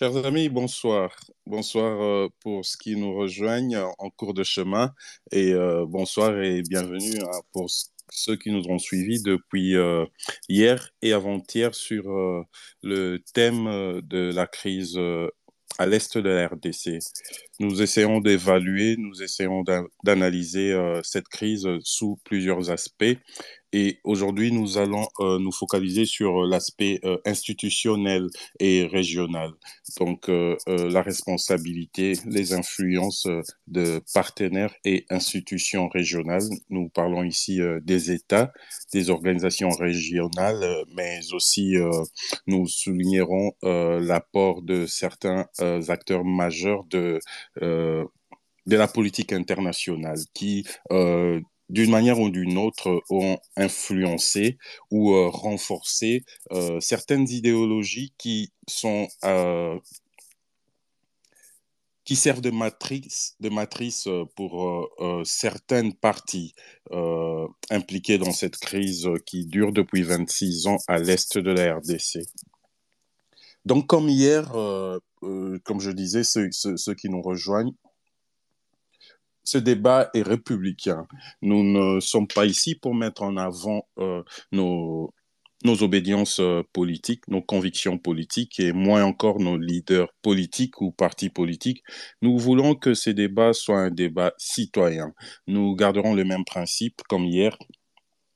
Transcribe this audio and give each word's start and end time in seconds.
Chers 0.00 0.16
amis, 0.24 0.48
bonsoir. 0.48 1.14
Bonsoir 1.44 2.00
euh, 2.00 2.28
pour 2.40 2.64
ceux 2.64 2.78
qui 2.80 2.96
nous 2.96 3.14
rejoignent 3.14 3.84
en 3.98 4.08
cours 4.08 4.32
de 4.32 4.42
chemin 4.42 4.94
et 5.30 5.52
euh, 5.52 5.84
bonsoir 5.86 6.40
et 6.40 6.62
bienvenue 6.62 7.20
hein, 7.20 7.40
pour 7.52 7.68
ceux 8.08 8.36
qui 8.36 8.50
nous 8.50 8.66
ont 8.70 8.78
suivis 8.78 9.22
depuis 9.22 9.76
euh, 9.76 10.06
hier 10.48 10.88
et 11.02 11.12
avant-hier 11.12 11.74
sur 11.74 12.04
le 12.82 13.18
thème 13.34 14.00
de 14.02 14.32
la 14.34 14.46
crise 14.46 14.98
à 15.78 15.86
l'est 15.86 16.16
de 16.16 16.30
la 16.30 16.48
RDC. 16.48 16.98
Nous 17.58 17.82
essayons 17.82 18.20
d'évaluer, 18.20 18.96
nous 18.96 19.22
essayons 19.22 19.64
d'analyser 20.02 20.74
cette 21.02 21.28
crise 21.28 21.68
sous 21.82 22.18
plusieurs 22.24 22.70
aspects 22.70 23.18
et 23.72 24.00
aujourd'hui, 24.04 24.50
nous 24.50 24.78
allons 24.78 25.06
euh, 25.20 25.38
nous 25.38 25.52
focaliser 25.52 26.04
sur 26.04 26.44
l'aspect 26.44 27.00
euh, 27.04 27.18
institutionnel 27.24 28.26
et 28.58 28.86
régional. 28.86 29.52
Donc, 29.98 30.28
euh, 30.28 30.56
la 30.66 31.02
responsabilité, 31.02 32.14
les 32.26 32.52
influences 32.52 33.26
de 33.68 34.00
partenaires 34.12 34.74
et 34.84 35.06
institutions 35.10 35.88
régionales. 35.88 36.48
Nous 36.68 36.88
parlons 36.88 37.22
ici 37.22 37.60
des 37.82 38.10
États, 38.10 38.52
des 38.92 39.10
organisations 39.10 39.70
régionales, 39.70 40.84
mais 40.96 41.20
aussi 41.32 41.74
nous 42.46 42.66
soulignerons 42.66 43.52
l'apport 43.62 44.62
de 44.62 44.86
certains 44.86 45.46
acteurs 45.88 46.24
majeurs 46.24 46.84
de 46.84 47.20
de 48.66 48.76
la 48.76 48.86
politique 48.86 49.32
internationale 49.32 50.18
qui 50.34 50.66
d'une 51.70 51.90
manière 51.90 52.18
ou 52.18 52.30
d'une 52.30 52.58
autre, 52.58 53.02
ont 53.10 53.38
influencé 53.56 54.58
ou 54.90 55.14
euh, 55.14 55.28
renforcé 55.28 56.24
euh, 56.52 56.80
certaines 56.80 57.28
idéologies 57.28 58.12
qui 58.18 58.52
sont 58.68 59.06
euh, 59.24 59.78
qui 62.04 62.16
servent 62.16 62.40
de 62.40 62.50
matrice, 62.50 63.36
de 63.38 63.50
matrice 63.50 64.08
pour 64.34 64.90
certaines 65.24 65.94
parties 65.94 66.54
impliquées 67.70 68.18
dans 68.18 68.32
cette 68.32 68.56
crise 68.56 69.08
qui 69.26 69.46
dure 69.46 69.72
depuis 69.72 70.02
26 70.02 70.66
ans 70.66 70.78
à 70.88 70.98
l'est 70.98 71.38
de 71.38 71.50
la 71.52 71.76
RDC. 71.76 72.26
Donc, 73.64 73.86
comme 73.86 74.08
hier, 74.08 74.50
comme 75.20 75.80
je 75.80 75.92
disais, 75.92 76.24
ceux 76.24 76.94
qui 76.94 77.10
nous 77.10 77.22
rejoignent, 77.22 77.74
ce 79.44 79.58
débat 79.58 80.10
est 80.14 80.22
républicain. 80.22 81.06
Nous 81.42 81.62
ne 81.62 82.00
sommes 82.00 82.28
pas 82.28 82.46
ici 82.46 82.74
pour 82.74 82.94
mettre 82.94 83.22
en 83.22 83.36
avant 83.36 83.88
euh, 83.98 84.22
nos, 84.52 85.12
nos 85.64 85.82
obédiences 85.82 86.40
euh, 86.40 86.62
politiques, 86.72 87.26
nos 87.28 87.42
convictions 87.42 87.98
politiques 87.98 88.60
et 88.60 88.72
moins 88.72 89.04
encore 89.04 89.40
nos 89.40 89.58
leaders 89.58 90.08
politiques 90.22 90.80
ou 90.80 90.90
partis 90.92 91.30
politiques. 91.30 91.82
Nous 92.22 92.38
voulons 92.38 92.74
que 92.74 92.94
ces 92.94 93.14
débats 93.14 93.52
soient 93.52 93.80
un 93.80 93.90
débat 93.90 94.32
citoyen. 94.38 95.12
Nous 95.46 95.74
garderons 95.74 96.14
le 96.14 96.24
même 96.24 96.44
principe 96.44 97.02
comme 97.08 97.24
hier. 97.24 97.56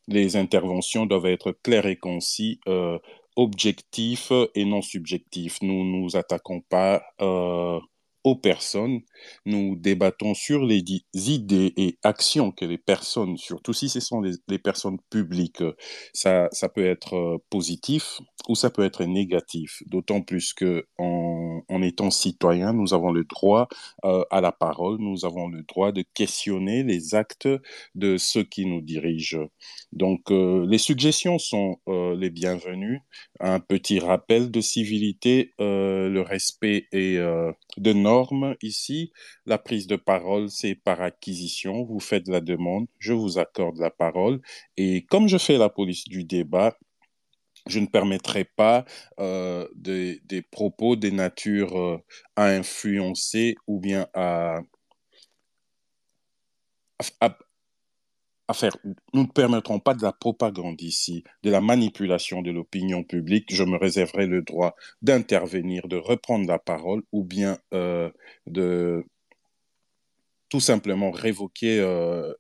Les 0.07 0.37
interventions 0.37 1.07
doivent 1.07 1.27
être 1.27 1.53
claires 1.63 1.87
et 1.87 1.97
concis, 1.97 2.61
euh, 2.69 2.99
objectifs 3.37 4.33
et 4.55 4.65
non 4.67 4.83
subjectifs. 4.83 5.59
Nous 5.63 5.85
ne 5.85 5.99
nous 5.99 6.17
attaquons 6.17 6.61
pas 6.61 7.03
aux 8.25 8.37
personnes. 8.37 9.01
Nous 9.45 9.77
débattons 9.77 10.35
sur 10.35 10.65
les 10.65 10.83
idées 11.13 11.73
et 11.77 11.99
actions 12.03 12.51
que 12.51 12.65
les 12.65 12.79
personnes, 12.79 13.37
surtout 13.37 13.75
si 13.75 13.91
ce 13.91 14.01
sont 14.01 14.23
des, 14.23 14.59
personnes 14.59 14.99
publiques, 15.11 15.63
ça, 16.15 16.49
ça 16.53 16.71
peut 16.71 16.87
être 16.87 17.15
euh, 17.15 17.39
positif 17.51 18.21
ou 18.49 18.55
ça 18.55 18.71
peut 18.71 18.85
être 18.85 19.05
négatif. 19.05 19.83
D'autant 19.87 20.23
plus 20.23 20.55
que 20.55 20.87
en, 20.99 21.63
étant 21.83 22.11
citoyen, 22.11 22.73
nous 22.73 22.95
avons 22.95 23.13
le 23.13 23.25
droit 23.25 23.69
euh, 24.05 24.25
à 24.31 24.41
la 24.41 24.53
parole, 24.53 24.97
nous 24.99 25.27
avons 25.27 25.49
le 25.49 25.63
droit 25.63 25.93
de 25.93 26.03
questionner 26.15 26.83
les 26.83 27.15
actes 27.15 27.49
de 27.95 28.17
ceux 28.17 28.43
qui 28.43 28.65
nous 28.65 28.81
dirigent. 28.81 29.49
Donc, 29.93 30.31
euh, 30.31 30.67
les 30.67 30.79
suggestions 30.79 31.39
sont 31.39 31.79
les 31.87 32.31
bienvenues. 32.31 33.01
Un 33.41 33.61
petit 33.61 33.99
rappel 33.99 34.51
de 34.51 34.61
civilité, 34.61 35.53
le 35.59 36.21
respect 36.21 36.87
et 36.93 37.19
de 37.77 37.93
ici. 38.63 39.13
La 39.47 39.59
prise 39.59 39.87
de 39.87 39.97
parole, 39.97 40.51
c'est 40.51 40.75
par 40.75 41.01
acquisition. 41.03 41.85
Vous 41.85 42.01
faites 42.01 42.29
la 42.29 42.41
demande, 42.41 42.87
je 42.99 43.13
vous 43.13 43.39
accorde 43.39 43.79
la 43.79 43.91
parole. 43.91 44.41
Et 44.77 45.05
comme 45.07 45.29
je 45.29 45.39
fais 45.39 45.59
la 45.59 45.69
police 45.69 46.05
du 46.05 46.25
débat, 46.25 46.77
je 47.67 47.79
ne 47.81 47.87
permettrai 47.87 48.45
pas 48.45 48.85
euh, 49.21 49.67
des, 49.75 50.21
propos 50.51 50.97
des 50.97 51.11
natures 51.11 51.79
euh, 51.79 51.99
à 52.37 52.47
influencer 52.47 53.57
ou 53.67 53.81
bien 53.81 54.07
à, 54.15 54.61
Nous 59.15 59.23
ne 59.23 59.27
permettrons 59.27 59.81
pas 59.81 59.95
de 59.95 60.03
la 60.03 60.13
propagande 60.13 60.81
ici, 60.83 61.25
de 61.43 61.51
la 61.51 61.61
manipulation 61.61 62.43
de 62.43 62.51
l'opinion 62.51 63.03
publique. 63.03 63.55
Je 63.55 63.65
me 63.65 63.77
réserverai 63.77 64.27
le 64.27 64.43
droit 64.43 64.77
d'intervenir, 65.01 65.89
de 65.89 65.97
reprendre 65.97 66.47
la 66.47 66.59
parole 66.59 67.03
ou 67.13 67.25
bien 67.25 67.59
euh, 67.73 68.11
de 68.47 69.05
tout 70.51 70.61
simplement 70.61 71.11
révoquer 71.11 71.81
euh, 71.81 72.35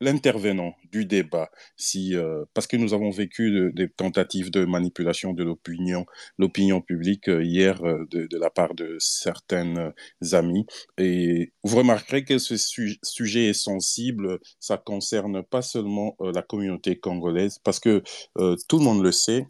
l'intervenant 0.00 0.74
du 0.92 1.04
débat, 1.04 1.50
si, 1.76 2.14
euh, 2.14 2.44
parce 2.54 2.66
que 2.66 2.76
nous 2.76 2.94
avons 2.94 3.10
vécu 3.10 3.72
des 3.74 3.88
tentatives 3.88 4.50
de 4.50 4.64
manipulation 4.64 5.32
de 5.32 5.42
l'opinion, 5.42 6.06
l'opinion 6.38 6.80
publique 6.80 7.28
euh, 7.28 7.44
hier 7.44 7.82
euh, 7.84 8.06
de, 8.10 8.38
la 8.38 8.50
part 8.50 8.74
de 8.74 8.96
certaines 9.00 9.92
amis. 10.32 10.66
Et 10.98 11.52
vous 11.64 11.78
remarquerez 11.78 12.24
que 12.24 12.38
ce 12.38 12.56
sujet 12.56 13.46
est 13.46 13.52
sensible, 13.52 14.38
ça 14.60 14.76
concerne 14.76 15.42
pas 15.42 15.62
seulement 15.62 16.16
la 16.20 16.42
communauté 16.42 16.98
congolaise, 16.98 17.58
parce 17.64 17.80
que 17.80 18.02
tout 18.68 18.78
le 18.78 18.84
monde 18.84 19.02
le 19.02 19.10
sait, 19.12 19.46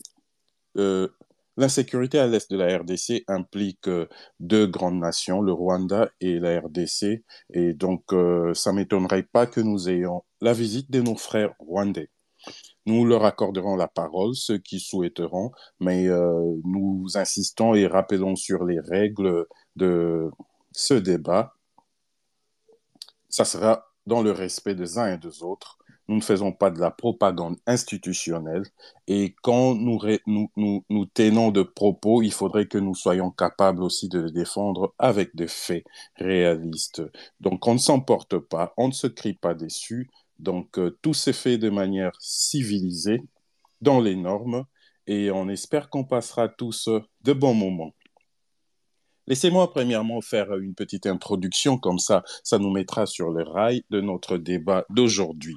L'insécurité 1.59 2.21
à 2.21 2.29
l'est 2.29 2.49
de 2.53 2.57
la 2.57 2.79
RDC 2.79 3.25
implique 3.27 3.89
euh, 3.89 4.07
deux 4.39 4.69
grandes 4.69 5.01
nations, 5.01 5.41
le 5.41 5.53
Rwanda 5.53 6.09
et 6.21 6.39
la 6.39 6.61
RDC, 6.61 7.25
et 7.53 7.73
donc 7.75 8.13
euh, 8.13 8.55
ça 8.55 8.73
m'étonnerait 8.73 9.25
pas 9.25 9.49
que 9.49 9.61
nous 9.61 9.89
ayons 9.89 10.23
la 10.41 10.53
visite 10.53 10.89
de 10.89 11.01
nos 11.01 11.17
frères 11.17 11.57
rwandais. 11.59 12.11
Nous 12.87 13.05
leur 13.05 13.25
accorderons 13.25 13.75
la 13.75 13.89
parole, 13.89 14.37
ceux 14.37 14.59
qui 14.59 14.79
souhaiteront, 14.79 15.51
mais 15.81 16.07
euh, 16.07 16.55
nous 16.63 17.09
insistons 17.17 17.75
et 17.75 17.89
rappelons 17.89 18.37
sur 18.37 18.65
les 18.65 18.79
règles 18.79 19.45
de 19.75 20.31
ce 20.71 20.95
débat. 20.95 21.55
Ça 23.31 23.45
sera 23.45 23.91
dans 24.07 24.23
le 24.23 24.31
respect 24.31 24.77
des 24.77 24.97
uns 24.97 25.13
et 25.13 25.19
des 25.19 25.43
autres 25.43 25.78
nous 26.09 26.17
ne 26.17 26.23
faisons 26.23 26.53
pas 26.53 26.71
de 26.71 26.81
la 26.81 26.91
propagande 26.91 27.57
institutionnelle 27.67 28.65
et 29.07 29.35
quand 29.43 29.75
nous, 29.75 31.07
tenons 31.15 31.51
de 31.51 31.63
propos, 31.63 32.23
il 32.23 32.33
faudrait 32.33 32.67
que 32.67 32.79
nous 32.79 32.95
soyons 32.95 33.31
capables 33.31 33.83
aussi 33.83 34.09
de 34.09 34.21
les 34.21 34.33
défendre 34.33 34.95
avec 34.99 35.37
des 35.37 35.49
faits 35.49 35.85
réalistes. 36.17 37.03
Donc 37.41 37.67
on 37.67 37.75
ne 37.75 37.79
s'emporte 37.79 38.39
pas, 38.39 38.73
on 38.77 38.89
ne 38.89 38.93
se 38.93 39.07
crie 39.07 39.35
pas 39.35 39.55
dessus, 39.55 40.09
donc 40.39 40.79
euh, 40.79 40.99
tout 41.03 41.15
s'est 41.15 41.33
fait 41.33 41.59
de 41.59 41.69
manière 41.69 42.13
civilisée, 42.21 43.21
dans 43.81 44.01
les 44.01 44.17
normes, 44.17 44.65
et 45.07 45.31
on 45.31 45.49
espère 45.49 45.89
qu'on 45.89 46.05
passera 46.05 46.49
tous 46.49 46.89
de 47.23 47.33
bons 47.33 47.55
moments. 47.55 47.95
Laissez-moi 49.27 49.71
premièrement 49.73 50.23
faire 50.23 50.57
une 50.57 50.75
petite 50.75 51.07
introduction, 51.07 51.77
comme 51.77 51.99
ça, 51.99 52.25
ça 52.43 52.59
nous 52.59 52.71
mettra 52.71 53.05
sur 53.05 53.31
le 53.31 53.43
rail 53.43 53.85
de 53.91 54.01
notre 54.01 54.39
débat 54.39 54.87
d'aujourd'hui. 54.89 55.57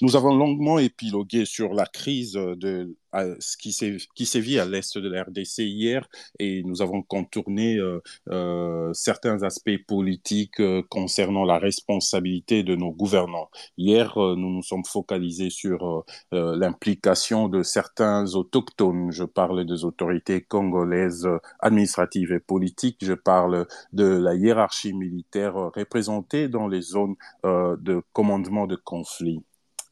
Nous 0.00 0.14
avons 0.14 0.34
longuement 0.34 0.78
épilogué 0.78 1.44
sur 1.44 1.74
la 1.74 1.84
crise 1.84 2.34
de 2.34 2.96
ce 3.40 3.56
qui 3.56 4.26
sévit 4.26 4.58
à 4.58 4.64
l'est 4.64 4.96
de 4.96 5.08
la 5.08 5.24
RDC 5.24 5.58
hier 5.58 6.08
et 6.38 6.62
nous 6.62 6.82
avons 6.82 7.02
contourné 7.02 7.76
euh, 7.76 8.00
euh, 8.30 8.92
certains 8.92 9.42
aspects 9.42 9.78
politiques 9.86 10.60
euh, 10.60 10.82
concernant 10.88 11.44
la 11.44 11.58
responsabilité 11.58 12.62
de 12.62 12.76
nos 12.76 12.92
gouvernants. 12.92 13.50
Hier, 13.76 14.12
nous 14.16 14.36
nous 14.36 14.62
sommes 14.62 14.84
focalisés 14.84 15.50
sur 15.50 16.04
l'implication 16.32 17.48
de 17.48 17.62
certains 17.62 18.34
autochtones. 18.34 19.10
Je 19.10 19.24
parle 19.24 19.64
des 19.66 19.84
autorités 19.84 20.42
congolaises 20.42 21.28
administratives 21.60 22.32
et 22.32 22.40
politiques. 22.40 22.98
Je 23.02 23.14
parle 23.14 23.66
de 23.92 24.04
la 24.04 24.34
hiérarchie 24.34 24.92
militaire 24.92 25.54
représentée 25.54 26.48
dans 26.48 26.68
les 26.68 26.82
zones 26.82 27.16
de 27.44 28.02
commandement 28.12 28.66
de 28.66 28.76
conflit 28.76 29.42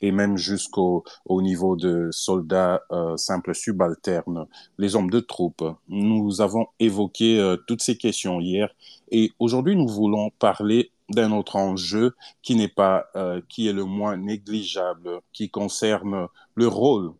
et 0.01 0.13
même 0.13 0.37
jusqu'au 0.37 1.05
au 1.25 1.43
niveau 1.43 1.77
de 1.77 2.09
soldats 2.11 2.83
euh, 2.91 3.17
simples 3.17 3.55
subalternes, 3.55 4.47
les 4.79 4.97
hommes 4.97 5.11
de 5.11 5.21
troupes. 5.21 5.65
Nous 5.89 6.41
avons 6.41 6.67
évoqué 6.79 7.41
euh, 7.41 7.57
toutes 7.67 7.83
ces 7.83 7.97
questions 7.97 8.41
hier 8.41 8.75
et 9.11 9.33
aujourd'hui 9.39 9.77
nous 9.77 9.89
voulons 9.89 10.31
parler 10.39 10.91
d'un 11.09 11.33
autre 11.33 11.57
enjeu 11.57 12.15
qui 12.43 12.57
n'est 12.57 12.69
pas, 12.69 13.07
euh, 13.15 13.41
qui 13.49 13.69
est 13.69 13.73
le 13.73 13.85
moins 13.85 14.17
négligeable, 14.17 15.21
qui 15.33 15.51
concerne 15.51 16.27
le 16.55 16.67
rôle 16.67 17.13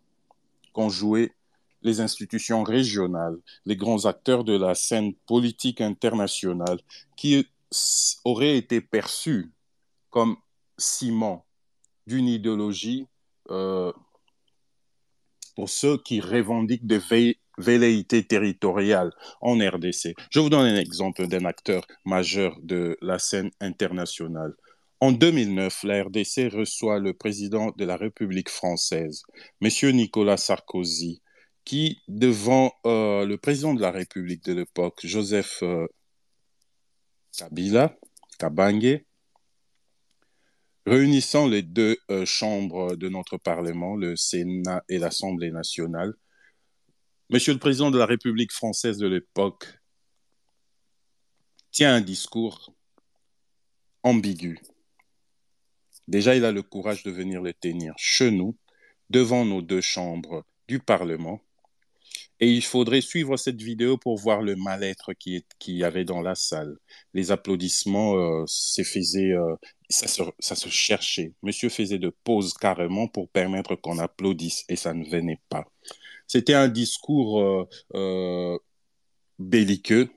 qu'ont 0.73 0.88
joué 0.88 1.32
les 1.82 2.00
institutions 2.00 2.64
régionales, 2.64 3.38
les 3.64 3.76
grands 3.76 4.06
acteurs 4.06 4.43
de 4.43 4.56
la 4.56 4.75
scène 4.75 5.14
politique 5.26 5.81
internationale 5.81 6.81
qui 7.17 7.46
auraient 8.25 8.56
été 8.56 8.81
perçus 8.81 9.52
comme 10.11 10.37
ciment 10.76 11.45
d'une 12.06 12.28
idéologie 12.28 13.06
euh, 13.50 13.92
pour 15.54 15.68
ceux 15.68 15.98
qui 15.98 16.20
revendiquent 16.20 16.86
des 16.86 17.00
velléités 17.58 18.24
territoriales 18.24 19.12
en 19.40 19.58
RDC. 19.58 20.14
Je 20.30 20.40
vous 20.40 20.50
donne 20.50 20.66
un 20.66 20.78
exemple 20.78 21.26
d'un 21.26 21.44
acteur 21.44 21.86
majeur 22.04 22.58
de 22.62 22.96
la 23.00 23.18
scène 23.18 23.50
internationale. 23.60 24.54
En 25.00 25.12
2009, 25.12 25.82
la 25.84 26.04
RDC 26.04 26.52
reçoit 26.52 26.98
le 26.98 27.12
président 27.12 27.72
de 27.76 27.84
la 27.84 27.96
République 27.96 28.48
française, 28.48 29.22
M. 29.60 29.70
Nicolas 29.92 30.38
Sarkozy, 30.38 31.22
qui, 31.64 32.00
devant 32.08 32.72
euh, 32.86 33.26
le 33.26 33.36
président 33.36 33.74
de 33.74 33.80
la 33.80 33.90
République 33.90 34.44
de 34.44 34.54
l'époque, 34.54 35.00
Joseph 35.04 35.58
euh, 35.62 35.86
Kabila, 37.36 37.94
Kabange, 38.38 39.00
réunissant 40.86 41.48
les 41.48 41.62
deux 41.62 41.98
euh, 42.10 42.24
chambres 42.24 42.96
de 42.96 43.08
notre 43.08 43.36
Parlement, 43.36 43.96
le 43.96 44.16
Sénat 44.16 44.82
et 44.88 44.98
l'Assemblée 44.98 45.50
nationale, 45.50 46.14
Monsieur 47.28 47.52
le 47.52 47.58
Président 47.58 47.90
de 47.90 47.98
la 47.98 48.06
République 48.06 48.52
française 48.52 48.98
de 48.98 49.08
l'époque 49.08 49.66
tient 51.72 51.92
un 51.92 52.00
discours 52.00 52.72
ambigu. 54.04 54.60
Déjà, 56.06 56.36
il 56.36 56.44
a 56.44 56.52
le 56.52 56.62
courage 56.62 57.02
de 57.02 57.10
venir 57.10 57.42
le 57.42 57.52
tenir 57.52 57.94
chez 57.96 58.30
nous, 58.30 58.56
devant 59.10 59.44
nos 59.44 59.60
deux 59.60 59.80
chambres 59.80 60.46
du 60.68 60.78
Parlement. 60.78 61.40
Et 62.40 62.52
il 62.52 62.62
faudrait 62.62 63.00
suivre 63.00 63.36
cette 63.36 63.62
vidéo 63.62 63.96
pour 63.96 64.18
voir 64.18 64.42
le 64.42 64.56
mal-être 64.56 65.14
qu'il 65.14 65.42
qui 65.58 65.76
y 65.76 65.84
avait 65.84 66.04
dans 66.04 66.20
la 66.20 66.34
salle. 66.34 66.76
Les 67.14 67.30
applaudissements 67.30 68.14
euh, 68.16 68.44
faisaient, 68.84 69.32
euh, 69.32 69.56
ça, 69.88 70.06
se, 70.06 70.68
cherchait. 70.68 71.32
Monsieur 71.42 71.70
faisait 71.70 71.98
de 71.98 72.12
pauses 72.24 72.52
carrément 72.54 73.08
pour 73.08 73.30
permettre 73.30 73.74
qu'on 73.76 73.98
applaudisse 73.98 74.64
et 74.68 74.76
ça 74.76 74.92
ne 74.92 75.08
venait 75.08 75.40
pas. 75.48 75.66
C'était 76.26 76.54
un 76.54 76.68
discours 76.68 77.40
euh, 77.40 77.68
euh 77.94 78.58
belliqueux. 79.38 80.10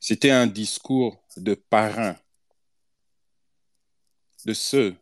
C'était 0.00 0.30
un 0.30 0.46
discours 0.46 1.24
de 1.36 1.54
parrain 1.54 2.16
de 4.44 4.52
ceux 4.52 4.96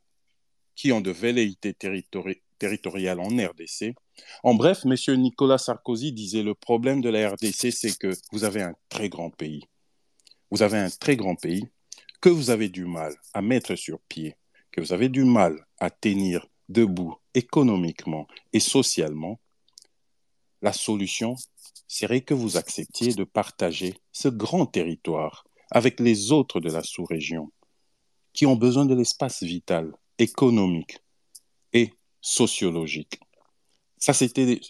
qui 0.75 0.93
ont 0.93 1.01
de 1.01 1.11
velléités 1.11 1.75
territoriales 2.59 3.21
en 3.21 3.29
RDC. 3.29 3.95
En 4.43 4.55
bref, 4.55 4.85
M. 4.85 4.95
Nicolas 5.17 5.59
Sarkozy 5.59 6.13
disait 6.13 6.43
le 6.43 6.55
problème 6.55 7.01
de 7.01 7.09
la 7.09 7.31
RDC, 7.31 7.73
c'est 7.73 7.99
que 7.99 8.13
vous 8.33 8.45
avez 8.45 8.63
un 8.63 8.75
très 8.89 9.09
grand 9.09 9.31
pays. 9.31 9.65
Vous 10.51 10.63
avez 10.63 10.79
un 10.79 10.91
très 10.91 11.17
grand 11.17 11.37
pays 11.37 11.65
que 12.21 12.29
vous 12.29 12.51
avez 12.51 12.69
du 12.69 12.85
mal 12.85 13.15
à 13.35 13.43
mettre 13.43 13.77
sur 13.77 14.01
pied, 14.09 14.37
que 14.73 14.81
vous 14.81 14.93
avez 14.93 15.09
du 15.09 15.25
mal 15.25 15.67
à 15.79 15.91
tenir 15.91 16.47
debout 16.69 17.17
économiquement 17.35 18.27
et 18.53 18.61
socialement. 18.61 19.41
La 20.63 20.73
solution 20.73 21.37
serait 21.89 22.21
que 22.21 22.35
vous 22.35 22.57
acceptiez 22.57 23.15
de 23.15 23.25
partager 23.25 23.95
ce 24.13 24.29
grand 24.29 24.67
territoire 24.67 25.45
avec 25.71 26.01
les 26.01 26.33
autres 26.33 26.61
de 26.61 26.71
la 26.71 26.83
sous-région 26.83 27.51
qui 28.33 28.47
ont 28.47 28.57
besoin 28.57 28.85
de 28.85 28.95
l'espace 28.95 29.43
vital 29.43 29.93
économique 30.19 30.99
et 31.73 31.95
sociologique. 32.21 33.21
Ça, 34.01 34.15
c'était 34.15 34.61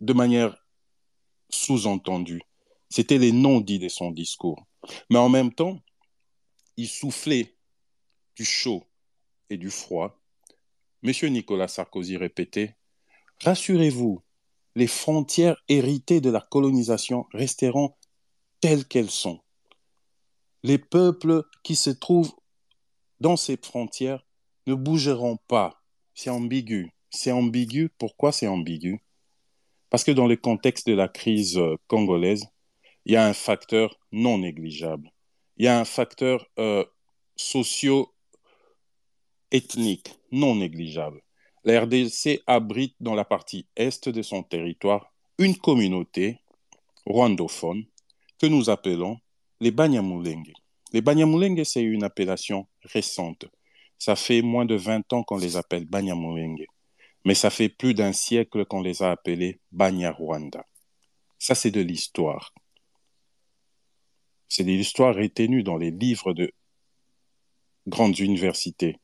de 0.00 0.12
manière 0.12 0.56
sous-entendue. 1.50 2.42
C'était 2.88 3.18
les 3.18 3.32
non-dits 3.32 3.78
de 3.78 3.88
son 3.88 4.10
discours. 4.10 4.64
Mais 5.10 5.18
en 5.18 5.28
même 5.28 5.52
temps, 5.52 5.80
il 6.76 6.88
soufflait 6.88 7.56
du 8.36 8.44
chaud 8.44 8.84
et 9.50 9.56
du 9.56 9.70
froid. 9.70 10.20
Monsieur 11.02 11.28
Nicolas 11.28 11.68
Sarkozy 11.68 12.16
répétait 12.16 12.76
Rassurez-vous, 13.42 14.22
les 14.76 14.86
frontières 14.86 15.56
héritées 15.68 16.20
de 16.20 16.30
la 16.30 16.40
colonisation 16.40 17.26
resteront 17.32 17.94
telles 18.60 18.86
qu'elles 18.86 19.10
sont. 19.10 19.40
Les 20.62 20.78
peuples 20.78 21.42
qui 21.64 21.74
se 21.74 21.90
trouvent 21.90 22.34
dans 23.20 23.36
ces 23.36 23.56
frontières 23.56 24.24
ne 24.66 24.74
bougeront 24.74 25.38
pas. 25.48 25.82
C'est 26.14 26.30
ambigu. 26.30 26.92
C'est 27.12 27.30
ambigu. 27.30 27.90
Pourquoi 27.98 28.32
c'est 28.32 28.48
ambigu? 28.48 28.98
Parce 29.90 30.02
que 30.04 30.10
dans 30.10 30.26
le 30.26 30.36
contexte 30.36 30.88
de 30.88 30.94
la 30.94 31.08
crise 31.08 31.58
euh, 31.58 31.76
congolaise, 31.86 32.46
il 33.04 33.12
y 33.12 33.16
a 33.16 33.26
un 33.26 33.34
facteur 33.34 33.98
non 34.12 34.38
négligeable. 34.38 35.10
Il 35.58 35.66
y 35.66 35.68
a 35.68 35.78
un 35.78 35.84
facteur 35.84 36.46
euh, 36.58 36.84
socio-ethnique 37.36 40.14
non 40.30 40.54
négligeable. 40.56 41.20
La 41.64 41.82
RDC 41.82 42.42
abrite 42.46 42.96
dans 43.00 43.14
la 43.14 43.24
partie 43.24 43.66
est 43.76 44.08
de 44.08 44.22
son 44.22 44.42
territoire 44.42 45.12
une 45.38 45.56
communauté 45.56 46.38
rwandophone 47.06 47.84
que 48.38 48.46
nous 48.46 48.70
appelons 48.70 49.18
les 49.60 49.70
Banyamulenge. 49.70 50.52
Les 50.92 51.02
Banyamulenge, 51.02 51.64
c'est 51.64 51.82
une 51.82 52.04
appellation 52.04 52.66
récente 52.82 53.46
ça 54.02 54.16
fait 54.16 54.42
moins 54.42 54.64
de 54.64 54.74
20 54.74 55.12
ans 55.12 55.22
qu'on 55.22 55.36
les 55.36 55.56
appelle 55.56 55.84
Banyamulenge, 55.84 56.64
mais 57.24 57.34
ça 57.34 57.50
fait 57.50 57.68
plus 57.68 57.94
d'un 57.94 58.12
siècle 58.12 58.64
qu'on 58.64 58.82
les 58.82 59.02
a 59.02 59.10
appelés 59.12 59.60
Banyarwanda. 59.70 60.66
Ça, 61.38 61.54
c'est 61.54 61.70
de 61.70 61.80
l'histoire. 61.80 62.52
C'est 64.48 64.64
de 64.64 64.70
l'histoire 64.70 65.14
retenue 65.14 65.62
dans 65.62 65.76
les 65.76 65.90
livres 65.90 66.32
de 66.32 66.52
grandes 67.86 68.18
universités, 68.18 68.98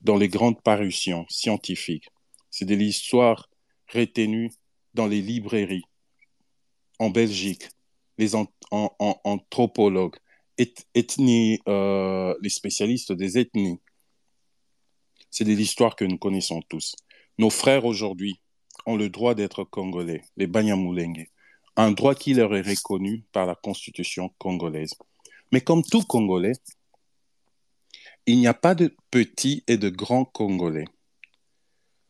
dans 0.00 0.16
les 0.16 0.28
grandes 0.28 0.60
parutions 0.62 1.26
scientifiques. 1.28 2.08
C'est 2.50 2.64
de 2.64 2.74
l'histoire 2.74 3.48
retenue 3.92 4.50
dans 4.94 5.06
les 5.06 5.22
librairies, 5.22 5.84
en 6.98 7.10
Belgique, 7.10 7.68
les 8.18 8.34
anthropologues, 8.34 10.16
euh, 11.68 12.34
les 12.40 12.48
spécialistes 12.48 13.12
des 13.12 13.38
ethnies, 13.38 13.78
c'est 15.30 15.44
de 15.44 15.52
l'histoire 15.52 15.96
que 15.96 16.04
nous 16.04 16.16
connaissons 16.16 16.62
tous. 16.62 16.96
Nos 17.38 17.50
frères 17.50 17.84
aujourd'hui 17.84 18.40
ont 18.86 18.96
le 18.96 19.10
droit 19.10 19.34
d'être 19.34 19.64
congolais, 19.64 20.22
les 20.36 20.46
Banyamulenge, 20.46 21.26
un 21.76 21.92
droit 21.92 22.14
qui 22.14 22.32
leur 22.32 22.54
est 22.56 22.62
reconnu 22.62 23.24
par 23.32 23.46
la 23.46 23.54
constitution 23.54 24.30
congolaise. 24.38 24.94
Mais 25.52 25.60
comme 25.60 25.82
tout 25.82 26.02
Congolais, 26.02 26.54
il 28.26 28.38
n'y 28.38 28.46
a 28.46 28.54
pas 28.54 28.74
de 28.74 28.96
petits 29.10 29.62
et 29.68 29.76
de 29.76 29.88
grands 29.88 30.24
Congolais. 30.24 30.86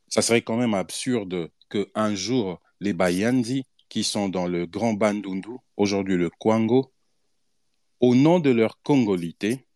Ça 0.09 0.23
serait 0.23 0.43
quand 0.43 0.57
même 0.57 0.75
absurde 0.75 1.51
qu'un 1.69 2.15
jour, 2.15 2.61
les 2.81 2.93
Bayandi, 2.93 3.65
qui 3.89 4.05
sont 4.05 4.29
dans 4.29 4.47
le 4.47 4.67
Grand 4.67 4.95
Bandundu, 4.95 5.57
aujourd'hui 5.77 6.17
le 6.17 6.31
Kwango, 6.31 6.93
au 8.01 8.15
nom 8.15 8.39
de 8.41 8.51
leur 8.51 8.81
congolité, 8.83 9.67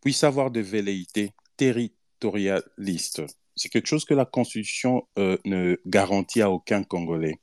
puissent 0.00 0.24
avoir 0.24 0.50
des 0.50 0.62
velléités 0.62 1.32
territoriales 1.56 1.96
territorialiste. 2.18 3.22
C'est 3.56 3.68
quelque 3.70 3.86
chose 3.86 4.04
que 4.04 4.14
la 4.14 4.24
Constitution 4.24 5.08
euh, 5.18 5.38
ne 5.44 5.76
garantit 5.86 6.42
à 6.42 6.50
aucun 6.50 6.82
Congolais. 6.82 7.40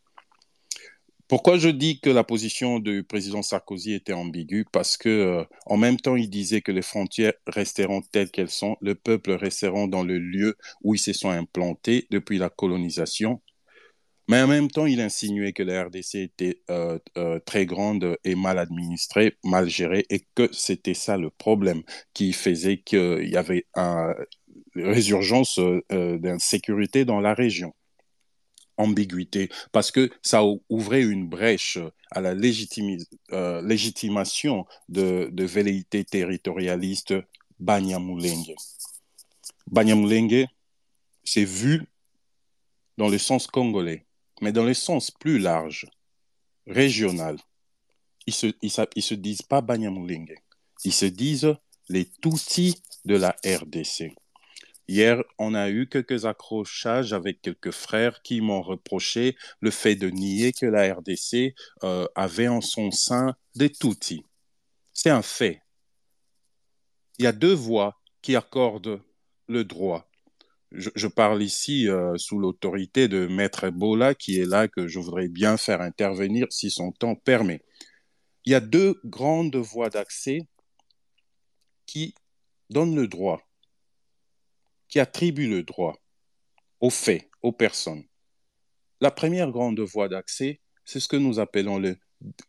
Pourquoi 1.28 1.58
je 1.58 1.70
dis 1.70 2.00
que 2.00 2.12
la 2.12 2.24
position 2.24 2.80
du 2.80 3.04
président 3.04 3.42
Sarkozy 3.42 3.94
était 3.94 4.14
ambiguë? 4.14 4.66
Parce 4.72 4.98
que 4.98 5.10
euh, 5.10 5.44
en 5.66 5.78
même 5.78 5.98
temps, 5.98 6.16
il 6.16 6.30
disait 6.30 6.62
que 6.62 6.72
les 6.72 6.84
frontières 6.84 7.34
resteront 7.48 8.02
telles 8.02 8.30
qu'elles 8.30 8.52
sont, 8.52 8.78
le 8.82 8.94
peuple 8.94 9.32
resteront 9.32 9.88
dans 9.88 10.04
le 10.04 10.20
lieu 10.20 10.56
où 10.84 10.94
ils 10.94 11.00
se 11.00 11.14
sont 11.14 11.30
implantés 11.30 12.06
depuis 12.12 12.38
la 12.38 12.50
colonisation, 12.50 13.42
mais 14.30 14.42
en 14.42 14.48
même 14.48 14.70
temps, 14.70 14.86
il 14.86 15.02
insinuait 15.02 15.52
que 15.52 15.64
la 15.64 15.84
RDC 15.84 16.16
était 16.16 16.62
euh, 16.70 17.00
très 17.46 17.66
grande 17.66 18.18
et 18.24 18.36
mal 18.36 18.58
administrée, 18.58 19.38
mal 19.44 19.70
gérée, 19.70 20.06
et 20.10 20.26
que 20.36 20.50
c'était 20.54 20.94
ça 20.94 21.18
le 21.18 21.30
problème 21.30 21.84
qui 22.14 22.32
faisait 22.32 22.78
qu'il 22.78 23.28
y 23.30 23.36
avait 23.36 23.66
une 23.76 24.14
résurgence 24.76 25.60
euh, 25.60 26.18
d'insécurité 26.18 27.06
dans 27.06 27.20
la 27.20 27.34
région. 27.34 27.74
Ambiguïté, 28.78 29.50
parce 29.72 29.92
que 29.92 30.10
ça 30.24 30.42
ouvrait 30.68 31.04
une 31.04 31.28
brèche 31.28 31.78
à 32.10 32.22
la 32.22 32.34
légitimation 32.34 34.66
de, 34.90 35.44
velléités 35.44 36.04
territorialistes 36.04 37.14
Banyamulenge. 37.60 38.56
Banyamulenge, 39.68 40.48
c'est 41.24 41.46
vu 41.46 41.84
dans 42.98 43.10
le 43.10 43.20
sens 43.20 43.46
congolais 43.46 44.08
mais 44.44 44.52
dans 44.52 44.66
le 44.66 44.74
sens 44.74 45.10
plus 45.10 45.40
large, 45.40 45.88
régional, 46.68 47.38
ils 48.28 48.34
se, 48.34 48.48
se 48.62 49.14
disent 49.14 49.42
pas 49.42 49.62
Banyamulenge, 49.62 50.36
ils 50.84 50.94
se 50.94 51.06
disent 51.06 51.56
les 51.88 52.06
Tutsis 52.06 52.76
de 53.06 53.16
la 53.16 53.38
RDC. 53.46 54.14
Hier, 54.90 55.24
on 55.40 55.54
a 55.54 55.70
eu 55.70 55.88
quelques 55.88 56.26
accrochages 56.26 57.14
avec 57.14 57.42
quelques 57.42 57.72
frères 57.72 58.22
qui 58.22 58.42
m'ont 58.42 58.62
reproché 58.62 59.38
le 59.62 59.72
fait 59.72 59.96
de 59.96 60.10
nier 60.10 60.52
que 60.52 60.66
la 60.66 60.94
RDC 60.94 61.56
euh, 61.84 62.06
avait 62.16 62.50
en 62.50 62.60
son 62.60 62.92
sein 62.92 63.36
des 63.56 63.70
Tutsis. 63.70 64.26
C'est 64.92 65.10
un 65.10 65.22
fait. 65.22 65.62
Il 67.18 67.24
y 67.24 67.28
a 67.28 67.32
deux 67.32 67.54
voix 67.54 68.02
qui 68.22 68.36
accordent 68.36 69.02
le 69.48 69.64
droit. 69.64 70.10
Je, 70.74 70.90
je 70.96 71.08
parle 71.08 71.42
ici 71.42 71.88
euh, 71.88 72.18
sous 72.18 72.38
l'autorité 72.38 73.08
de 73.08 73.28
Maître 73.28 73.64
Ebola 73.64 74.16
qui 74.16 74.40
est 74.40 74.46
là, 74.46 74.68
que 74.68 74.88
je 74.88 75.00
voudrais 75.00 75.30
bien 75.30 75.56
faire 75.56 75.80
intervenir 75.80 76.48
si 76.50 76.70
son 76.70 76.92
temps 76.92 77.16
permet. 77.16 77.62
Il 78.44 78.52
y 78.52 78.56
a 78.56 78.60
deux 78.60 79.00
grandes 79.06 79.56
voies 79.56 79.90
d'accès 79.90 80.46
qui 81.86 82.16
donnent 82.70 82.96
le 82.96 83.08
droit 83.08 83.42
qui 84.94 85.00
attribue 85.00 85.48
le 85.48 85.64
droit 85.64 85.96
aux 86.80 86.92
faits, 86.92 87.28
aux 87.42 87.52
personnes. 87.52 88.04
La 89.02 89.10
première 89.10 89.50
grande 89.50 89.80
voie 89.80 90.08
d'accès, 90.08 90.62
c'est 90.86 91.00
ce 91.00 91.08
que 91.08 91.16
nous 91.16 91.40
appelons 91.40 91.80
le 91.80 91.98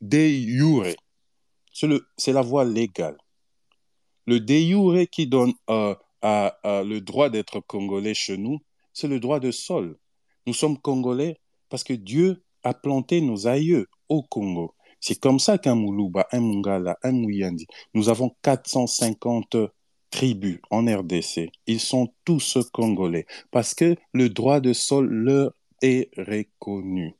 de 0.02 0.28
jure. 0.28 0.94
C'est 1.72 2.34
la 2.34 2.42
voie 2.42 2.66
légale. 2.66 3.16
Le 4.26 4.40
de 4.40 5.04
qui 5.04 5.26
donne 5.26 5.54
euh, 5.70 5.94
à 6.20 6.58
le 6.84 6.98
droit 6.98 7.30
d'être 7.30 7.60
congolais 7.60 8.12
chez 8.12 8.36
nous, 8.36 8.58
c'est 8.92 9.08
le 9.08 9.20
droit 9.20 9.40
de 9.40 9.50
sol. 9.50 9.96
Nous 10.46 10.52
sommes 10.52 10.78
congolais 10.78 11.40
parce 11.70 11.82
que 11.82 11.94
Dieu 11.94 12.44
a 12.62 12.74
planté 12.74 13.22
nos 13.22 13.46
aïeux 13.46 13.86
au 14.10 14.22
Congo. 14.22 14.74
C'est 15.00 15.18
comme 15.18 15.38
ça 15.38 15.56
qu'un 15.56 15.76
Moulouba, 15.76 16.28
un 16.30 16.40
Mungala, 16.40 16.98
un 17.02 17.12
Mouyandi, 17.12 17.66
nous 17.94 18.10
avons 18.10 18.36
450 18.42 19.56
tribus 20.14 20.60
en 20.70 20.86
RDC, 20.86 21.50
ils 21.66 21.80
sont 21.80 22.14
tous 22.24 22.56
congolais 22.72 23.26
parce 23.50 23.74
que 23.74 23.96
le 24.12 24.28
droit 24.28 24.60
de 24.60 24.72
sol 24.72 25.08
leur 25.08 25.52
est 25.82 26.08
reconnu. 26.16 27.14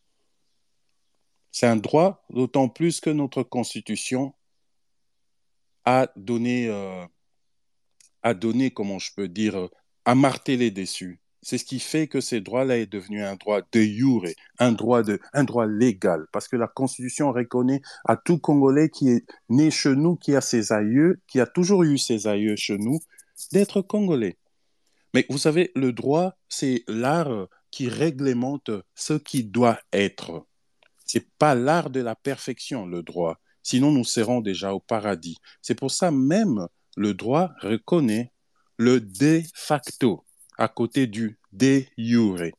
C'est 1.51 1.67
un 1.67 1.75
droit, 1.77 2.25
d'autant 2.31 2.69
plus 2.69 3.01
que 3.01 3.11
notre 3.11 3.43
constitution 3.43 4.33
a 5.85 6.07
donné, 6.15 6.69
euh, 6.69 7.05
a 8.23 8.33
donné, 8.33 8.71
comment 8.71 9.01
je 9.01 9.11
peux 9.13 9.27
dire, 9.27 9.69
a 10.05 10.15
martelé 10.15 10.71
dessus. 10.71 11.21
C'est 11.45 11.59
ce 11.59 11.65
qui 11.67 11.79
fait 11.79 12.09
que 12.09 12.23
ce 12.23 12.37
droit-là 12.37 12.79
est 12.79 12.91
devenu 12.91 13.23
un 13.23 13.37
droit 13.37 13.61
de 13.61 13.81
jure, 13.81 14.25
un 14.59 14.73
droit, 14.73 15.03
de, 15.03 15.21
un 15.35 15.45
droit 15.45 15.67
légal, 15.67 16.27
parce 16.33 16.49
que 16.49 16.57
la 16.57 16.69
Constitution 16.69 17.33
reconnaît 17.33 17.83
à 18.07 18.17
tout 18.17 18.39
Congolais 18.39 18.89
qui 18.89 19.11
est 19.11 19.27
né 19.51 19.71
chez 19.71 19.95
nous, 19.95 20.17
qui 20.17 20.35
a 20.35 20.41
ses 20.41 20.73
aïeux, 20.73 21.21
qui 21.29 21.41
a 21.41 21.47
toujours 21.47 21.83
eu 21.83 21.99
ses 21.99 22.27
aïeux 22.27 22.57
chez 22.57 22.79
nous, 22.79 22.99
d'être 23.53 23.83
Congolais. 23.83 24.39
Mais 25.13 25.27
vous 25.29 25.37
savez, 25.37 25.71
le 25.77 25.93
droit, 25.93 26.35
c'est 26.49 26.83
l'art 26.89 27.49
qui 27.71 27.91
réglemente 27.91 28.71
ce 28.95 29.13
qui 29.13 29.45
doit 29.45 29.79
être. 29.93 30.47
C'est 31.05 31.29
pas 31.37 31.55
l'art 31.55 31.91
de 31.91 32.01
la 32.01 32.15
perfection, 32.15 32.87
le 32.87 33.03
droit. 33.03 33.39
Sinon, 33.63 33.93
nous 33.93 34.05
serons 34.05 34.41
déjà 34.41 34.73
au 34.73 34.81
paradis. 34.81 35.37
C'est 35.61 35.75
pour 35.75 35.91
ça 35.91 36.11
même 36.11 36.69
le 36.97 37.13
droit 37.13 37.51
reconnaît 37.61 38.33
le 38.79 39.01
de 39.01 39.43
facto 39.55 40.25
à 40.59 40.69
côté 40.69 41.07
du 41.07 41.39
de 41.53 41.85
jure. 41.97 42.51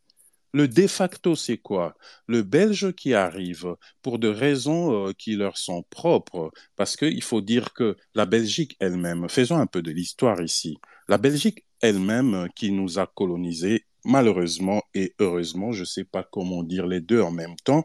Le 0.54 0.70
de 0.70 0.88
facto, 0.88 1.36
c'est 1.36 1.58
quoi? 1.58 1.96
Le 2.28 2.42
Belge 2.42 2.94
qui 2.94 3.14
arrive 3.14 3.76
pour 4.02 4.20
des 4.20 4.30
raisons 4.32 5.08
euh, 5.08 5.12
qui 5.12 5.36
leur 5.36 5.58
sont 5.58 5.84
propres, 5.90 6.50
parce 6.78 6.96
qu'il 6.96 7.22
faut 7.24 7.42
dire 7.42 7.74
que 7.74 7.98
la 8.14 8.26
Belgique 8.26 8.78
elle-même, 8.80 9.28
faisons 9.28 9.58
un 9.58 9.68
peu 9.68 9.82
de 9.82 9.92
l'histoire 9.92 10.42
ici, 10.42 10.78
la 11.10 11.18
Belgique 11.18 11.66
elle-même 11.82 12.34
euh, 12.36 12.48
qui 12.56 12.72
nous 12.72 13.00
a 13.00 13.06
colonisés, 13.06 13.86
malheureusement 14.06 14.82
et 14.94 15.14
heureusement, 15.20 15.74
je 15.74 15.82
ne 15.82 15.86
sais 15.86 16.06
pas 16.06 16.24
comment 16.24 16.64
dire 16.64 16.88
les 16.88 17.02
deux 17.02 17.20
en 17.20 17.32
même 17.32 17.58
temps, 17.66 17.84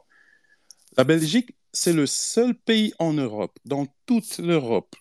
la 0.96 1.02
Belgique, 1.02 1.56
c'est 1.72 1.92
le 1.92 2.06
seul 2.06 2.54
pays 2.54 2.92
en 3.00 3.12
Europe, 3.14 3.58
dans 3.64 3.88
toute 4.06 4.38
l'Europe, 4.38 4.94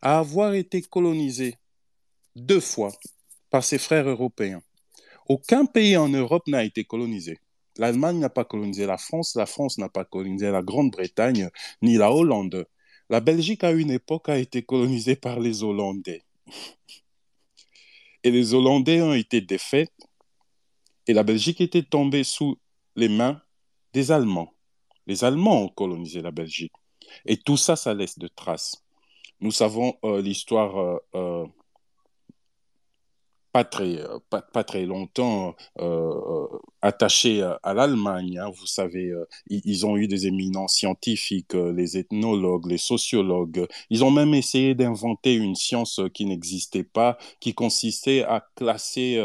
à 0.00 0.18
avoir 0.18 0.54
été 0.54 0.80
colonisé 0.80 1.56
deux 2.34 2.60
fois 2.60 2.92
par 3.50 3.64
ses 3.64 3.78
frères 3.78 4.08
européens. 4.08 4.62
Aucun 5.28 5.66
pays 5.66 5.96
en 5.96 6.08
Europe 6.08 6.46
n'a 6.46 6.64
été 6.64 6.84
colonisé. 6.84 7.38
L'Allemagne 7.78 8.18
n'a 8.18 8.30
pas 8.30 8.44
colonisé 8.44 8.86
la 8.86 8.98
France, 8.98 9.34
la 9.36 9.46
France 9.46 9.78
n'a 9.78 9.88
pas 9.88 10.04
colonisé 10.04 10.50
la 10.50 10.62
Grande-Bretagne, 10.62 11.50
ni 11.82 11.96
la 11.96 12.12
Hollande. 12.12 12.66
La 13.08 13.20
Belgique, 13.20 13.64
à 13.64 13.72
une 13.72 13.90
époque, 13.90 14.28
a 14.28 14.38
été 14.38 14.62
colonisée 14.62 15.16
par 15.16 15.40
les 15.40 15.62
Hollandais. 15.62 16.22
Et 18.22 18.30
les 18.30 18.54
Hollandais 18.54 19.00
ont 19.02 19.14
été 19.14 19.40
défaits, 19.40 19.90
et 21.06 21.12
la 21.12 21.22
Belgique 21.22 21.60
était 21.60 21.82
tombée 21.82 22.24
sous 22.24 22.58
les 22.96 23.08
mains 23.08 23.40
des 23.92 24.12
Allemands. 24.12 24.52
Les 25.06 25.24
Allemands 25.24 25.64
ont 25.64 25.68
colonisé 25.68 26.20
la 26.20 26.30
Belgique. 26.30 26.72
Et 27.24 27.36
tout 27.36 27.56
ça, 27.56 27.76
ça 27.76 27.94
laisse 27.94 28.18
de 28.18 28.28
traces. 28.28 28.84
Nous 29.40 29.50
savons 29.50 29.94
euh, 30.04 30.20
l'histoire 30.20 30.78
euh, 30.78 30.98
euh, 31.14 31.46
pas 33.52 33.64
très, 33.64 33.98
euh, 33.98 34.18
pas, 34.30 34.42
pas 34.42 34.64
très 34.64 34.86
longtemps 34.86 35.54
euh, 35.80 35.84
euh 35.84 36.58
attachés 36.82 37.42
à 37.62 37.74
l'Allemagne. 37.74 38.38
Hein. 38.38 38.50
Vous 38.50 38.66
savez, 38.66 39.12
ils, 39.50 39.84
ont 39.84 39.98
eu 39.98 40.08
des 40.08 40.26
éminents 40.26 40.66
scientifiques, 40.68 41.52
les 41.52 41.98
ethnologues, 41.98 42.66
les 42.66 42.78
sociologues. 42.78 43.66
Ils 43.90 44.02
ont 44.02 44.10
même 44.10 44.32
essayé 44.32 44.74
d'inventer 44.74 45.34
une 45.34 45.56
science 45.56 46.00
qui 46.14 46.24
n'existait 46.24 46.84
pas, 46.84 47.18
qui 47.38 47.52
consistait 47.52 48.22
à 48.22 48.42
classer 48.56 49.22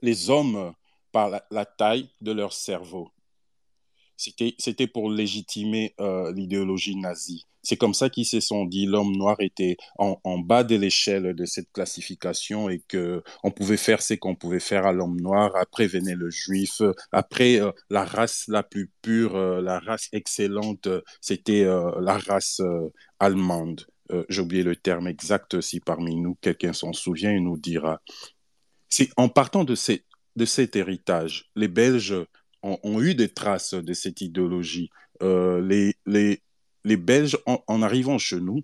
les 0.00 0.30
hommes 0.30 0.72
par 1.10 1.30
la, 1.50 1.64
taille 1.64 2.08
de 2.20 2.30
leur 2.30 2.52
cerveau. 2.52 3.08
C'était 4.16 4.86
pour 4.86 5.10
légitimer 5.10 5.94
l'idéologie 6.34 6.96
nazie. 6.96 7.46
C'est 7.62 7.76
comme 7.76 7.94
ça 7.94 8.10
qu'ils 8.10 8.26
se 8.26 8.40
sont 8.40 8.64
dit 8.64 8.86
l'homme 8.86 9.16
noir 9.16 9.36
était 9.38 9.76
en, 9.96 10.18
bas 10.38 10.64
de 10.64 10.74
l'échelle 10.76 11.34
de 11.34 11.44
cette 11.44 11.70
classification 11.72 12.68
et 12.68 12.80
que 12.88 13.22
on 13.44 13.52
pouvait 13.52 13.76
faire 13.76 14.02
ce 14.02 14.14
qu'on 14.14 14.34
pouvait 14.34 14.58
faire 14.60 14.84
à 14.84 14.92
l'homme 14.92 15.20
noir. 15.20 15.52
Après 15.56 15.86
venait 15.86 16.16
le 16.16 16.28
juif. 16.30 16.82
Après 17.12 17.60
euh, 17.60 17.70
la 17.88 18.04
race 18.04 18.44
la 18.48 18.62
plus 18.64 18.90
pure, 19.00 19.36
euh, 19.36 19.60
la 19.60 19.78
race 19.78 20.08
excellente, 20.12 20.88
c'était 21.20 21.62
euh, 21.64 21.92
la 22.00 22.18
race 22.18 22.60
euh, 22.60 22.88
allemande. 23.20 23.86
Euh, 24.10 24.24
J'ai 24.28 24.42
oublié 24.42 24.64
le 24.64 24.74
terme 24.76 25.06
exact. 25.06 25.60
Si 25.60 25.78
parmi 25.78 26.16
nous 26.16 26.34
quelqu'un 26.40 26.72
s'en 26.72 26.92
souvient, 26.92 27.32
il 27.32 27.44
nous 27.44 27.58
dira. 27.58 28.02
C'est 28.88 29.10
en 29.16 29.28
partant 29.28 29.64
de, 29.64 29.74
de 30.36 30.44
cet 30.44 30.76
héritage, 30.76 31.50
les 31.54 31.68
Belges 31.68 32.14
ont, 32.62 33.00
eu 33.00 33.14
des 33.14 33.28
traces 33.28 33.74
de 33.74 33.92
cette 33.92 34.20
idéologie. 34.20 34.90
les, 35.20 35.94
les 36.06 36.42
les 36.84 36.96
Belges, 36.96 37.38
en, 37.46 37.82
arrivant 37.82 38.18
chez 38.18 38.40
nous, 38.40 38.62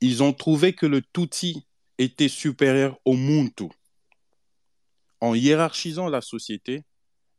ils 0.00 0.22
ont 0.22 0.32
trouvé 0.32 0.72
que 0.74 0.86
le 0.86 1.00
Tutsi 1.00 1.66
était 1.98 2.28
supérieur 2.28 2.98
au 3.04 3.14
Muntu. 3.14 3.68
En 5.20 5.34
hiérarchisant 5.34 6.08
la 6.08 6.20
société, 6.20 6.82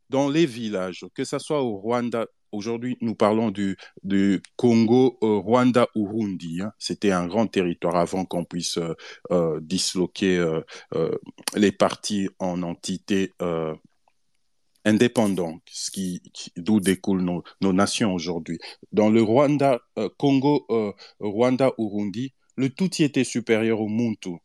dans 0.08 0.28
les 0.28 0.46
villages, 0.46 1.04
que 1.14 1.24
ce 1.24 1.38
soit 1.38 1.62
au 1.62 1.76
Rwanda, 1.76 2.26
aujourd'hui 2.52 2.96
nous 3.00 3.14
parlons 3.14 3.50
du, 3.50 3.76
du 4.02 4.42
Congo, 4.56 5.18
euh, 5.22 5.38
Rwanda, 5.38 5.88
Urundi, 5.94 6.62
hein. 6.62 6.72
c'était 6.78 7.10
un 7.10 7.26
grand 7.26 7.46
territoire 7.46 7.96
avant 7.96 8.24
qu'on 8.24 8.44
puisse 8.44 8.78
euh, 8.78 8.94
euh, 9.32 9.60
disloquer 9.60 10.38
euh, 10.38 10.60
euh, 10.94 11.10
les 11.56 11.72
partis 11.72 12.28
en 12.38 12.62
entités 12.62 13.32
euh, 13.42 13.74
indépendants, 14.84 15.60
ce 15.66 15.90
qui, 15.90 16.22
d'où 16.56 16.80
découlent 16.80 17.22
nos, 17.60 17.72
nations 17.72 18.12
aujourd'hui. 18.12 18.58
Dans 18.92 19.10
le 19.10 19.22
Rwanda, 19.22 19.80
euh, 19.98 20.08
Congo, 20.18 20.66
euh, 20.70 20.92
Rwanda, 21.20 21.72
Urundi, 21.78 22.34
le 22.56 22.70
Tutsi 22.70 23.04
était 23.04 23.24
supérieur 23.24 23.80
au 23.80 23.88
Muntu. 23.88 24.36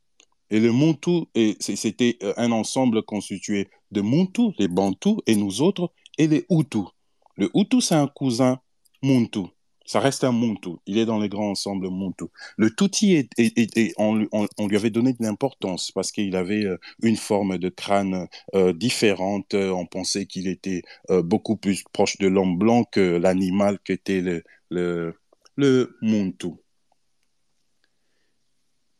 Et 0.50 0.60
le 0.60 0.72
Muntu, 0.72 1.26
c'était 1.60 2.18
euh, 2.24 2.34
un 2.38 2.52
ensemble 2.52 3.04
constitué 3.04 3.70
de 3.92 4.02
Muntu, 4.02 4.54
les 4.58 4.68
Bantous, 4.68 5.22
et 5.28 5.36
nous 5.36 5.62
autres, 5.62 5.92
et 6.18 6.28
les 6.28 6.46
Hutus. 6.50 6.88
Le 7.36 7.50
Hutu, 7.54 7.82
c'est 7.82 7.96
un 7.96 8.08
cousin 8.08 8.60
Muntu 9.04 9.42
ça 9.90 10.00
reste 10.00 10.24
un 10.24 10.32
Muntu. 10.32 10.76
Il 10.86 11.00
est 11.00 11.08
dans 11.08 11.18
les 11.18 11.30
grands 11.30 11.50
ensembles 11.50 11.90
Muntu. 11.90 12.26
Le 12.58 12.70
Tutsi, 12.70 13.28
est, 13.38 13.94
on, 13.98 14.14
lui 14.14 14.76
avait 14.76 14.92
donné 14.92 15.14
de 15.14 15.24
l'importance 15.24 15.92
parce 15.92 16.12
qu'il 16.12 16.36
avait 16.36 16.64
euh, 16.64 16.78
une 17.02 17.18
forme 17.18 17.58
de 17.58 17.70
crâne 17.70 18.28
euh, 18.54 18.72
différente. 18.72 19.56
On 19.56 19.88
pensait 19.88 20.28
qu'il 20.28 20.48
était 20.48 20.84
euh, 21.10 21.24
beaucoup 21.24 21.58
plus 21.58 21.84
proche 21.92 22.20
de 22.20 22.28
l'homme 22.28 22.60
blanc 22.60 22.84
que 22.84 23.18
l'animal 23.18 23.80
qu'était 23.80 24.22
le, 24.22 24.44
le, 24.70 25.16
le 25.56 25.98
Muntu. 26.04 26.50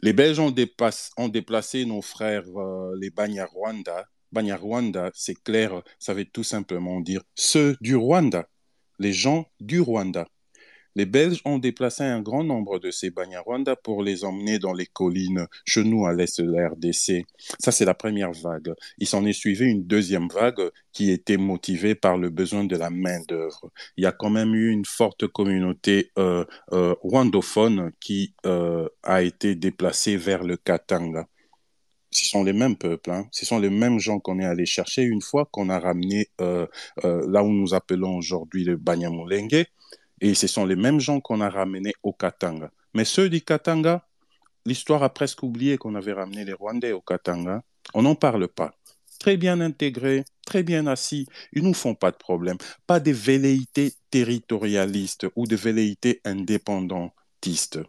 Les 0.02 0.14
Belges 0.14 0.40
ont, 0.40 0.56
ont 1.18 1.30
déplacé 1.30 1.86
nos 1.86 2.02
frères, 2.02 2.46
les 3.00 3.12
Banyarwanda. 3.12 4.08
Banyarwanda, 4.32 5.12
c'est 5.14 5.40
clair, 5.44 5.84
ça 6.00 6.16
veut 6.16 6.26
tout 6.26 6.44
simplement 6.44 7.00
dire 7.00 7.22
ceux 7.36 7.78
du 7.80 7.96
Rwanda, 7.96 8.50
les 8.98 9.14
gens 9.14 9.46
du 9.60 9.82
Rwanda. 9.82 10.26
Les 10.96 11.06
Belges 11.06 11.42
ont 11.46 11.60
déplacé 11.60 12.04
un 12.04 12.22
grand 12.22 12.44
nombre 12.44 12.80
de 12.80 12.92
ces 12.92 13.10
Banyarwanda 13.12 13.76
pour 13.76 14.04
les 14.04 14.24
emmener 14.24 14.60
dans 14.60 14.74
les 14.74 14.86
collines 14.86 15.48
chez 15.66 15.80
à 15.80 16.14
l'est 16.14 16.42
de 16.42 16.52
la 16.52 16.70
RDC. 16.70 17.26
Ça, 17.60 17.72
c'est 17.72 17.86
la 17.86 17.94
première 17.94 18.32
vague. 18.32 18.74
Il 18.98 19.08
s'en 19.08 19.26
est 19.26 19.34
suivi 19.34 19.66
une 19.66 19.86
deuxième 19.86 20.28
vague 20.28 20.70
qui 20.92 21.12
était 21.12 21.38
motivée 21.38 21.96
par 21.96 22.18
le 22.18 22.30
besoin 22.30 22.64
de 22.64 22.76
la 22.76 22.90
main-d'œuvre. 22.90 23.72
Il 23.98 24.04
y 24.04 24.08
a 24.08 24.12
quand 24.12 24.30
même 24.30 24.54
eu 24.54 24.72
une 24.72 24.86
forte 24.86 25.28
communauté 25.28 26.12
euh, 26.18 26.46
euh, 26.74 26.96
rwandophone 27.02 27.92
qui 28.00 28.34
euh, 28.46 28.88
a 29.04 29.22
été 29.22 29.56
déplacée 29.56 30.18
vers 30.18 30.44
le 30.44 30.58
Katanga 30.58 31.28
ce 32.12 32.28
sont 32.28 32.44
les 32.44 32.54
mêmes 32.54 32.76
peuples, 32.76 33.12
hein. 33.12 33.28
ce 33.32 33.46
sont 33.46 33.60
les 33.60 33.70
mêmes 33.70 34.00
gens 34.00 34.20
qu'on 34.20 34.40
est 34.40 34.46
allé 34.46 34.66
chercher 34.66 35.04
une 35.04 35.22
fois 35.22 35.48
qu'on 35.52 35.70
a 35.70 35.78
ramené 35.78 36.28
là 36.40 37.44
où 37.44 37.52
nous 37.52 37.76
appelons 37.76 38.18
aujourd'hui 38.18 38.64
le 38.64 38.78
Banyamulenge, 38.78 39.68
et 40.22 40.34
ce 40.34 40.48
sont 40.48 40.66
les 40.66 40.76
mêmes 40.76 41.00
gens 41.00 41.20
qu'on 41.20 41.42
a 41.42 41.50
ramenés 41.50 41.94
au 42.04 42.14
Katanga. 42.14 42.72
Mais 42.94 43.06
ceux 43.06 43.30
du 43.30 43.42
Katanga, 43.42 44.06
l'histoire 44.66 45.04
a 45.04 45.14
presque 45.14 45.44
oublié 45.44 45.78
qu'on 45.78 45.96
avait 45.96 46.14
ramené 46.14 46.46
les 46.46 46.54
Rwandais 46.54 46.92
au 46.92 47.02
Katanga. 47.02 47.64
On 47.94 48.04
n'en 48.04 48.16
parle 48.16 48.48
pas. 48.48 48.74
Très 49.20 49.36
bien 49.36 49.60
intégrés, 49.60 50.24
très 50.46 50.64
bien 50.64 50.88
assis, 50.88 51.28
ils 51.52 51.64
nous 51.64 51.74
font 51.74 51.94
pas 51.94 52.12
de 52.12 52.18
problème. 52.18 52.58
Pas 52.88 53.00
de 53.00 53.12
velléités 53.12 53.94
territorialistes 54.12 55.28
ou 55.36 55.46
de 55.46 55.56
velléités 55.56 56.22
indépendantistes. 56.24 57.80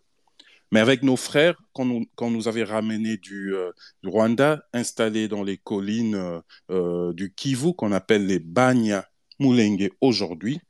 Mais 0.72 0.80
avec 0.80 1.02
nos 1.02 1.16
frères, 1.16 1.60
quand 1.72 1.84
nous, 1.84 2.06
nous 2.20 2.48
avait 2.48 2.64
ramenés 2.64 3.16
du, 3.16 3.54
euh, 3.54 3.72
du, 4.02 4.08
Rwanda, 4.08 4.62
installés 4.72 5.26
dans 5.26 5.42
les 5.42 5.56
collines 5.56 6.14
euh, 6.14 6.40
euh, 6.70 7.12
du 7.12 7.32
Kivu, 7.32 7.74
qu'on 7.74 7.92
appelle 7.92 8.26
les 8.26 8.38
Banya 8.38 9.04
Mulenge 9.40 9.90
aujourd'hui, 10.00 10.60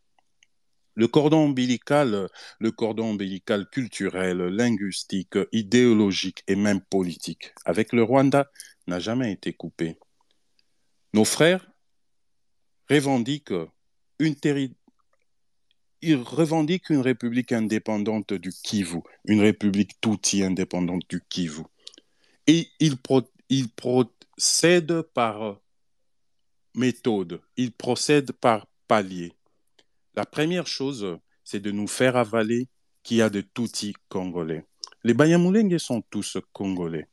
le 1.00 1.08
cordon 1.08 1.46
ombilical, 1.46 2.28
le 2.58 2.70
cordon 2.72 3.12
ombilical 3.12 3.66
culturel, 3.70 4.36
linguistique, 4.36 5.38
idéologique 5.50 6.44
et 6.46 6.56
même 6.56 6.82
politique 6.82 7.54
avec 7.64 7.94
le 7.94 8.02
Rwanda 8.02 8.50
n'a 8.86 9.00
jamais 9.00 9.32
été 9.32 9.54
coupé. 9.54 9.96
Nos 11.14 11.24
frères 11.24 11.66
revendiquent 12.90 13.54
une, 14.18 14.36
république 17.00 17.52
indépendante 17.52 18.34
du 18.34 18.52
Kivu, 18.52 19.00
une 19.24 19.40
république 19.40 19.98
touti 20.02 20.42
indépendante 20.42 21.04
du 21.08 21.22
Kivu. 21.30 21.62
Et 22.46 22.68
il, 22.78 22.98
pro, 22.98 23.22
il 23.48 23.70
procède 23.70 25.00
par 25.14 25.62
méthode, 26.74 27.40
il 27.56 27.72
procède 27.72 28.32
par 28.32 28.66
palier. 28.86 29.32
La 30.14 30.26
première 30.26 30.66
chose, 30.66 31.18
c'est 31.44 31.60
de 31.60 31.70
nous 31.70 31.86
faire 31.86 32.16
avaler 32.16 32.68
qu'il 33.02 33.18
y 33.18 33.22
a 33.22 33.30
de 33.30 33.40
touti 33.40 33.94
congolais. 34.08 34.64
Les 35.04 35.14
Banyamulenge 35.14 35.78
sont 35.78 36.02
tous 36.10 36.38
congolais. 36.52 37.08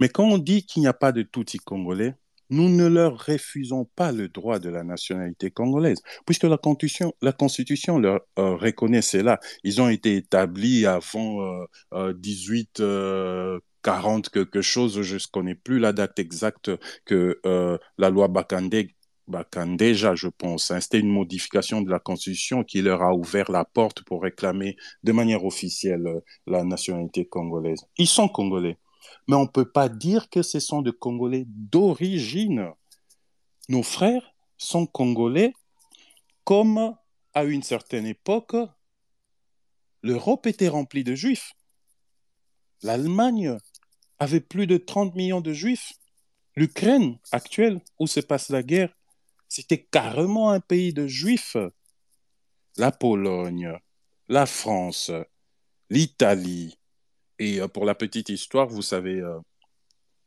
Mais 0.00 0.08
quand 0.08 0.24
on 0.24 0.38
dit 0.38 0.66
qu'il 0.66 0.82
n'y 0.82 0.88
a 0.88 0.92
pas 0.92 1.12
de 1.12 1.22
touti 1.22 1.58
congolais, 1.58 2.14
nous 2.50 2.68
ne 2.68 2.86
leur 2.86 3.26
refusons 3.26 3.84
pas 3.84 4.12
le 4.12 4.28
droit 4.28 4.58
de 4.58 4.70
la 4.70 4.82
nationalité 4.82 5.50
congolaise, 5.50 6.00
puisque 6.26 6.44
la 6.44 6.56
Constitution, 6.56 7.12
la 7.20 7.32
Constitution 7.32 7.98
leur 7.98 8.20
euh, 8.38 8.56
reconnaît 8.56 9.02
cela. 9.02 9.38
Ils 9.64 9.82
ont 9.82 9.88
été 9.88 10.16
établis 10.16 10.86
avant 10.86 11.66
euh, 11.92 12.14
1840 12.14 14.26
euh, 14.26 14.30
quelque 14.32 14.62
chose, 14.62 15.02
je 15.02 15.14
ne 15.14 15.20
connais 15.30 15.54
plus 15.54 15.78
la 15.78 15.92
date 15.92 16.18
exacte 16.18 16.70
que 17.04 17.38
euh, 17.44 17.76
la 17.98 18.10
loi 18.10 18.28
Bakande 19.28 19.76
déjà, 19.76 20.14
je 20.14 20.28
pense. 20.28 20.70
Hein. 20.70 20.80
C'était 20.80 21.00
une 21.00 21.12
modification 21.12 21.82
de 21.82 21.90
la 21.90 21.98
Constitution 21.98 22.64
qui 22.64 22.82
leur 22.82 23.02
a 23.02 23.14
ouvert 23.14 23.50
la 23.50 23.64
porte 23.64 24.02
pour 24.02 24.22
réclamer 24.22 24.76
de 25.04 25.12
manière 25.12 25.44
officielle 25.44 26.22
la 26.46 26.64
nationalité 26.64 27.26
congolaise. 27.26 27.80
Ils 27.96 28.08
sont 28.08 28.28
congolais 28.28 28.78
mais 29.26 29.36
on 29.36 29.42
ne 29.42 29.48
peut 29.48 29.70
pas 29.70 29.88
dire 29.88 30.30
que 30.30 30.42
ce 30.42 30.58
sont 30.58 30.82
des 30.82 30.92
Congolais 30.92 31.44
d'origine. 31.46 32.70
Nos 33.68 33.82
frères 33.82 34.34
sont 34.56 34.86
Congolais 34.86 35.52
comme 36.44 36.96
à 37.34 37.44
une 37.44 37.62
certaine 37.62 38.06
époque, 38.06 38.56
l'Europe 40.02 40.46
était 40.46 40.68
remplie 40.68 41.04
de 41.04 41.14
juifs. 41.14 41.52
L'Allemagne 42.82 43.58
avait 44.18 44.40
plus 44.40 44.66
de 44.66 44.78
30 44.78 45.14
millions 45.14 45.42
de 45.42 45.52
juifs. 45.52 45.92
L'Ukraine 46.56 47.18
actuelle, 47.32 47.82
où 48.00 48.06
se 48.06 48.20
passe 48.20 48.48
la 48.48 48.62
guerre, 48.62 48.96
c'était 49.48 49.82
carrément 49.82 50.50
un 50.50 50.60
pays 50.60 50.92
de 50.92 51.06
juifs. 51.06 51.56
La 52.76 52.92
Pologne, 52.92 53.72
la 54.28 54.46
France, 54.46 55.10
l'Italie, 55.90 56.78
et 57.38 57.60
euh, 57.60 57.68
pour 57.68 57.84
la 57.84 57.94
petite 57.94 58.28
histoire, 58.28 58.68
vous 58.68 58.82
savez, 58.82 59.20
euh, 59.20 59.38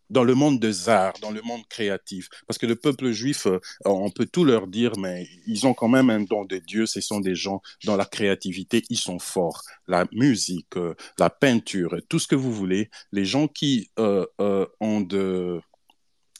dans 0.09 0.23
le 0.23 0.33
monde 0.33 0.59
des 0.59 0.89
arts, 0.89 1.13
dans 1.21 1.31
le 1.31 1.41
monde 1.41 1.65
créatif, 1.69 2.27
parce 2.47 2.57
que 2.57 2.65
le 2.65 2.75
peuple 2.75 3.11
juif, 3.11 3.45
euh, 3.45 3.59
on 3.85 4.09
peut 4.09 4.25
tout 4.25 4.43
leur 4.43 4.67
dire, 4.67 4.97
mais 4.97 5.27
ils 5.47 5.65
ont 5.65 5.73
quand 5.73 5.87
même 5.87 6.09
un 6.09 6.21
don 6.21 6.45
de 6.45 6.57
Dieu. 6.57 6.85
Ce 6.85 6.99
sont 6.99 7.21
des 7.21 7.35
gens 7.35 7.61
dans 7.85 7.95
la 7.95 8.05
créativité, 8.05 8.83
ils 8.89 8.97
sont 8.97 9.19
forts. 9.19 9.63
La 9.87 10.05
musique, 10.11 10.75
la 11.17 11.29
peinture, 11.29 11.95
tout 12.09 12.19
ce 12.19 12.27
que 12.27 12.35
vous 12.35 12.53
voulez. 12.53 12.89
Les 13.11 13.25
gens 13.25 13.47
qui 13.47 13.89
ont 13.97 15.01
de, 15.01 15.61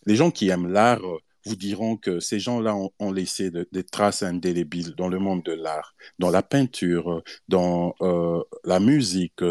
les 0.06 0.16
gens 0.16 0.32
qui 0.32 0.50
aiment 0.50 0.68
l'art 0.68 1.02
vous 1.46 1.56
diront 1.56 1.98
que 1.98 2.20
ces 2.20 2.40
gens-là 2.40 2.76
ont, 3.00 3.12
laissé 3.12 3.52
des 3.52 3.84
traces 3.84 4.24
indélébiles 4.24 4.96
dans 4.96 5.08
le 5.08 5.20
monde 5.20 5.44
de 5.44 5.54
l'art, 5.54 5.96
dans 6.20 6.30
la 6.30 6.44
peinture, 6.44 7.24
dans 7.48 7.96
la 8.64 8.80
musique, 8.80 9.42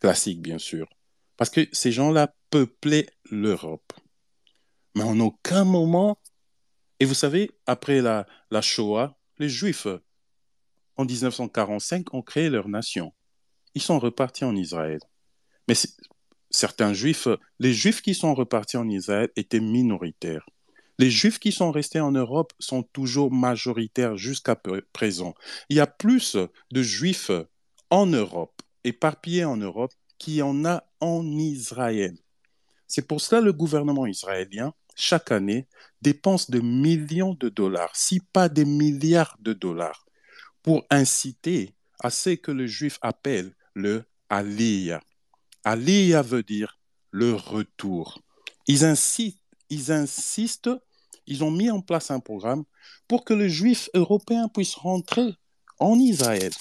classique, 0.00 0.42
bien 0.42 0.58
sûr. 0.58 0.88
Parce 1.36 1.50
que 1.50 1.68
ces 1.72 1.92
gens-là 1.92 2.34
peuplaient 2.50 3.08
l'Europe. 3.30 3.92
Mais 4.94 5.04
en 5.04 5.18
aucun 5.20 5.64
moment, 5.64 6.18
et 7.00 7.04
vous 7.04 7.14
savez, 7.14 7.50
après 7.66 8.00
la, 8.00 8.26
la 8.50 8.60
Shoah, 8.60 9.16
les 9.38 9.48
Juifs, 9.48 9.86
en 10.96 11.04
1945, 11.04 12.12
ont 12.14 12.22
créé 12.22 12.50
leur 12.50 12.68
nation. 12.68 13.14
Ils 13.74 13.82
sont 13.82 13.98
repartis 13.98 14.44
en 14.44 14.54
Israël. 14.54 15.00
Mais 15.68 15.74
certains 16.50 16.92
Juifs, 16.92 17.28
les 17.58 17.72
Juifs 17.72 18.02
qui 18.02 18.14
sont 18.14 18.34
repartis 18.34 18.76
en 18.76 18.88
Israël 18.88 19.30
étaient 19.36 19.60
minoritaires. 19.60 20.46
Les 21.02 21.10
Juifs 21.10 21.40
qui 21.40 21.50
sont 21.50 21.72
restés 21.72 21.98
en 21.98 22.12
Europe 22.12 22.52
sont 22.60 22.84
toujours 22.84 23.32
majoritaires 23.32 24.16
jusqu'à 24.16 24.54
présent. 24.92 25.34
Il 25.68 25.76
y 25.76 25.80
a 25.80 25.88
plus 25.88 26.36
de 26.70 26.80
Juifs 26.80 27.32
en 27.90 28.06
Europe 28.06 28.62
éparpillés 28.84 29.44
en 29.44 29.56
Europe 29.56 29.90
qu'il 30.18 30.34
y 30.34 30.42
en 30.42 30.64
a 30.64 30.84
en 31.00 31.26
Israël. 31.26 32.16
C'est 32.86 33.02
pour 33.02 33.20
cela 33.20 33.40
que 33.40 33.46
le 33.46 33.52
gouvernement 33.52 34.06
israélien, 34.06 34.74
chaque 34.94 35.32
année, 35.32 35.66
dépense 36.02 36.52
de 36.52 36.60
millions 36.60 37.34
de 37.34 37.48
dollars, 37.48 37.90
si 37.96 38.20
pas 38.20 38.48
des 38.48 38.64
milliards 38.64 39.36
de 39.40 39.54
dollars, 39.54 40.06
pour 40.62 40.84
inciter 40.88 41.74
à 41.98 42.10
ce 42.10 42.30
que 42.30 42.52
le 42.52 42.68
juif 42.68 43.00
appelle 43.02 43.56
le 43.74 44.04
Aliyah. 44.28 45.02
Aliyah 45.64 46.22
veut 46.22 46.44
dire 46.44 46.78
le 47.10 47.34
retour. 47.34 48.22
Ils 48.68 48.84
insistent, 48.84 50.70
ils 51.26 51.44
ont 51.44 51.50
mis 51.50 51.70
en 51.70 51.80
place 51.80 52.10
un 52.10 52.20
programme 52.20 52.64
pour 53.08 53.24
que 53.24 53.34
le 53.34 53.48
juif 53.48 53.88
européen 53.94 54.48
puisse 54.48 54.74
rentrer 54.74 55.34
en 55.78 55.98
Israël. 55.98 56.52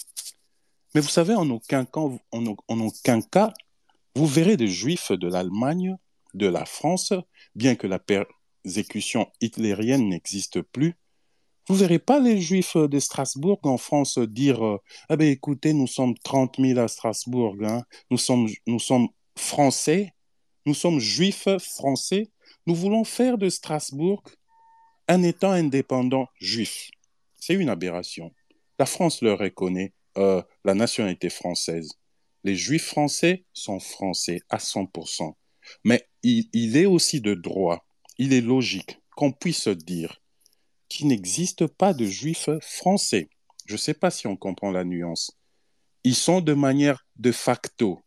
Mais 0.93 1.01
vous 1.01 1.09
savez, 1.09 1.35
en 1.35 1.49
aucun 1.49 1.85
cas, 1.85 2.01
en, 2.31 2.45
aucun 2.67 3.21
cas 3.21 3.53
vous 4.15 4.27
verrez 4.27 4.57
des 4.57 4.67
juifs 4.67 5.11
de 5.13 5.27
l'Allemagne, 5.29 5.95
de 6.33 6.47
la 6.47 6.65
France, 6.65 7.13
bien 7.55 7.75
que 7.75 7.87
la 7.87 7.99
persécution 7.99 9.31
hitlérienne 9.39 10.09
n'existe 10.09 10.61
plus. 10.61 10.95
Vous 11.69 11.75
verrez 11.75 11.99
pas 11.99 12.19
les 12.19 12.41
juifs 12.41 12.75
de 12.75 12.99
Strasbourg 12.99 13.59
en 13.63 13.77
France 13.77 14.17
dire 14.17 14.61
Ah 15.07 15.15
ben 15.15 15.29
écoutez, 15.29 15.73
nous 15.73 15.87
sommes 15.87 16.17
30 16.23 16.57
000 16.59 16.79
à 16.79 16.87
Strasbourg, 16.89 17.55
hein. 17.61 17.83
nous, 18.09 18.17
sommes, 18.17 18.49
nous 18.67 18.79
sommes 18.79 19.07
français, 19.37 20.13
nous 20.65 20.73
sommes 20.73 20.99
juifs 20.99 21.47
français, 21.59 22.31
nous 22.65 22.75
voulons 22.75 23.05
faire 23.05 23.37
de 23.37 23.47
Strasbourg 23.47 24.23
un 25.11 25.23
État 25.23 25.51
indépendant 25.51 26.29
juif. 26.39 26.89
C'est 27.35 27.53
une 27.53 27.67
aberration. 27.67 28.31
La 28.79 28.85
France 28.85 29.21
le 29.21 29.33
reconnaît 29.33 29.93
euh, 30.17 30.41
la 30.63 30.73
nationalité 30.73 31.29
française. 31.29 31.91
Les 32.45 32.55
juifs 32.55 32.85
français 32.85 33.43
sont 33.51 33.81
français 33.81 34.41
à 34.49 34.57
100%. 34.57 35.33
Mais 35.83 36.07
il, 36.23 36.49
il 36.53 36.77
est 36.77 36.85
aussi 36.85 37.19
de 37.19 37.33
droit, 37.33 37.85
il 38.17 38.31
est 38.31 38.41
logique 38.41 38.99
qu'on 39.17 39.33
puisse 39.33 39.67
dire 39.67 40.21
qu'il 40.87 41.07
n'existe 41.07 41.67
pas 41.67 41.93
de 41.93 42.05
juifs 42.05 42.49
français. 42.61 43.29
Je 43.65 43.73
ne 43.73 43.77
sais 43.77 43.93
pas 43.93 44.11
si 44.11 44.27
on 44.27 44.37
comprend 44.37 44.71
la 44.71 44.85
nuance. 44.85 45.37
Ils 46.05 46.15
sont 46.15 46.39
de 46.39 46.53
manière 46.53 47.05
de 47.17 47.33
facto. 47.33 47.99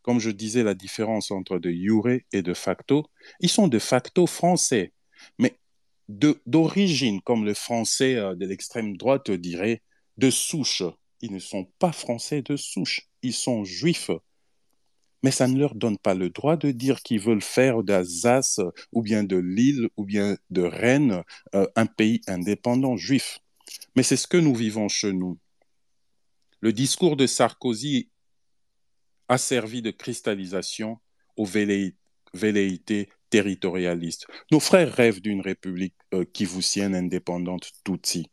Comme 0.00 0.18
je 0.18 0.30
disais, 0.30 0.62
la 0.62 0.74
différence 0.74 1.30
entre 1.30 1.58
de 1.58 1.70
jure 1.70 2.08
et 2.32 2.40
de 2.40 2.54
facto, 2.54 3.04
ils 3.40 3.50
sont 3.50 3.68
de 3.68 3.78
facto 3.78 4.26
français. 4.26 4.94
Mais 5.38 5.58
d'origine, 6.08 7.20
comme 7.22 7.44
le 7.44 7.54
français 7.54 8.16
euh, 8.16 8.34
de 8.34 8.46
l'extrême 8.46 8.96
droite 8.96 9.30
dirait, 9.30 9.82
de 10.16 10.30
souche, 10.30 10.82
ils 11.20 11.32
ne 11.32 11.38
sont 11.38 11.66
pas 11.78 11.92
français 11.92 12.42
de 12.42 12.56
souche, 12.56 13.08
ils 13.22 13.34
sont 13.34 13.64
juifs. 13.64 14.10
Mais 15.22 15.30
ça 15.32 15.48
ne 15.48 15.58
leur 15.58 15.74
donne 15.74 15.98
pas 15.98 16.14
le 16.14 16.30
droit 16.30 16.56
de 16.56 16.70
dire 16.70 17.02
qu'ils 17.02 17.20
veulent 17.20 17.42
faire 17.42 17.82
d'Alsace 17.82 18.60
ou 18.92 19.02
bien 19.02 19.24
de 19.24 19.36
Lille 19.36 19.88
ou 19.96 20.04
bien 20.04 20.36
de 20.50 20.62
Rennes 20.62 21.24
euh, 21.54 21.66
un 21.74 21.86
pays 21.86 22.20
indépendant 22.28 22.96
juif. 22.96 23.38
Mais 23.96 24.04
c'est 24.04 24.16
ce 24.16 24.28
que 24.28 24.36
nous 24.36 24.54
vivons 24.54 24.88
chez 24.88 25.12
nous. 25.12 25.38
Le 26.60 26.72
discours 26.72 27.16
de 27.16 27.26
Sarkozy 27.26 28.10
a 29.28 29.38
servi 29.38 29.82
de 29.82 29.90
cristallisation 29.90 30.98
aux 31.36 31.44
velléités 31.44 33.08
territorialistes. 33.30 34.26
Nos 34.50 34.60
frères 34.60 34.92
rêvent 34.92 35.20
d'une 35.20 35.40
république 35.40 35.94
euh, 36.14 36.24
kivusienne 36.24 36.94
indépendante 36.94 37.70
Tutsi 37.84 38.26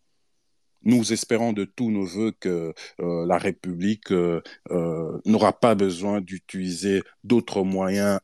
nous 0.88 1.14
espérons 1.14 1.52
de 1.52 1.66
tous 1.66 1.90
nos 1.90 2.06
voeux 2.06 2.32
que 2.40 2.72
euh, 3.02 3.26
la 3.26 3.40
République 3.40 4.12
euh, 4.12 4.40
n'aura 5.26 5.52
pas 5.52 5.74
besoin 5.74 6.22
d'utiliser 6.22 7.02
d'autres 7.24 7.64
moyens 7.64 8.20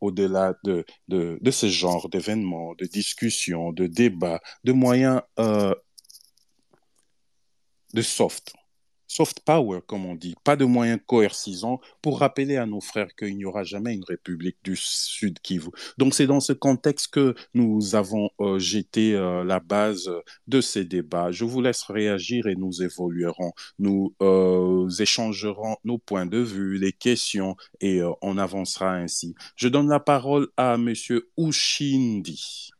au-delà 0.00 0.54
de, 0.64 0.86
de, 1.08 1.38
de, 1.38 1.50
ce 1.50 1.66
genre 1.66 2.08
d'événements, 2.08 2.74
de 2.76 2.86
discussions, 2.86 3.72
de 3.72 3.86
débats, 3.86 4.40
de 4.64 4.72
moyens 4.72 5.20
de 7.92 8.02
soft 8.02 8.54
soft 9.08 9.40
power, 9.40 9.80
comme 9.86 10.06
on 10.06 10.14
dit, 10.14 10.36
pas 10.44 10.54
de 10.54 10.64
moyens 10.64 11.00
coercisants 11.06 11.80
pour 12.02 12.20
rappeler 12.20 12.56
à 12.56 12.66
nos 12.66 12.80
frères 12.80 13.14
qu'il 13.16 13.36
n'y 13.36 13.44
aura 13.44 13.64
jamais 13.64 13.94
une 13.94 14.04
république 14.04 14.58
du 14.62 14.76
Sud 14.76 15.40
Kivu. 15.40 15.70
Donc 15.96 16.14
c'est 16.14 16.26
dans 16.26 16.40
ce 16.40 16.52
contexte 16.52 17.08
que 17.08 17.34
nous 17.54 17.94
avons 17.94 18.30
euh, 18.40 18.58
jeté 18.58 19.14
euh, 19.14 19.42
la 19.42 19.60
base 19.60 20.10
de 20.46 20.60
ces 20.60 20.84
débats. 20.84 21.32
Je 21.32 21.44
vous 21.44 21.62
laisse 21.62 21.82
réagir 21.82 22.46
et 22.46 22.54
nous 22.54 22.82
évoluerons. 22.82 23.52
Nous 23.78 24.14
euh, 24.20 24.88
échangerons 24.98 25.76
nos 25.84 25.98
points 25.98 26.26
de 26.26 26.38
vue, 26.38 26.78
les 26.78 26.92
questions 26.92 27.56
et 27.80 28.00
on 28.22 28.38
avancera 28.38 28.94
ainsi. 28.94 29.34
Je 29.56 29.68
donne 29.68 29.88
la 29.88 30.00
parole 30.00 30.48
à 30.56 30.76
Monsieur 30.76 31.30
Ushindi. 31.38 32.70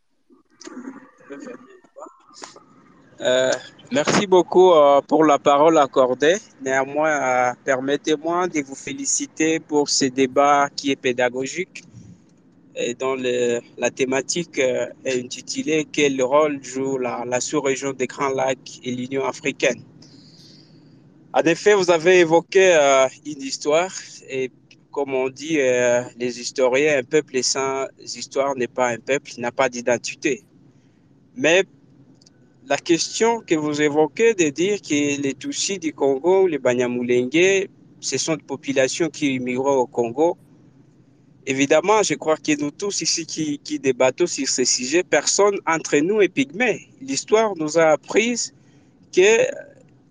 Euh, 3.20 3.50
merci 3.90 4.28
beaucoup 4.28 4.70
euh, 4.72 5.00
pour 5.00 5.24
la 5.24 5.38
parole 5.38 5.76
accordée. 5.78 6.36
Néanmoins, 6.62 7.50
euh, 7.50 7.52
permettez-moi 7.64 8.46
de 8.46 8.60
vous 8.62 8.76
féliciter 8.76 9.58
pour 9.58 9.88
ce 9.88 10.04
débat 10.04 10.68
qui 10.74 10.92
est 10.92 10.96
pédagogique 10.96 11.82
et 12.76 12.94
dont 12.94 13.16
la 13.16 13.90
thématique 13.90 14.58
est 14.58 15.24
intitulée 15.24 15.88
Quel 15.90 16.22
rôle 16.22 16.62
joue 16.62 16.96
la, 16.96 17.24
la 17.26 17.40
sous-région 17.40 17.92
des 17.92 18.06
Grands 18.06 18.28
Lacs 18.28 18.78
et 18.84 18.92
l'Union 18.92 19.24
africaine? 19.24 19.82
En 21.32 21.40
effet, 21.40 21.74
vous 21.74 21.90
avez 21.90 22.20
évoqué 22.20 22.78
une 23.26 23.42
histoire 23.42 23.92
et 24.30 24.52
comme 24.92 25.12
on 25.12 25.28
dit 25.28 25.56
les 25.56 26.40
historiens, 26.40 26.98
un 26.98 27.02
peuple 27.02 27.42
sans 27.42 27.86
histoire 27.98 28.54
n'est 28.54 28.68
pas 28.68 28.90
un 28.90 28.98
peuple, 28.98 29.32
n'a 29.38 29.50
pas 29.50 29.68
d'identité. 29.68 30.44
Mais 31.34 31.64
la 32.68 32.76
question 32.76 33.40
que 33.40 33.54
vous 33.54 33.80
évoquez 33.80 34.34
de 34.34 34.50
dire 34.50 34.82
que 34.82 35.20
les 35.22 35.34
Tutsis 35.34 35.78
du 35.78 35.94
Congo, 35.94 36.46
les 36.46 36.58
Banyamulenge, 36.58 37.66
ce 38.00 38.18
sont 38.18 38.36
des 38.36 38.42
populations 38.42 39.08
qui 39.08 39.34
immigrent 39.34 39.78
au 39.78 39.86
Congo, 39.86 40.36
évidemment, 41.46 42.02
je 42.02 42.14
crois 42.14 42.36
que 42.36 42.60
nous 42.60 42.70
tous 42.70 43.00
ici 43.00 43.24
qui, 43.24 43.58
qui 43.58 43.78
débattons 43.78 44.26
sur 44.26 44.46
ce 44.46 44.64
sujet, 44.64 45.02
personne 45.02 45.58
entre 45.66 45.96
nous 45.96 46.20
est 46.20 46.28
pygmée. 46.28 46.88
L'histoire 47.00 47.54
nous 47.56 47.78
a 47.78 47.86
appris 47.92 48.50
que 49.16 49.46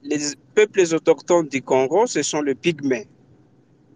les 0.02 0.20
peuples 0.56 0.82
autochtones 0.96 1.48
du 1.50 1.62
Congo, 1.62 2.08
ce 2.08 2.24
sont 2.24 2.42
les 2.42 2.56
pygmées. 2.56 3.08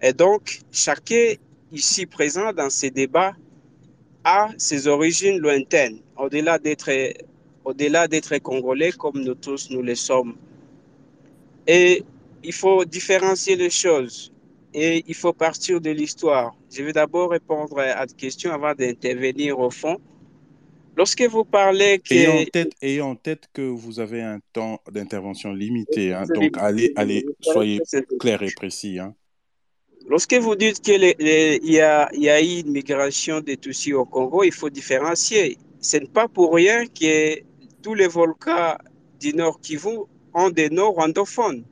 Et 0.03 0.13
donc, 0.13 0.59
chacun 0.71 1.33
ici 1.71 2.05
présent 2.05 2.53
dans 2.53 2.69
ces 2.69 2.91
débats 2.91 3.33
a 4.23 4.49
ses 4.57 4.87
origines 4.87 5.39
lointaines, 5.39 5.97
au-delà 6.15 6.59
d'être 6.59 6.91
au-delà 7.63 8.07
d'être 8.07 8.37
congolais 8.39 8.91
comme 8.91 9.21
nous 9.21 9.35
tous 9.35 9.69
nous 9.69 9.81
le 9.81 9.95
sommes. 9.95 10.35
Et 11.67 12.03
il 12.43 12.53
faut 12.53 12.85
différencier 12.85 13.55
les 13.55 13.69
choses 13.69 14.31
et 14.73 15.03
il 15.07 15.15
faut 15.15 15.33
partir 15.33 15.81
de 15.81 15.91
l'histoire. 15.91 16.55
Je 16.71 16.83
vais 16.83 16.93
d'abord 16.93 17.31
répondre 17.31 17.77
à 17.79 17.85
la 17.87 18.07
question 18.07 18.51
avant 18.51 18.73
d'intervenir 18.73 19.59
au 19.59 19.69
fond. 19.69 19.97
Lorsque 20.97 21.21
vous 21.21 21.45
parlez 21.45 21.99
que... 21.99 22.13
Ayez 22.13 22.27
en 22.27 22.45
tête, 22.45 22.71
ayez 22.81 23.01
en 23.01 23.15
tête 23.15 23.47
que 23.53 23.61
vous 23.61 23.99
avez 23.99 24.21
un 24.21 24.39
temps 24.51 24.81
d'intervention 24.91 25.53
limité, 25.53 26.13
hein, 26.13 26.23
donc 26.33 26.57
allez, 26.57 26.91
allez, 26.95 27.25
soyez 27.39 27.81
clair 28.19 28.41
et 28.43 28.51
précis. 28.51 28.99
Hein. 28.99 29.15
Lorsque 30.07 30.33
vous 30.33 30.55
dites 30.55 30.81
qu'il 30.81 31.03
y, 31.03 31.79
a, 31.79 32.09
y 32.13 32.29
a 32.29 32.41
eu 32.41 32.59
une 32.59 32.71
migration 32.71 33.39
des 33.39 33.55
Tutsis 33.55 33.93
au 33.93 34.03
Congo, 34.03 34.43
il 34.43 34.51
faut 34.51 34.69
différencier. 34.69 35.57
Ce 35.79 35.97
n'est 35.97 36.07
pas 36.07 36.27
pour 36.27 36.53
rien 36.53 36.85
que 36.85 37.41
tous 37.81 37.93
les 37.93 38.07
volcans 38.07 38.77
du 39.19 39.33
Nord 39.33 39.59
Kivu 39.61 39.99
ont 40.33 40.49
des 40.49 40.69
noms 40.69 40.91
rwandophones. 40.91 41.63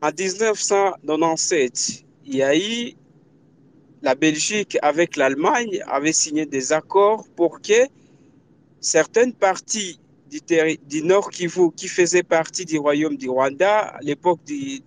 En 0.00 0.10
1997, 0.16 2.04
il 2.26 2.36
y 2.36 2.42
a 2.42 2.56
eu 2.56 2.94
la 4.02 4.14
Belgique 4.14 4.78
avec 4.80 5.16
l'Allemagne 5.16 5.82
avait 5.88 6.12
signé 6.12 6.46
des 6.46 6.72
accords 6.72 7.26
pour 7.34 7.60
que 7.60 7.88
certaines 8.80 9.32
parties 9.32 9.98
du, 10.30 11.02
Nord 11.02 11.30
Kivu 11.30 11.72
qui 11.72 11.88
faisaient 11.88 12.22
partie 12.22 12.64
du 12.64 12.78
royaume 12.78 13.16
du 13.16 13.28
Rwanda 13.28 13.78
à 13.78 14.00
l'époque 14.00 14.40
du, 14.44 14.82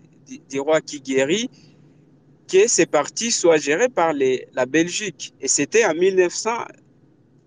roi 0.60 0.80
Kigeri, 0.82 1.50
que 2.48 2.67
ces 2.67 2.86
parties 2.86 3.32
soient 3.32 3.58
gérées 3.58 3.89
par 3.89 4.13
la 4.13 4.65
Belgique. 4.65 5.34
Et 5.41 5.48
c'était 5.48 5.84
en 5.84 5.94
1900, 5.94 6.52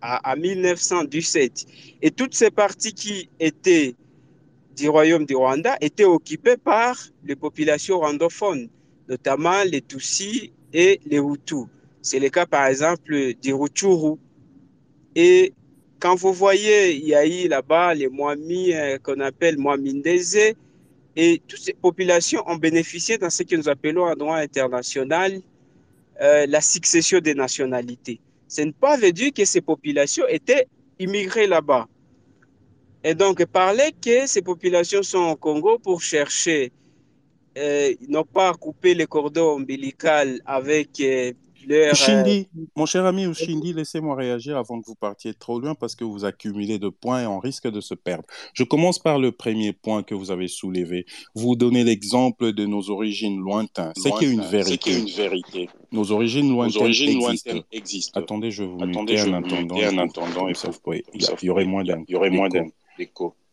à, 0.05 0.37
1917. 0.37 1.67
Et 2.03 2.11
toutes 2.11 2.35
ces 2.35 2.51
parties 2.51 2.93
qui 2.93 3.29
étaient 3.41 3.95
du 4.77 4.89
royaume 4.89 5.25
du 5.25 5.35
Rwanda 5.35 5.77
étaient 5.81 6.05
occupées 6.05 6.57
par 6.57 6.97
les 7.25 7.37
populations 7.37 7.99
rwandophones, 7.99 8.69
notamment 9.09 9.63
les 9.65 9.81
Tutsis 9.81 10.53
et 10.73 11.01
les 11.07 11.19
Hutus. 11.19 11.67
C'est 12.03 12.19
le 12.19 12.29
cas 12.29 12.45
par 12.45 12.67
exemple 12.67 13.35
du 13.41 13.55
Rutshuru. 13.55 14.17
Et 15.15 15.55
quand 16.01 16.17
vous 16.17 16.33
voyez, 16.33 16.97
il 16.97 17.09
y 17.09 17.15
a 17.15 17.25
eu 17.25 17.49
là-bas 17.49 17.95
les 17.95 18.09
Mwami 18.09 18.75
euh, 18.75 18.99
qu'on 18.99 19.21
appelle 19.21 19.57
Mwamindeze, 19.57 20.55
et 21.17 21.41
toutes 21.47 21.61
ces 21.61 21.73
populations 21.73 22.43
ont 22.47 22.57
bénéficié 22.57 23.17
dans 23.17 23.31
ce 23.31 23.45
que 23.45 23.55
nous 23.57 23.69
appelons 23.69 24.05
en 24.05 24.15
droit 24.15 24.37
international 24.37 25.41
euh, 26.21 26.45
la 26.47 26.61
succession 26.61 27.21
des 27.21 27.35
nationalités 27.35 28.21
ce 28.55 28.63
n'est 28.63 28.71
pas 28.73 28.97
dire 29.11 29.33
que 29.33 29.45
ces 29.45 29.61
populations 29.61 30.27
étaient 30.29 30.69
immigrées 31.01 31.49
là-bas. 31.49 31.89
Et 33.03 33.15
donc, 33.15 33.45
parler 33.47 33.91
que 34.01 34.29
ces 34.29 34.43
populations 34.43 35.03
sont 35.03 35.25
au 35.33 35.37
Congo 35.37 35.79
pour 35.79 36.01
chercher, 36.01 36.71
euh, 37.59 37.93
non 38.09 38.23
pas 38.23 38.55
couper 38.55 38.95
les 38.95 39.07
cordons 39.07 39.57
ombilicaux 39.57 40.39
avec 40.47 41.01
euh, 41.01 41.33
Ushindi, 41.93 42.49
euh... 42.57 42.63
mon 42.77 42.87
cher 42.87 43.05
ami 43.07 43.25
Ushindi, 43.27 43.73
laissez-moi 43.73 44.15
réagir 44.17 44.57
avant 44.57 44.81
que 44.81 44.87
vous 44.87 44.95
partiez 44.95 45.35
trop 45.35 45.61
loin 45.61 45.75
parce 45.75 45.95
que 45.95 46.05
vous 46.05 46.25
accumulez 46.25 46.79
de 46.79 46.89
points 46.89 47.23
et 47.23 47.27
on 47.27 47.39
risque 47.39 47.69
de 47.71 47.81
se 47.81 47.95
perdre. 47.95 48.25
Je 48.53 48.65
commence 48.65 48.99
par 48.99 49.19
le 49.19 49.33
premier 49.33 49.73
point 49.73 50.03
que 50.03 50.15
vous 50.15 50.31
avez 50.31 50.49
soulevé. 50.49 51.07
Vous 51.35 51.57
donnez 51.57 51.85
l'exemple 51.85 52.53
de 52.53 52.67
nos 52.67 52.91
origines 52.91 53.39
lointaines. 53.41 53.93
C'est 53.97 54.11
qu'il 54.13 54.29
y 54.29 54.31
a 54.31 54.35
une 54.35 54.41
vérité. 54.43 54.99
une 54.99 55.09
vérité. 55.09 55.69
Nos 55.93 56.11
origines 56.13 56.51
lointaines, 56.51 56.75
Nos 56.79 56.83
origines 56.85 57.21
existent. 57.21 57.51
lointaines 57.53 57.67
existent. 57.73 58.21
Attendez, 58.21 58.51
je 58.51 58.65
vous 58.65 58.79
Attendez, 58.83 59.17
je 59.17 59.29
en 59.29 59.35
attendant. 59.35 59.77
en 59.77 59.79
il 59.79 61.23
y 61.23 61.27
a- 61.27 61.37
il 61.43 61.47
y 61.47 61.51
aurait 61.51 61.65
moins 61.65 61.85
d'un. 61.85 62.03
Il 62.09 62.13
y 62.13 62.17
aurait 62.17 62.31
moins 62.31 62.49
d'un. 62.49 62.67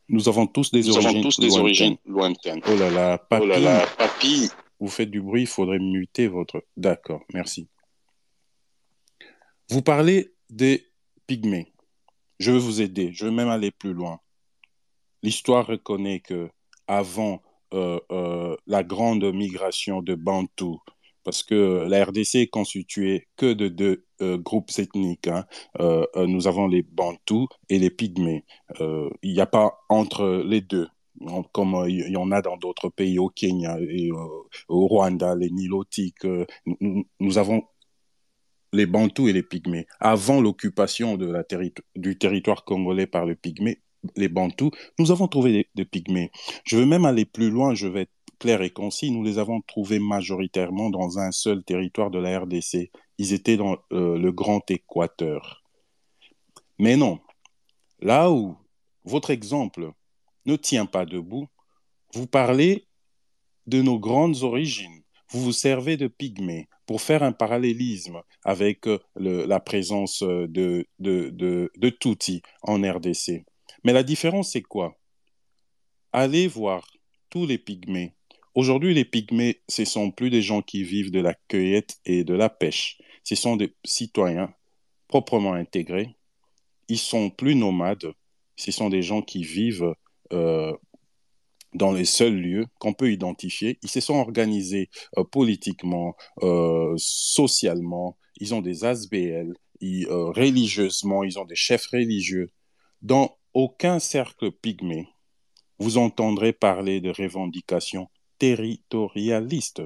Nous 0.09 0.27
avons 0.27 0.45
tous 0.45 0.71
des 0.71 0.81
Nous 0.81 0.91
origines 0.91 1.09
avons 1.09 1.21
tous 1.21 1.39
des 1.39 1.47
lointaines. 1.47 1.61
origines 1.61 1.97
lointaines. 2.05 2.61
Oh 2.67 2.75
là 2.77 2.89
là, 2.89 3.17
papy, 3.17 3.43
Oh 3.43 3.47
là 3.47 3.59
là, 3.59 3.85
papy, 3.97 4.49
vous 4.79 4.89
faites 4.89 5.09
du 5.09 5.21
bruit, 5.21 5.43
il 5.43 5.47
faudrait 5.47 5.79
muter 5.79 6.27
votre... 6.27 6.63
D'accord, 6.75 7.21
merci. 7.33 7.67
Vous 9.71 9.81
parlez 9.81 10.33
des 10.49 10.85
pygmées. 11.27 11.71
Je 12.39 12.51
vais 12.51 12.59
vous 12.59 12.81
aider, 12.81 13.11
je 13.13 13.23
vais 13.23 13.31
même 13.31 13.47
aller 13.47 13.71
plus 13.71 13.93
loin. 13.93 14.19
L'histoire 15.23 15.65
reconnaît 15.65 16.19
que 16.19 16.49
avant 16.87 17.41
euh, 17.73 17.97
euh, 18.11 18.57
la 18.67 18.83
grande 18.83 19.23
migration 19.33 20.01
de 20.01 20.13
Bantou, 20.13 20.81
parce 21.23 21.41
que 21.41 21.85
la 21.87 22.03
RDC 22.03 22.35
est 22.35 22.47
constituée 22.47 23.29
que 23.37 23.53
de 23.53 23.69
deux 23.69 24.05
euh, 24.21 24.37
groupes 24.37 24.71
ethniques. 24.77 25.29
hein. 25.29 25.45
Nous 26.17 26.47
avons 26.47 26.67
les 26.67 26.81
Bantous 26.81 27.47
et 27.69 27.79
les 27.79 27.91
Pygmées. 27.91 28.43
Il 28.77 29.31
n'y 29.31 29.39
a 29.39 29.45
pas 29.45 29.79
entre 29.87 30.43
les 30.45 30.59
deux, 30.59 30.89
comme 31.53 31.85
il 31.87 32.11
y 32.11 32.17
en 32.17 32.29
a 32.33 32.41
dans 32.41 32.57
d'autres 32.57 32.89
pays, 32.89 33.19
au 33.19 33.29
Kenya 33.29 33.77
et 33.79 34.11
au 34.67 34.87
Rwanda, 34.87 35.33
les 35.33 35.49
Nilotiques. 35.49 36.25
nous 36.65 37.37
avons 37.37 37.63
les 38.73 38.85
Bantous 38.85 39.27
et 39.27 39.33
les 39.33 39.43
Pygmées. 39.43 39.87
Avant 39.99 40.41
l'occupation 40.41 41.17
du 41.95 42.17
territoire 42.17 42.63
congolais 42.63 43.07
par 43.07 43.25
les 43.25 43.35
Pygmées, 43.35 43.81
les 44.15 44.29
Bantous, 44.29 44.71
nous 44.99 45.11
avons 45.11 45.27
trouvé 45.27 45.67
des, 45.75 45.85
Pygmées. 45.85 46.31
Je 46.63 46.77
veux 46.77 46.85
même 46.85 47.05
aller 47.05 47.25
plus 47.25 47.49
loin, 47.49 47.75
je 47.75 47.87
vais 47.87 48.07
clairs 48.39 48.63
et 48.63 48.71
concis, 48.71 49.11
nous 49.11 49.23
les 49.23 49.37
avons 49.37 49.61
trouvés 49.61 49.99
majoritairement 49.99 50.89
dans 50.89 51.19
un 51.19 51.31
seul 51.31 51.63
territoire 51.63 52.09
de 52.09 52.17
la 52.17 52.39
RDC. 52.39 52.89
Ils 53.19 53.33
étaient 53.33 53.57
dans 53.57 53.77
euh, 53.93 54.17
le 54.17 54.31
Grand 54.31 54.69
Équateur. 54.71 55.63
Mais 56.79 56.97
non, 56.97 57.19
là 57.99 58.31
où 58.31 58.57
votre 59.03 59.29
exemple 59.29 59.91
ne 60.47 60.55
tient 60.55 60.87
pas 60.87 61.05
debout, 61.05 61.47
vous 62.15 62.25
parlez 62.25 62.87
de 63.67 63.83
nos 63.83 63.99
grandes 63.99 64.41
origines. 64.41 65.03
Vous 65.29 65.41
vous 65.41 65.53
servez 65.53 65.95
de 65.95 66.07
pygmées 66.07 66.67
pour 66.91 66.99
faire 66.99 67.23
un 67.23 67.31
parallélisme 67.31 68.21
avec 68.43 68.85
euh, 68.85 68.99
la 69.15 69.61
présence 69.61 70.23
de, 70.23 70.85
de, 70.99 71.29
de, 71.29 71.71
de 71.77 72.41
en 72.63 72.81
RDC. 72.81 73.45
Mais 73.85 73.93
la 73.93 74.03
différence, 74.03 74.51
c'est 74.51 74.61
quoi? 74.61 74.99
Allez 76.11 76.47
voir 76.47 76.85
tous 77.29 77.45
les 77.45 77.57
pygmées. 77.57 78.13
Aujourd'hui, 78.55 78.93
les 78.93 79.05
pygmées, 79.05 79.61
ce 79.69 79.85
sont 79.85 80.11
plus 80.11 80.29
des 80.29 80.41
gens 80.41 80.61
qui 80.61 80.83
vivent 80.83 81.11
de 81.11 81.21
la 81.21 81.33
cueillette 81.47 81.97
et 82.03 82.25
de 82.25 82.33
la 82.33 82.49
pêche. 82.49 82.97
Ce 83.23 83.35
sont 83.35 83.55
des 83.55 83.73
citoyens 83.85 84.53
proprement 85.07 85.53
intégrés. 85.53 86.17
Ils 86.89 86.97
sont 86.97 87.29
plus 87.29 87.55
nomades. 87.55 88.11
Ce 88.57 88.73
sont 88.73 88.89
des 88.89 89.01
gens 89.01 89.21
qui 89.21 89.43
vivent 89.43 89.95
euh, 90.33 90.75
dans 91.73 91.91
les 91.91 92.05
seuls 92.05 92.35
lieux 92.35 92.67
qu'on 92.79 92.93
peut 92.93 93.11
identifier. 93.11 93.79
Ils 93.83 93.89
se 93.89 94.01
sont 94.01 94.15
organisés 94.15 94.89
euh, 95.17 95.23
politiquement, 95.23 96.15
euh, 96.41 96.93
socialement. 96.97 98.17
Ils 98.37 98.53
ont 98.53 98.61
des 98.61 98.85
ASBL. 98.85 99.53
Euh, 99.83 100.31
religieusement, 100.31 101.23
ils 101.23 101.39
ont 101.39 101.45
des 101.45 101.55
chefs 101.55 101.87
religieux. 101.87 102.51
Dans 103.01 103.37
aucun 103.53 103.99
cercle 103.99 104.51
pygmée, 104.51 105.07
vous 105.79 105.97
entendrez 105.97 106.53
parler 106.53 107.01
de 107.01 107.09
revendications 107.09 108.07
territorialistes. 108.37 109.81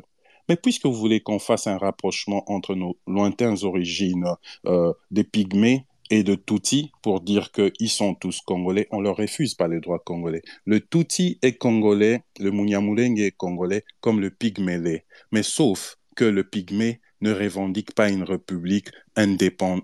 Mais 0.49 0.57
puisque 0.57 0.85
vous 0.85 0.93
voulez 0.93 1.21
qu'on 1.21 1.39
fasse 1.39 1.67
un 1.67 1.77
rapprochement 1.77 2.43
entre 2.51 2.75
nos 2.75 2.97
lointaines 3.07 3.63
origines 3.63 4.27
des 5.09 5.23
Pygmées 5.23 5.87
et 6.09 6.23
de 6.23 6.35
Tutsi 6.35 6.91
pour 7.01 7.21
dire 7.21 7.51
qu'ils 7.51 7.89
sont 7.89 8.15
tous 8.15 8.41
congolais, 8.41 8.87
on 8.91 9.01
leur 9.01 9.17
refuse 9.17 9.55
pas 9.55 9.67
les 9.67 9.79
droits 9.79 9.99
congolais. 9.99 10.41
Le 10.65 10.79
Tutsi 10.79 11.39
est 11.41 11.57
congolais, 11.57 12.23
le 12.39 12.51
Munyamulenge 12.51 13.19
est 13.19 13.31
congolais 13.31 13.83
comme 14.01 14.19
le 14.19 14.29
Pygmée 14.29 14.77
l'est. 14.77 15.05
Mais 15.31 15.43
sauf 15.43 15.97
que 16.15 16.25
le 16.25 16.43
Pygmée 16.43 17.01
ne 17.21 17.31
revendique 17.31 17.93
pas 17.93 18.09
une 18.09 18.23
république 18.23 18.89
indépendante 19.15 19.83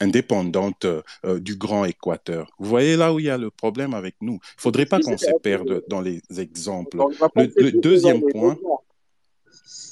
indépendante 0.00 0.84
euh, 0.84 1.40
du 1.40 1.56
Grand 1.56 1.84
Équateur. 1.84 2.48
Vous 2.58 2.68
voyez 2.68 2.96
là 2.96 3.12
où 3.12 3.18
il 3.18 3.26
y 3.26 3.30
a 3.30 3.36
le 3.36 3.50
problème 3.50 3.94
avec 3.94 4.14
nous. 4.20 4.34
Il 4.34 4.56
ne 4.58 4.60
faudrait 4.60 4.86
pas 4.86 5.00
qu'on 5.00 5.18
se 5.18 5.30
perde 5.42 5.82
dans 5.88 6.00
les 6.00 6.20
exemples. 6.38 6.98
Le, 7.34 7.52
le 7.56 7.72
deuxième 7.72 8.22
point. 8.22 8.56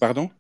Pardon? 0.00 0.30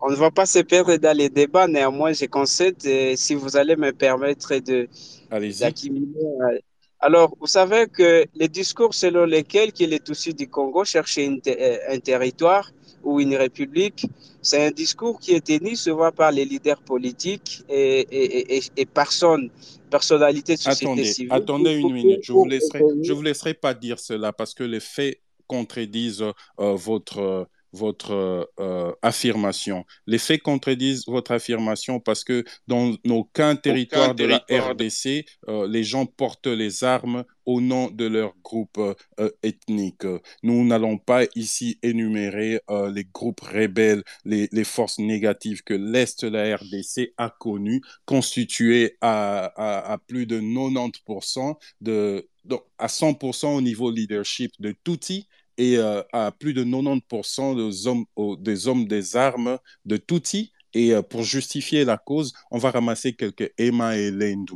On 0.00 0.10
ne 0.10 0.16
va 0.16 0.30
pas 0.30 0.46
se 0.46 0.60
perdre 0.60 0.96
dans 0.96 1.16
les 1.16 1.28
débats, 1.28 1.66
néanmoins, 1.66 2.12
je 2.12 2.26
concède, 2.26 2.76
euh, 2.86 3.14
si 3.16 3.34
vous 3.34 3.56
allez 3.56 3.76
me 3.76 3.92
permettre 3.92 4.56
de 4.58 4.88
d'accumuler. 5.30 6.06
Euh, 6.16 6.58
alors, 7.00 7.36
vous 7.40 7.46
savez 7.46 7.86
que 7.86 8.24
les 8.34 8.48
discours 8.48 8.94
selon 8.94 9.24
lesquels 9.24 9.72
que 9.72 9.84
les 9.84 10.00
Tutsis 10.00 10.34
du 10.34 10.48
Congo 10.48 10.84
cherchaient 10.84 11.26
une 11.26 11.40
ter 11.40 11.80
un 11.88 11.98
territoire 11.98 12.70
ou 13.04 13.20
une 13.20 13.36
république, 13.36 14.06
c'est 14.42 14.66
un 14.66 14.70
discours 14.70 15.20
qui 15.20 15.32
est 15.32 15.44
tenu 15.44 15.76
souvent 15.76 16.10
par 16.10 16.32
les 16.32 16.44
leaders 16.44 16.82
politiques 16.82 17.62
et, 17.68 18.00
et, 18.00 18.56
et, 18.56 18.62
et 18.76 18.86
personnes, 18.86 19.50
personnalités 19.90 20.54
de 20.54 20.60
société 20.60 20.86
attendez, 20.86 21.04
civile. 21.04 21.32
Attendez 21.32 21.74
une 21.74 21.92
minute, 21.92 22.20
je 22.22 22.32
vous 22.32 22.46
laisserai, 22.46 22.80
je 23.02 23.12
vous 23.12 23.22
laisserai 23.22 23.54
pas 23.54 23.74
dire 23.74 23.98
cela 24.00 24.32
parce 24.32 24.54
que 24.54 24.64
les 24.64 24.80
faits 24.80 25.20
contredisent 25.46 26.22
euh, 26.60 26.74
votre 26.74 27.48
votre 27.72 28.48
euh, 28.60 28.92
affirmation. 29.02 29.84
Les 30.06 30.18
faits 30.18 30.42
contredisent 30.42 31.06
votre 31.06 31.32
affirmation 31.32 32.00
parce 32.00 32.24
que 32.24 32.44
dans 32.66 32.94
aucun 33.08 33.56
territoire 33.56 34.14
de 34.14 34.24
la 34.24 34.44
RDC, 34.50 35.26
euh, 35.48 35.68
les 35.68 35.84
gens 35.84 36.06
portent 36.06 36.46
les 36.46 36.84
armes 36.84 37.24
au 37.48 37.62
nom 37.62 37.90
de 37.90 38.04
leur 38.04 38.34
groupe 38.44 38.78
euh, 38.78 39.30
ethnique. 39.42 40.04
Nous 40.42 40.66
n'allons 40.66 40.98
pas 40.98 41.24
ici 41.34 41.78
énumérer 41.82 42.60
euh, 42.68 42.92
les 42.92 43.04
groupes 43.04 43.40
rebelles, 43.40 44.02
les, 44.26 44.50
les, 44.52 44.64
forces 44.64 44.98
négatives 44.98 45.62
que 45.62 45.72
l'Est 45.72 46.26
de 46.26 46.28
la 46.28 46.56
RDC 46.56 47.14
a 47.16 47.30
connues, 47.30 47.80
constituées 48.04 48.98
à, 49.00 49.46
à, 49.56 49.92
à 49.92 49.96
plus 49.96 50.26
de 50.26 50.38
90%, 50.40 51.56
de, 51.80 52.28
donc 52.44 52.64
à 52.76 52.88
100% 52.88 53.46
au 53.56 53.62
niveau 53.62 53.90
leadership 53.90 54.52
de 54.58 54.74
Tutsi 54.84 55.26
et 55.58 55.76
euh, 55.76 56.02
à 56.12 56.30
plus 56.32 56.54
de 56.54 56.64
90% 56.64 58.40
des 58.40 58.66
hommes, 58.66 58.86
des 58.86 59.16
armes 59.16 59.58
de 59.84 59.96
Tutsi. 59.96 60.52
Et 60.72 60.94
euh, 60.94 61.02
pour 61.02 61.22
justifier 61.22 61.84
la 61.84 61.98
cause, 61.98 62.32
on 62.50 62.58
va 62.58 62.70
ramasser 62.70 63.14
quelques 63.14 63.52
Emma 63.58 63.96
et 63.96 64.10
Lendu. 64.10 64.54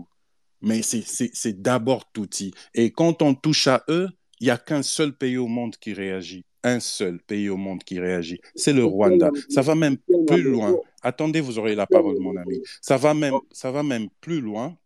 Mais 0.60 0.80
c'est 0.82 1.60
d'abord 1.60 2.10
Tutsi. 2.12 2.54
Et 2.74 2.92
quand 2.92 3.20
on 3.20 3.34
touche 3.34 3.66
à 3.66 3.82
eux, 3.88 4.08
il 4.40 4.44
n'y 4.44 4.50
a 4.50 4.58
qu'un 4.58 4.82
seul 4.82 5.12
pays 5.12 5.36
au 5.36 5.48
monde 5.48 5.76
qui 5.76 5.92
réagit. 5.92 6.44
Un 6.62 6.78
seul 6.78 7.18
pays 7.18 7.48
au 7.48 7.56
monde 7.56 7.82
qui 7.82 7.98
réagit. 7.98 8.40
C'est 8.54 8.72
le 8.72 8.84
Rwanda. 8.84 9.30
Ça 9.48 9.62
va 9.62 9.74
même 9.74 9.96
plus 10.28 10.42
loin. 10.42 10.76
Attendez, 11.02 11.40
vous 11.40 11.58
aurez 11.58 11.74
la 11.74 11.88
parole, 11.88 12.20
mon 12.20 12.36
ami. 12.36 12.60
Ça 12.80 12.96
va 12.96 13.14
même, 13.14 13.34
ça 13.50 13.72
va 13.72 13.82
même 13.82 14.08
plus 14.20 14.40
loin. 14.40 14.76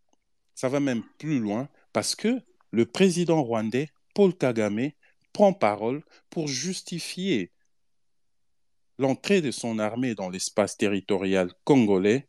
Ça 0.55 0.71
va 0.71 0.81
même 0.81 1.03
plus 1.19 1.39
loin 1.39 1.69
parce 1.93 2.15
que 2.15 2.41
le 2.71 2.87
président 2.87 3.43
rwandais, 3.43 3.89
Paul 4.15 4.35
Kagame, 4.35 4.91
prend 5.37 5.53
parole 5.53 6.03
pour 6.31 6.49
justifier 6.49 7.51
l'entrée 8.97 9.43
de 9.43 9.51
son 9.51 9.79
armée 9.79 10.15
dans 10.15 10.31
l'espace 10.31 10.79
territorial 10.79 11.53
congolais. 11.65 12.27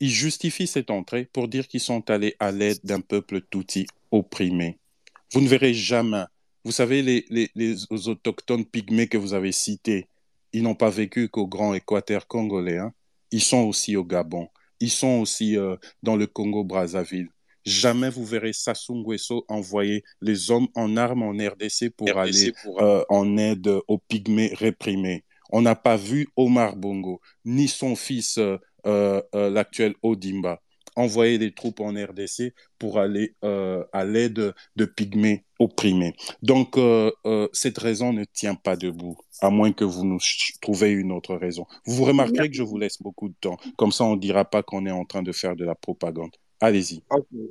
Il 0.00 0.10
justifie 0.10 0.66
cette 0.66 0.90
entrée 0.90 1.26
pour 1.26 1.46
dire 1.46 1.68
qu'ils 1.68 1.78
sont 1.78 2.10
allés 2.10 2.34
à 2.40 2.50
l'aide 2.50 2.80
d'un 2.82 3.00
peuple 3.00 3.40
touti 3.42 3.86
opprimé. 4.10 4.80
Vous 5.32 5.40
ne 5.40 5.46
verrez 5.46 5.72
jamais, 5.72 6.24
vous 6.64 6.72
savez, 6.72 7.00
les, 7.30 8.08
autochtones 8.08 8.66
pygmées 8.66 9.06
que 9.06 9.18
vous 9.18 9.34
avez 9.34 9.52
cités, 9.52 10.08
ils 10.52 10.64
n'ont 10.64 10.74
pas 10.74 10.90
vécu 10.90 11.28
qu'au 11.28 11.46
grand 11.46 11.74
équateur 11.74 12.26
congolais. 12.26 12.78
Hein. 12.78 12.92
Ils 13.30 13.40
sont 13.40 13.62
aussi 13.62 13.94
au 13.94 14.02
Gabon. 14.02 14.48
Ils 14.80 14.90
sont 14.90 15.20
aussi 15.20 15.56
euh, 15.56 15.76
dans 16.02 16.16
le 16.16 16.26
Congo-Brazzaville. 16.26 17.30
Jamais 17.66 18.10
vous 18.10 18.24
verrez 18.24 18.52
Sassou 18.52 18.94
Nguesso 18.94 19.44
envoyer 19.48 20.04
les 20.22 20.52
hommes 20.52 20.68
en 20.76 20.96
armes 20.96 21.24
en 21.24 21.32
RDC 21.32 21.90
pour 21.96 22.08
RDC 22.08 22.16
aller 22.18 22.52
pour... 22.62 22.80
Euh, 22.80 23.02
en 23.08 23.36
aide 23.36 23.68
aux 23.88 23.98
pygmées 23.98 24.52
réprimés. 24.54 25.24
On 25.50 25.62
n'a 25.62 25.74
pas 25.74 25.96
vu 25.96 26.28
Omar 26.36 26.76
Bongo, 26.76 27.20
ni 27.44 27.66
son 27.66 27.96
fils, 27.96 28.38
euh, 28.38 28.58
euh, 28.86 29.20
l'actuel 29.50 29.94
Odimba, 30.04 30.60
envoyer 30.94 31.38
des 31.38 31.52
troupes 31.52 31.80
en 31.80 31.90
RDC 31.92 32.54
pour 32.78 33.00
aller 33.00 33.34
à 33.42 34.04
l'aide 34.04 34.54
de 34.76 34.84
pygmées 34.84 35.44
opprimés. 35.58 36.14
Donc, 36.42 36.78
cette 37.52 37.78
raison 37.78 38.12
ne 38.12 38.24
tient 38.24 38.54
pas 38.54 38.76
debout, 38.76 39.16
à 39.40 39.50
moins 39.50 39.72
que 39.72 39.84
vous 39.84 40.04
nous 40.04 40.18
trouviez 40.60 40.90
une 40.90 41.12
autre 41.12 41.34
raison. 41.36 41.66
Vous 41.84 42.04
remarquerez 42.04 42.48
que 42.48 42.56
je 42.56 42.62
vous 42.62 42.78
laisse 42.78 43.00
beaucoup 43.02 43.28
de 43.28 43.36
temps. 43.40 43.56
Comme 43.76 43.92
ça, 43.92 44.04
on 44.04 44.16
ne 44.16 44.20
dira 44.20 44.44
pas 44.44 44.62
qu'on 44.62 44.86
est 44.86 44.90
en 44.90 45.04
train 45.04 45.22
de 45.22 45.32
faire 45.32 45.54
de 45.54 45.64
la 45.64 45.74
propagande. 45.74 46.34
Allez-y. 46.60 47.02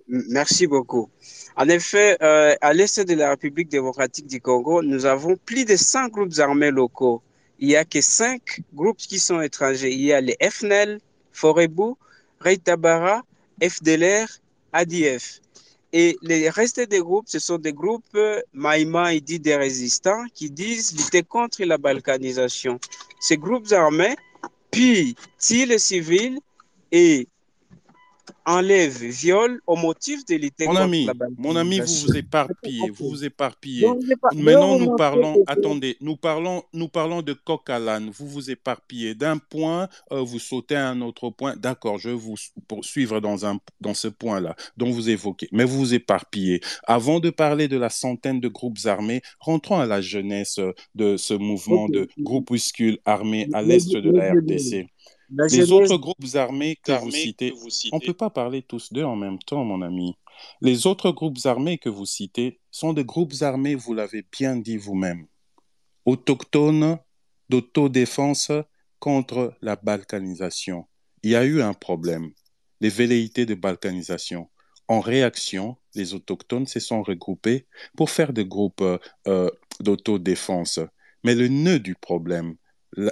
Merci 0.07 0.65
beaucoup. 0.65 1.09
En 1.55 1.69
effet, 1.69 2.17
euh, 2.21 2.55
à 2.61 2.73
l'est 2.73 2.99
de 2.99 3.13
la 3.13 3.29
République 3.29 3.69
démocratique 3.69 4.25
du 4.25 4.41
Congo, 4.41 4.81
nous 4.81 5.05
avons 5.05 5.37
plus 5.37 5.63
de 5.63 5.75
100 5.75 6.07
groupes 6.07 6.39
armés 6.39 6.71
locaux. 6.71 7.21
Il 7.59 7.67
n'y 7.67 7.75
a 7.75 7.85
que 7.85 8.01
5 8.01 8.61
groupes 8.73 8.97
qui 8.97 9.19
sont 9.19 9.41
étrangers. 9.41 9.91
Il 9.91 10.01
y 10.01 10.11
a 10.11 10.21
les 10.21 10.35
FNL, 10.41 10.99
Forebu, 11.31 11.93
Reitabara, 12.39 13.21
FDLR, 13.61 14.27
ADF. 14.73 15.39
Et 15.93 16.17
les 16.21 16.49
restes 16.49 16.81
des 16.81 16.99
groupes, 16.99 17.29
ce 17.29 17.39
sont 17.39 17.57
des 17.57 17.71
groupes 17.71 18.17
Maïma 18.53 19.13
et 19.13 19.21
dit 19.21 19.39
des 19.39 19.55
résistants 19.55 20.25
qui 20.33 20.49
disent 20.49 20.97
lutter 20.97 21.23
contre 21.23 21.63
la 21.63 21.77
balkanisation. 21.77 22.79
Ces 23.19 23.37
groupes 23.37 23.71
armés, 23.71 24.15
puis 24.71 25.15
tirent 25.37 25.67
les 25.67 25.79
civils 25.79 26.39
et 26.91 27.29
enlève, 28.45 29.03
viole 29.05 29.59
au 29.67 29.75
motif 29.75 30.25
de 30.25 30.35
lutter 30.35 30.65
mon 30.65 30.75
ami, 30.75 31.07
Mon 31.37 31.55
ami, 31.55 31.79
vous 31.79 32.07
vous 32.07 32.17
éparpillez, 32.17 32.89
vous 32.91 33.09
vous 33.09 33.25
éparpillez. 33.25 33.87
Maintenant, 34.35 34.79
nous 34.79 34.95
parlons, 34.95 35.43
attendez, 35.47 35.97
nous 36.01 36.15
parlons, 36.15 36.63
nous 36.73 36.87
parlons 36.87 37.21
de 37.21 37.33
coq 37.33 37.69
à 37.69 37.79
l'âne. 37.79 38.09
Vous 38.09 38.27
vous 38.27 38.51
éparpillez. 38.51 39.15
D'un 39.15 39.37
point, 39.37 39.89
euh, 40.11 40.21
vous 40.21 40.39
sautez 40.39 40.75
à 40.75 40.89
un 40.89 41.01
autre 41.01 41.29
point. 41.29 41.55
D'accord, 41.55 41.97
je 41.97 42.09
vais 42.09 42.15
vous 42.15 42.35
poursuivre 42.67 43.19
dans, 43.19 43.45
un, 43.45 43.59
dans 43.81 43.93
ce 43.93 44.07
point-là 44.07 44.55
dont 44.77 44.91
vous 44.91 45.09
évoquez. 45.09 45.47
Mais 45.51 45.63
vous 45.63 45.77
vous 45.77 45.93
éparpillez. 45.93 46.61
Avant 46.85 47.19
de 47.19 47.29
parler 47.29 47.67
de 47.67 47.77
la 47.77 47.89
centaine 47.89 48.39
de 48.39 48.47
groupes 48.47 48.85
armés, 48.85 49.21
rentrons 49.39 49.79
à 49.79 49.85
la 49.85 50.01
jeunesse 50.01 50.59
de 50.93 51.17
ce 51.17 51.33
mouvement 51.33 51.89
de 51.89 52.07
groupuscules 52.19 52.99
armés 53.05 53.47
à 53.53 53.61
l'est 53.61 53.91
de 53.91 54.11
la 54.11 54.33
RDC. 54.33 54.87
La 55.31 55.47
les 55.47 55.71
autres 55.71 55.97
groupes 55.97 56.35
armés 56.35 56.77
que, 56.83 56.91
vous 56.91 57.11
citez, 57.11 57.51
que 57.51 57.55
vous 57.57 57.69
citez, 57.69 57.95
on 57.95 57.99
ne 57.99 58.05
peut 58.05 58.13
pas 58.13 58.29
parler 58.29 58.61
tous 58.61 58.93
d'eux 58.93 59.03
en 59.03 59.15
même 59.15 59.39
temps, 59.39 59.63
mon 59.63 59.81
ami. 59.81 60.15
Les 60.61 60.85
autres 60.87 61.11
groupes 61.11 61.39
armés 61.45 61.77
que 61.77 61.89
vous 61.89 62.05
citez 62.05 62.59
sont 62.71 62.93
des 62.93 63.05
groupes 63.05 63.33
armés, 63.41 63.75
vous 63.75 63.93
l'avez 63.93 64.23
bien 64.31 64.55
dit 64.55 64.77
vous-même, 64.77 65.25
autochtones 66.05 66.99
d'autodéfense 67.49 68.51
contre 68.99 69.55
la 69.61 69.75
balkanisation. 69.75 70.85
Il 71.23 71.31
y 71.31 71.35
a 71.35 71.45
eu 71.45 71.61
un 71.61 71.73
problème, 71.73 72.31
les 72.81 72.89
velléités 72.89 73.45
de 73.45 73.55
balkanisation. 73.55 74.49
En 74.87 74.99
réaction, 74.99 75.77
les 75.95 76.13
autochtones 76.13 76.67
se 76.67 76.79
sont 76.79 77.01
regroupés 77.01 77.65
pour 77.97 78.11
faire 78.11 78.33
des 78.33 78.45
groupes 78.45 78.83
euh, 79.27 79.49
d'autodéfense. 79.79 80.79
Mais 81.23 81.33
le 81.33 81.47
nœud 81.47 81.79
du 81.79 81.95
problème, 81.95 82.55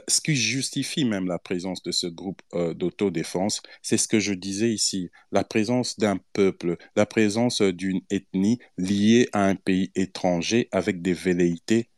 ce 0.08 0.22
qui 0.22 0.36
justifie 0.36 1.06
même 1.06 1.28
la 1.28 1.39
présence 1.39 1.84
de 1.84 1.91
ce 1.91 2.08
groupe 2.08 2.41
euh, 2.54 2.74
d'autodéfense, 2.74 3.62
c'est 3.82 3.98
ce 3.98 4.08
que 4.08 4.19
je 4.19 4.34
disais 4.34 4.72
ici, 4.72 5.10
la 5.32 5.43
présence 5.43 5.98
d'un 6.00 6.19
peuple, 6.34 6.78
la 6.96 7.06
présence 7.06 7.62
d'une 7.62 8.02
ethnie 8.10 8.60
liée 8.78 9.28
à 9.34 9.46
un 9.46 9.56
pays 9.56 9.91
étranger 9.96 10.67
avec 10.72 11.02
des 11.02 11.13
velléités 11.13 11.89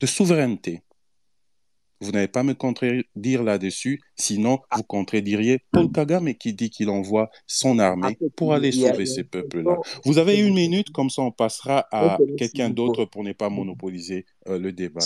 de 0.00 0.06
souveraineté. 0.06 0.82
Vous 2.02 2.12
n'allez 2.12 2.28
pas 2.28 2.42
me 2.42 2.54
contredire 2.54 3.42
là-dessus, 3.42 4.00
sinon 4.16 4.60
vous 4.74 4.82
contrediriez 4.82 5.58
Paul 5.70 5.92
Kagame 5.92 6.32
qui 6.32 6.54
dit 6.54 6.70
qu'il 6.70 6.88
envoie 6.88 7.28
son 7.46 7.78
armée 7.78 8.16
pour 8.36 8.54
aller 8.54 8.72
sauver 8.72 9.04
ces 9.04 9.24
peuples-là. 9.24 9.76
Vous 10.06 10.16
avez 10.16 10.38
une 10.38 10.54
minute, 10.54 10.92
comme 10.92 11.10
ça 11.10 11.20
on 11.20 11.30
passera 11.30 11.86
à 11.92 12.16
quelqu'un 12.38 12.70
d'autre 12.70 13.04
pour 13.04 13.22
ne 13.22 13.32
pas 13.32 13.50
monopoliser 13.50 14.24
euh, 14.48 14.58
le 14.58 14.72
débat. 14.72 15.04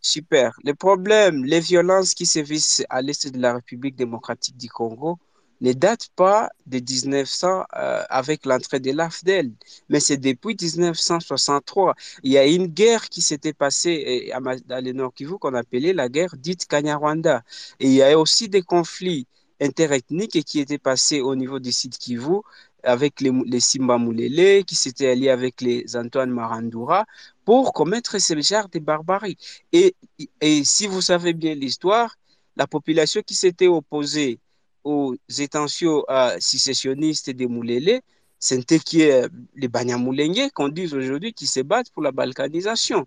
Super. 0.00 0.52
Le 0.64 0.74
problème, 0.74 1.44
les 1.44 1.60
violences 1.60 2.14
qui 2.14 2.26
se 2.26 2.38
vissent 2.38 2.84
à 2.90 3.02
l'est 3.02 3.26
de 3.26 3.40
la 3.40 3.54
République 3.54 3.96
démocratique 3.96 4.56
du 4.56 4.68
Congo 4.68 5.18
ne 5.60 5.72
datent 5.72 6.08
pas 6.16 6.50
de 6.66 6.78
1900 6.78 7.64
euh, 7.76 8.02
avec 8.08 8.44
l'entrée 8.46 8.78
de 8.80 8.92
l'AFDEL, 8.92 9.50
mais 9.88 10.00
c'est 10.00 10.18
depuis 10.18 10.56
1963. 10.60 11.94
Il 12.22 12.32
y 12.32 12.38
a 12.38 12.46
une 12.46 12.66
guerre 12.66 13.08
qui 13.08 13.22
s'était 13.22 13.54
passée 13.54 14.30
euh, 14.34 14.56
dans 14.66 14.84
le 14.84 14.92
Nord 14.92 15.14
Kivu 15.14 15.38
qu'on 15.38 15.54
appelait 15.54 15.92
la 15.92 16.08
guerre 16.08 16.36
dite 16.36 16.66
Kanyarwanda. 16.66 17.42
Et 17.80 17.86
il 17.86 17.92
y 17.94 18.02
a 18.02 18.18
aussi 18.18 18.48
des 18.48 18.62
conflits 18.62 19.26
interethniques 19.60 20.44
qui 20.44 20.60
étaient 20.60 20.78
passés 20.78 21.20
au 21.20 21.34
niveau 21.34 21.58
du 21.58 21.72
site 21.72 21.96
Kivu 21.98 22.40
avec 22.82 23.20
les, 23.20 23.32
les 23.46 23.60
Simba 23.60 23.98
Moulele, 23.98 24.64
qui 24.64 24.74
s'étaient 24.76 25.08
alliés 25.10 25.30
avec 25.30 25.60
les 25.62 25.96
Antoine 25.96 26.30
Marandura 26.30 27.06
pour 27.46 27.72
commettre 27.72 28.20
ce 28.20 28.38
genre 28.42 28.68
de 28.68 28.80
barbarie. 28.80 29.38
Et, 29.72 29.94
et 30.40 30.64
si 30.64 30.86
vous 30.88 31.00
savez 31.00 31.32
bien 31.32 31.54
l'histoire, 31.54 32.16
la 32.56 32.66
population 32.66 33.22
qui 33.24 33.34
s'était 33.34 33.68
opposée 33.68 34.40
aux 34.84 35.14
intentions 35.38 36.04
euh, 36.10 36.36
sécessionnistes 36.40 37.30
des 37.30 37.46
Moulele, 37.46 38.00
c'était 38.38 38.80
est 38.98 39.28
les 39.54 39.68
Banyamulenge 39.68 40.50
qu'on 40.54 40.68
dit 40.68 40.92
aujourd'hui 40.92 41.32
qui 41.32 41.46
se 41.46 41.60
battent 41.60 41.90
pour 41.92 42.02
la 42.02 42.12
balkanisation. 42.12 43.06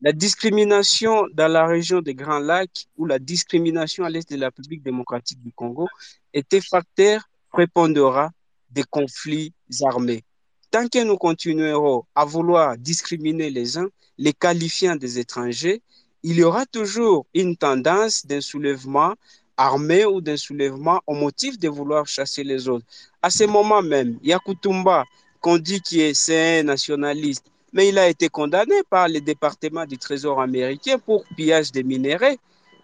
La 0.00 0.12
discrimination 0.12 1.26
dans 1.32 1.50
la 1.50 1.66
région 1.66 2.00
des 2.00 2.14
Grands 2.14 2.38
Lacs 2.38 2.86
ou 2.96 3.06
la 3.06 3.18
discrimination 3.18 4.04
à 4.04 4.10
l'est 4.10 4.28
de 4.30 4.36
la 4.36 4.46
République 4.46 4.82
démocratique 4.82 5.40
du 5.40 5.52
Congo 5.52 5.88
était 6.32 6.60
facteur 6.60 7.28
prépondérant 7.50 8.30
des 8.70 8.84
conflits 8.84 9.52
armés. 9.82 10.24
Tant 10.70 10.86
que 10.86 11.02
nous 11.02 11.16
continuerons 11.16 12.04
à 12.14 12.26
vouloir 12.26 12.76
discriminer 12.76 13.48
les 13.48 13.78
uns, 13.78 13.88
les 14.18 14.34
qualifiant 14.34 14.96
des 14.96 15.18
étrangers, 15.18 15.80
il 16.22 16.36
y 16.36 16.42
aura 16.42 16.66
toujours 16.66 17.24
une 17.32 17.56
tendance 17.56 18.26
d'un 18.26 18.42
soulèvement 18.42 19.14
armé 19.56 20.04
ou 20.04 20.20
d'un 20.20 20.36
soulèvement 20.36 21.00
au 21.06 21.14
motif 21.14 21.58
de 21.58 21.70
vouloir 21.70 22.06
chasser 22.06 22.44
les 22.44 22.68
autres. 22.68 22.84
À 23.22 23.30
ce 23.30 23.44
moment 23.44 23.80
même, 23.80 24.18
Yakutumba, 24.22 25.04
qu'on 25.40 25.56
dit 25.56 25.80
qu'il 25.80 26.00
est 26.00 26.30
un 26.30 26.64
nationaliste, 26.64 27.46
mais 27.72 27.88
il 27.88 27.98
a 27.98 28.06
été 28.06 28.28
condamné 28.28 28.76
par 28.90 29.08
le 29.08 29.20
département 29.20 29.86
du 29.86 29.96
Trésor 29.96 30.38
américain 30.38 30.98
pour 30.98 31.24
pillage 31.34 31.72
des 31.72 31.82
minéraux. 31.82 32.36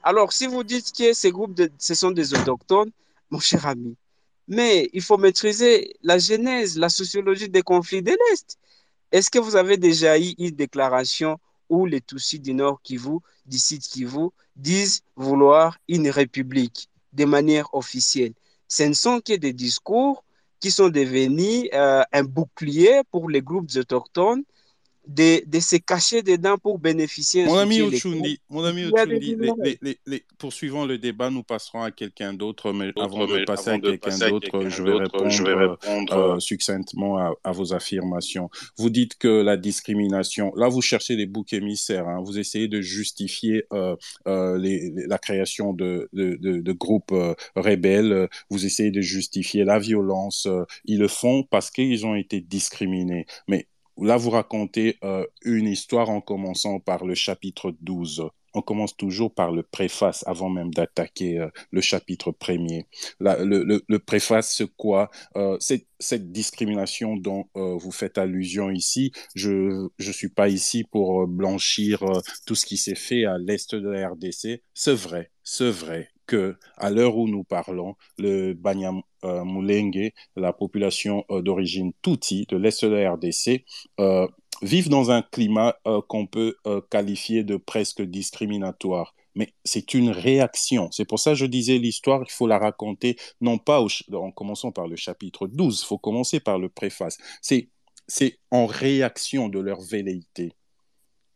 Alors, 0.02 0.32
si 0.32 0.46
vous 0.46 0.64
dites 0.64 0.90
que 0.96 1.12
ces 1.12 1.30
groupes, 1.30 1.54
de, 1.54 1.70
ce 1.78 1.94
sont 1.94 2.12
des 2.12 2.32
autochtones, 2.32 2.90
mon 3.30 3.40
cher 3.40 3.66
ami, 3.66 3.94
mais 4.48 4.90
il 4.92 5.02
faut 5.02 5.16
maîtriser 5.16 5.94
la 6.02 6.18
genèse, 6.18 6.78
la 6.78 6.88
sociologie 6.88 7.48
des 7.48 7.62
conflits 7.62 8.02
de 8.02 8.10
l'Est. 8.10 8.58
Est-ce 9.12 9.30
que 9.30 9.38
vous 9.38 9.56
avez 9.56 9.76
déjà 9.76 10.18
eu 10.18 10.34
une 10.38 10.50
déclaration 10.50 11.38
où 11.68 11.86
les 11.86 12.00
Tutsis 12.00 12.40
du 12.40 12.54
Nord 12.54 12.80
Kivu, 12.82 13.18
du 13.46 13.58
Sud 13.58 13.80
Kivu, 13.80 14.28
disent 14.56 15.02
vouloir 15.16 15.78
une 15.88 16.10
république 16.10 16.88
de 17.12 17.24
manière 17.24 17.72
officielle? 17.74 18.34
Ce 18.68 18.82
ne 18.82 18.92
sont 18.92 19.20
que 19.20 19.34
des 19.34 19.52
discours 19.52 20.24
qui 20.60 20.70
sont 20.70 20.88
devenus 20.88 21.68
euh, 21.72 22.02
un 22.12 22.24
bouclier 22.24 23.02
pour 23.10 23.28
les 23.28 23.42
groupes 23.42 23.70
autochtones 23.76 24.44
de, 25.06 25.42
de, 25.46 25.60
se 25.60 25.76
cacher 25.76 26.22
dedans 26.22 26.56
pour 26.58 26.78
bénéficier. 26.78 27.44
Mon 27.44 27.58
ami 27.58 27.82
Ochundi, 27.82 28.40
mon 28.48 28.64
ami 28.64 28.84
Ochundi, 28.86 29.36
les, 29.62 29.78
les, 29.82 29.98
les, 30.06 30.24
poursuivant 30.38 30.84
le 30.86 30.98
débat, 30.98 31.30
nous 31.30 31.42
passerons 31.42 31.82
à 31.82 31.90
quelqu'un 31.90 32.32
d'autre, 32.32 32.72
mais 32.72 32.92
avant 32.96 33.26
de 33.26 33.44
passer 33.44 33.70
à 33.70 33.78
quelqu'un 33.78 34.18
d'autre, 34.28 34.68
je 34.68 34.82
vais 34.82 34.94
répondre, 34.94 35.28
je 35.28 35.42
vais 35.42 35.54
répondre 35.54 36.14
euh, 36.14 36.40
succinctement 36.40 37.18
à, 37.18 37.32
à, 37.44 37.52
vos 37.52 37.74
affirmations. 37.74 38.50
Vous 38.76 38.90
dites 38.90 39.16
que 39.18 39.28
la 39.28 39.56
discrimination, 39.56 40.52
là 40.56 40.68
vous 40.68 40.82
cherchez 40.82 41.16
des 41.16 41.26
boucs 41.26 41.52
émissaires, 41.52 42.08
hein, 42.08 42.22
vous 42.24 42.38
essayez 42.38 42.68
de 42.68 42.80
justifier 42.80 43.64
euh, 43.72 43.96
euh, 44.26 44.58
les, 44.58 44.92
la 45.06 45.18
création 45.18 45.72
de, 45.72 46.08
de, 46.12 46.36
de, 46.36 46.60
de 46.60 46.72
groupes 46.72 47.12
euh, 47.12 47.34
rebelles, 47.56 48.28
vous 48.50 48.66
essayez 48.66 48.90
de 48.90 49.00
justifier 49.00 49.64
la 49.64 49.78
violence, 49.78 50.46
euh, 50.46 50.64
ils 50.84 50.98
le 50.98 51.08
font 51.08 51.42
parce 51.42 51.70
qu'ils 51.70 52.06
ont 52.06 52.14
été 52.14 52.40
discriminés. 52.40 53.26
Mais 53.48 53.68
Là, 53.98 54.16
vous 54.16 54.30
racontez 54.30 54.98
euh, 55.04 55.24
une 55.44 55.68
histoire 55.68 56.10
en 56.10 56.20
commençant 56.20 56.80
par 56.80 57.04
le 57.04 57.14
chapitre 57.14 57.74
12. 57.80 58.28
On 58.56 58.62
commence 58.62 58.96
toujours 58.96 59.34
par 59.34 59.50
le 59.50 59.62
préface 59.62 60.24
avant 60.26 60.48
même 60.48 60.72
d'attaquer 60.72 61.38
euh, 61.38 61.48
le 61.70 61.80
chapitre 61.80 62.30
premier. 62.32 62.86
La, 63.20 63.36
le, 63.44 63.98
préface, 63.98 64.56
c'est 64.56 64.70
quoi? 64.76 65.10
Euh, 65.36 65.56
Cette 65.60 66.32
discrimination 66.32 67.16
dont 67.16 67.46
vous 67.54 67.92
faites 67.92 68.18
allusion 68.18 68.70
ici, 68.70 69.12
je 69.34 69.88
ne 69.98 70.12
suis 70.12 70.28
pas 70.28 70.48
ici 70.48 70.84
pour 70.84 71.26
blanchir 71.26 72.04
tout 72.46 72.54
ce 72.54 72.66
qui 72.66 72.76
s'est 72.76 72.94
fait 72.94 73.24
à 73.24 73.38
l'est 73.38 73.74
de 73.74 73.88
la 73.88 74.08
RDC. 74.10 74.62
C'est 74.74 74.94
vrai, 74.94 75.30
c'est 75.42 75.70
vrai 75.70 76.13
que 76.26 76.56
à 76.76 76.90
l'heure 76.90 77.16
où 77.16 77.28
nous 77.28 77.44
parlons, 77.44 77.94
le 78.18 78.54
Banyamulenge, 78.54 80.12
la 80.36 80.52
population 80.52 81.24
euh, 81.30 81.42
d'origine 81.42 81.92
Tutsi 82.02 82.46
de 82.48 82.56
l'est 82.56 82.84
de 82.84 82.90
la 82.90 83.12
RDC, 83.12 83.64
euh, 84.00 84.26
vivent 84.62 84.88
dans 84.88 85.10
un 85.10 85.22
climat 85.22 85.76
euh, 85.86 86.00
qu'on 86.08 86.26
peut 86.26 86.56
qualifier 86.90 87.44
de 87.44 87.56
presque 87.56 88.02
discriminatoire. 88.02 89.14
Mais 89.34 89.52
c'est 89.64 89.94
une 89.94 90.10
réaction. 90.10 90.90
C'est 90.92 91.04
pour 91.04 91.18
ça 91.18 91.30
que 91.32 91.36
je 91.36 91.46
disais 91.46 91.78
l'histoire, 91.78 92.22
il 92.24 92.30
faut 92.30 92.46
la 92.46 92.58
raconter, 92.58 93.16
non 93.40 93.58
pas 93.58 93.84
en 94.12 94.30
commençant 94.30 94.70
par 94.70 94.86
le 94.86 94.94
chapitre 94.94 95.48
12, 95.48 95.80
il 95.82 95.86
faut 95.86 95.98
commencer 95.98 96.38
par 96.38 96.58
le 96.58 96.68
préface. 96.68 97.18
C'est 97.42 98.38
en 98.52 98.66
réaction 98.66 99.48
de 99.48 99.58
leur 99.58 99.80
velléité 99.80 100.52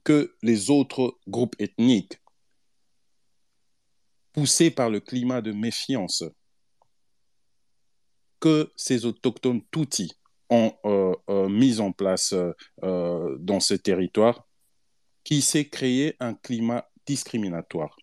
que 0.05 0.35
les 0.43 0.71
autres 0.71 1.19
groupes 1.27 1.57
ethniques 1.59 2.21
poussés 4.39 4.71
par 4.71 4.89
le 4.89 5.01
climat 5.01 5.41
de 5.41 5.51
méfiance 5.51 6.23
que 8.39 8.73
ces 8.77 9.05
autochtones 9.05 9.63
Tutsis 9.73 10.13
ont 10.49 10.73
euh, 10.85 11.13
euh, 11.29 11.49
mis 11.49 11.81
en 11.81 11.91
place 11.91 12.37
euh, 12.85 13.37
dans 13.41 13.59
ce 13.59 13.75
territoire, 13.75 14.47
qui 15.25 15.43
s'est 15.43 15.69
créé 15.69 16.15
un 16.21 16.35
climat 16.35 16.89
discriminatoire. 17.05 17.97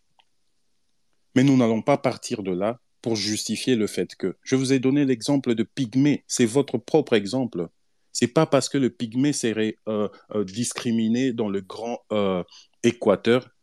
Mais 1.36 1.46
nous 1.46 1.56
n'allons 1.56 1.82
pas 1.82 1.98
partir 1.98 2.44
de 2.44 2.52
là 2.52 2.82
pour 3.02 3.16
justifier 3.16 3.78
le 3.78 3.88
fait 3.88 4.14
que. 4.16 4.36
Je 4.44 4.58
vous 4.58 4.74
ai 4.74 4.80
donné 4.80 5.06
l'exemple 5.06 5.56
de 5.56 5.64
Pygmée, 5.64 6.26
c'est 6.28 6.46
votre 6.46 6.78
propre 6.78 7.14
exemple. 7.14 7.70
C'est 8.12 8.28
pas 8.28 8.46
parce 8.46 8.68
que 8.68 8.78
le 8.78 8.90
Pygmée 8.90 9.32
serait 9.32 9.78
discriminé 10.46 11.32
dans 11.32 11.50
le 11.50 11.62
grand 11.62 12.00
Équateur 12.84 13.55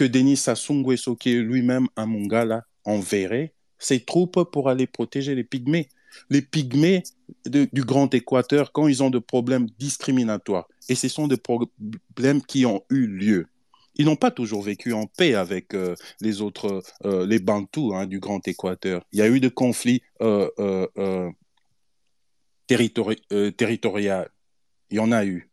que 0.00 0.04
Denis 0.06 0.38
Sassou 0.38 0.72
Nguesso, 0.72 1.14
qui 1.14 1.32
est 1.32 1.42
lui-même 1.42 1.86
un 1.94 2.06
Mongala, 2.06 2.64
enverrait 2.86 3.52
ses 3.78 4.00
troupes 4.00 4.50
pour 4.50 4.70
aller 4.70 4.86
protéger 4.86 5.34
les 5.34 5.44
pygmées. 5.44 5.90
Les 6.30 6.40
pygmées 6.40 7.02
du 7.44 7.84
Grand 7.84 8.14
Équateur, 8.14 8.72
quand 8.72 8.88
ils 8.88 9.02
ont 9.02 9.10
des 9.10 9.20
problèmes 9.20 9.68
discriminatoires, 9.78 10.66
et 10.88 10.94
ce 10.94 11.06
sont 11.08 11.28
des 11.28 11.36
problèmes 11.36 12.40
qui 12.40 12.64
ont 12.64 12.82
eu 12.88 13.06
lieu, 13.06 13.46
ils 13.94 14.06
n'ont 14.06 14.16
pas 14.16 14.30
toujours 14.30 14.62
vécu 14.62 14.94
en 14.94 15.04
paix 15.06 15.34
avec 15.34 15.74
euh, 15.74 15.94
les 16.22 16.40
autres, 16.40 16.82
euh, 17.04 17.26
les 17.26 17.38
Bantous 17.38 17.94
hein, 17.94 18.06
du 18.06 18.20
Grand 18.20 18.48
Équateur. 18.48 19.04
Il 19.12 19.18
y 19.18 19.22
a 19.22 19.28
eu 19.28 19.38
des 19.38 19.50
conflits 19.50 20.00
euh, 20.22 21.30
territori 22.66 23.16
territoriaux. 23.58 24.24
Il 24.88 24.96
y 24.96 25.00
en 25.00 25.12
a 25.12 25.26
eu. 25.26 25.50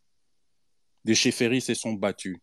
Des 1.03 1.15
chefferies 1.15 1.59
se 1.59 1.73
sont 1.73 1.91
battus 1.91 2.39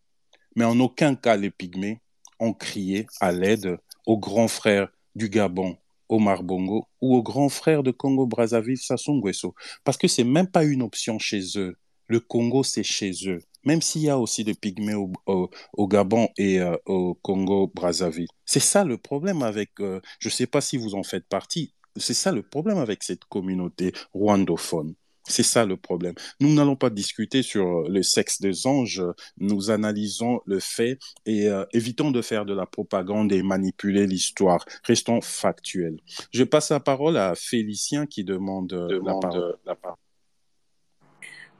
mais 0.57 0.65
en 0.65 0.79
aucun 0.81 1.15
cas 1.15 1.37
les 1.37 1.51
pygmées 1.51 2.01
ont 2.41 2.53
crié 2.53 3.07
à 3.21 3.33
l'aide 3.33 3.79
aux 4.07 4.19
grands 4.19 4.49
frères 4.49 4.89
du 5.15 5.29
Gabon, 5.29 5.77
Omar 6.09 6.43
Bongo 6.43 6.87
ou 7.01 7.17
au 7.17 7.23
grand 7.23 7.49
frère 7.49 7.83
de 7.83 7.91
Congo-Brazzaville, 7.91 8.79
Sassou 8.79 9.15
Nguesso. 9.15 9.55
Parce 9.85 9.97
que 9.97 10.09
c'est 10.09 10.25
même 10.25 10.49
pas 10.49 10.65
une 10.65 10.83
option 10.83 11.19
chez 11.19 11.43
eux. 11.57 11.77
Le 12.07 12.21
Congo, 12.21 12.63
c'est 12.63 12.83
chez 12.83 13.13
eux. 13.27 13.41
Même 13.65 13.81
s'il 13.81 14.03
y 14.03 14.11
a 14.11 14.19
aussi 14.19 14.45
des 14.45 14.55
pygmées 14.55 14.95
au, 14.95 15.11
au, 15.27 15.51
au 15.73 15.89
Gabon 15.89 16.29
et 16.37 16.61
euh, 16.61 16.77
au 16.85 17.15
Congo-Brazzaville. 17.15 18.29
C'est 18.45 18.61
ça 18.61 18.85
le 18.85 18.99
problème 18.99 19.43
avec, 19.43 19.71
euh, 19.81 20.01
je 20.19 20.29
ne 20.29 20.33
sais 20.33 20.47
pas 20.47 20.61
si 20.61 20.77
vous 20.77 20.95
en 20.95 21.03
faites 21.03 21.27
partie, 21.27 21.73
c'est 21.97 22.15
ça 22.15 22.33
le 22.33 22.43
problème 22.43 22.79
avec 22.79 23.03
cette 23.03 23.25
communauté 23.25 23.93
rwandophone. 24.13 24.95
C'est 25.27 25.43
ça 25.43 25.65
le 25.65 25.77
problème. 25.77 26.15
Nous 26.41 26.53
n'allons 26.53 26.77
pas 26.77 26.91
discuter 26.91 27.43
sur 27.43 27.89
le 27.89 28.03
sexe 28.03 28.41
des 28.41 28.67
anges, 28.67 29.03
nous 29.39 29.71
analysons 29.71 30.41
le 30.45 30.61
fait 30.61 30.99
et 31.25 31.49
euh, 31.49 31.65
évitons 31.73 32.11
de 32.11 32.21
faire 32.21 32.45
de 32.45 32.55
la 32.55 32.67
propagande 32.67 33.33
et 33.33 33.43
manipuler 33.43 34.07
l'histoire. 34.07 34.65
Restons 34.85 35.21
factuels. 35.21 35.99
Je 36.33 36.45
passe 36.45 36.71
la 36.71 36.81
parole 36.81 37.17
à 37.17 37.35
Félicien 37.35 38.07
qui 38.07 38.25
demande, 38.25 38.69
demande 38.69 39.07
la 39.07 39.15
parole. 39.15 39.57
La 39.65 39.75
parole. 39.75 39.99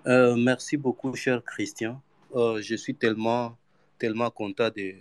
Euh, 0.07 0.37
merci 0.37 0.77
beaucoup, 0.77 1.15
cher 1.15 1.43
Christian. 1.43 2.01
Euh, 2.35 2.61
je 2.61 2.75
suis 2.75 2.95
tellement, 2.95 3.57
tellement 3.99 4.31
content 4.31 4.69
de, 4.69 4.95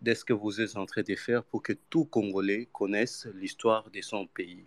de 0.00 0.14
ce 0.14 0.24
que 0.24 0.32
vous 0.32 0.60
êtes 0.60 0.76
en 0.76 0.86
train 0.86 1.02
de 1.02 1.16
faire 1.16 1.42
pour 1.42 1.62
que 1.62 1.72
tout 1.90 2.04
Congolais 2.04 2.68
connaisse 2.72 3.26
l'histoire 3.34 3.90
de 3.90 4.00
son 4.00 4.26
pays. 4.26 4.64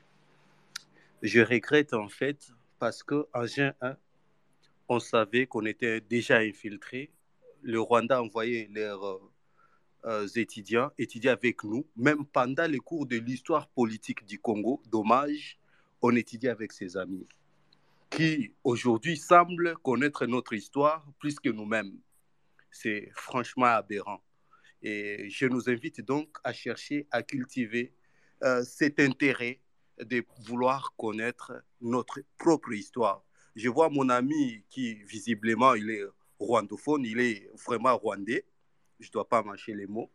Je 1.22 1.42
regrette 1.42 1.94
en 1.94 2.10
fait 2.10 2.52
parce 2.80 3.04
qu'en 3.04 3.46
juin 3.46 3.74
1, 3.82 3.96
on 4.90 5.00
savait 5.00 5.46
qu'on 5.46 5.66
était 5.66 6.02
déjà 6.02 6.38
infiltré. 6.38 7.12
Le 7.62 7.80
Rwanda 7.80 8.22
envoyait 8.22 8.70
leurs 8.74 9.22
euh, 10.06 10.28
étudiants 10.36 10.92
étudier 10.98 11.30
avec 11.30 11.64
nous, 11.64 11.86
même 11.96 12.26
pendant 12.26 12.66
les 12.66 12.80
cours 12.80 13.06
de 13.06 13.18
l'histoire 13.18 13.68
politique 13.70 14.26
du 14.26 14.40
Congo. 14.40 14.82
Dommage, 14.90 15.60
on 16.02 16.16
étudiait 16.16 16.50
avec 16.50 16.72
ses 16.72 16.98
amis 16.98 17.28
qui 18.12 18.54
aujourd'hui 18.64 19.16
semblent 19.16 19.76
connaître 19.78 20.26
notre 20.26 20.54
histoire 20.54 21.08
plus 21.18 21.40
que 21.40 21.50
nous-mêmes. 21.50 21.98
C'est 22.70 23.10
franchement 23.16 23.66
aberrant. 23.66 24.22
Et 24.84 25.30
je 25.30 25.46
nous 25.46 25.70
invite 25.70 26.02
donc 26.02 26.38
à 26.44 26.52
chercher 26.52 27.08
à 27.10 27.24
cultiver 27.24 27.94
euh, 28.44 28.64
cet 28.64 29.00
intérêt 29.00 29.62
de 30.04 30.24
vouloir 30.46 30.94
connaître 30.98 31.54
notre 31.82 32.20
propre 32.38 32.74
histoire. 32.74 33.24
Je 33.56 33.70
vois 33.70 33.90
mon 33.90 34.10
ami 34.10 34.64
qui, 34.70 34.96
visiblement, 35.04 35.74
il 35.74 35.90
est 35.90 36.04
rwandophone, 36.40 37.06
il 37.06 37.20
est 37.20 37.50
vraiment 37.66 37.98
rwandais, 37.98 38.46
je 39.00 39.08
ne 39.08 39.12
dois 39.12 39.28
pas 39.28 39.44
mâcher 39.44 39.74
les 39.74 39.88
mots, 39.88 40.10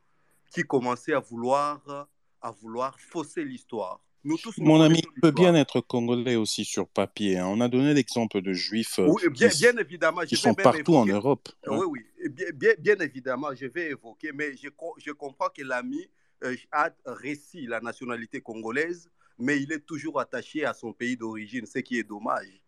qui 0.51 0.63
commençait 0.63 1.13
à 1.13 1.21
vouloir, 1.21 2.09
à 2.41 2.51
vouloir 2.51 2.99
fausser 2.99 3.45
l'histoire. 3.45 4.01
Nous 4.25 4.39
tous, 4.39 4.59
Mon 4.59 4.81
ami 4.81 5.03
peut 5.23 5.31
bien 5.31 5.55
être 5.55 5.81
congolais 5.81 6.35
aussi 6.35 6.65
sur 6.65 6.89
papier. 6.89 7.39
Hein. 7.39 7.47
On 7.47 7.61
a 7.61 7.69
donné 7.69 7.95
l'exemple 7.95 8.43
de 8.43 8.53
juifs 8.53 8.99
oui, 8.99 9.23
bien, 9.31 9.49
qui, 9.49 9.61
bien 9.61 9.77
évidemment, 9.77 10.23
qui 10.23 10.35
sont 10.35 10.53
partout 10.53 10.95
évoquer. 10.95 10.97
en 10.97 11.07
Europe. 11.07 11.49
Oui, 11.69 11.77
hein. 11.77 11.85
oui, 11.89 12.01
bien, 12.31 12.47
bien, 12.53 12.75
bien, 12.77 12.97
évidemment, 12.97 13.55
je 13.55 13.67
vais 13.67 13.91
évoquer, 13.91 14.33
mais 14.35 14.57
je, 14.57 14.69
je 14.99 15.13
comprends 15.13 15.49
que 15.49 15.63
l'ami 15.63 16.11
euh, 16.43 16.57
a 16.73 16.91
récit 17.07 17.67
la 17.67 17.81
nationalité 17.81 18.41
congolaise, 18.41 19.09
mais 19.39 19.61
il 19.61 19.73
est 19.73 19.85
toujours 19.85 20.21
attaché 20.21 20.65
à 20.65 20.73
son 20.73 20.93
pays 20.93 21.17
d'origine, 21.17 21.67
ce 21.67 21.79
qui 21.81 21.99
est 21.99 22.05
dommage. 22.05 22.63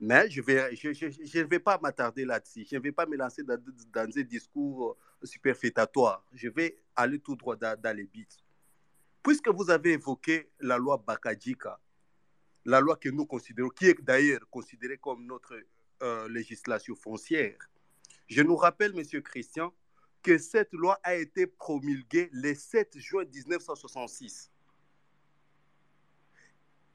Mais 0.00 0.28
je 0.28 0.40
ne 0.40 1.44
vais, 1.44 1.58
pas 1.58 1.78
m'attarder 1.80 2.24
là-dessus. 2.24 2.66
Je 2.68 2.76
ne 2.76 2.80
vais 2.82 2.92
pas 2.92 3.06
me 3.06 3.16
lancer 3.16 3.42
dans, 3.42 3.58
dans 3.92 4.10
des 4.10 4.24
discours 4.24 4.96
superfétatoires. 5.22 6.24
Je 6.32 6.48
vais 6.48 6.76
aller 6.96 7.18
tout 7.18 7.36
droit 7.36 7.56
dans, 7.56 7.80
dans 7.80 7.96
les 7.96 8.04
bits. 8.04 8.26
Puisque 9.22 9.48
vous 9.48 9.70
avez 9.70 9.92
évoqué 9.92 10.50
la 10.60 10.76
loi 10.76 11.02
Bakadjika, 11.06 11.80
la 12.64 12.80
loi 12.80 12.96
que 12.96 13.08
nous 13.08 13.26
considérons, 13.26 13.70
qui 13.70 13.86
est 13.86 14.00
d'ailleurs 14.02 14.46
considérée 14.50 14.98
comme 14.98 15.24
notre 15.24 15.54
euh, 16.02 16.28
législation 16.28 16.94
foncière, 16.94 17.56
je 18.26 18.42
nous 18.42 18.56
rappelle, 18.56 18.94
Monsieur 18.94 19.20
Christian, 19.20 19.72
que 20.22 20.38
cette 20.38 20.72
loi 20.72 20.98
a 21.02 21.14
été 21.14 21.46
promulguée 21.46 22.30
le 22.32 22.54
7 22.54 22.98
juin 22.98 23.24
1966. 23.24 24.50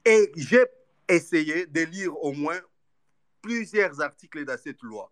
Et 0.06 0.32
j'ai 0.36 0.66
essayé 1.08 1.66
de 1.66 1.82
lire 1.82 2.16
au 2.24 2.32
moins 2.32 2.60
plusieurs 3.42 4.02
articles 4.02 4.46
de 4.46 4.58
cette 4.58 4.82
loi, 4.82 5.12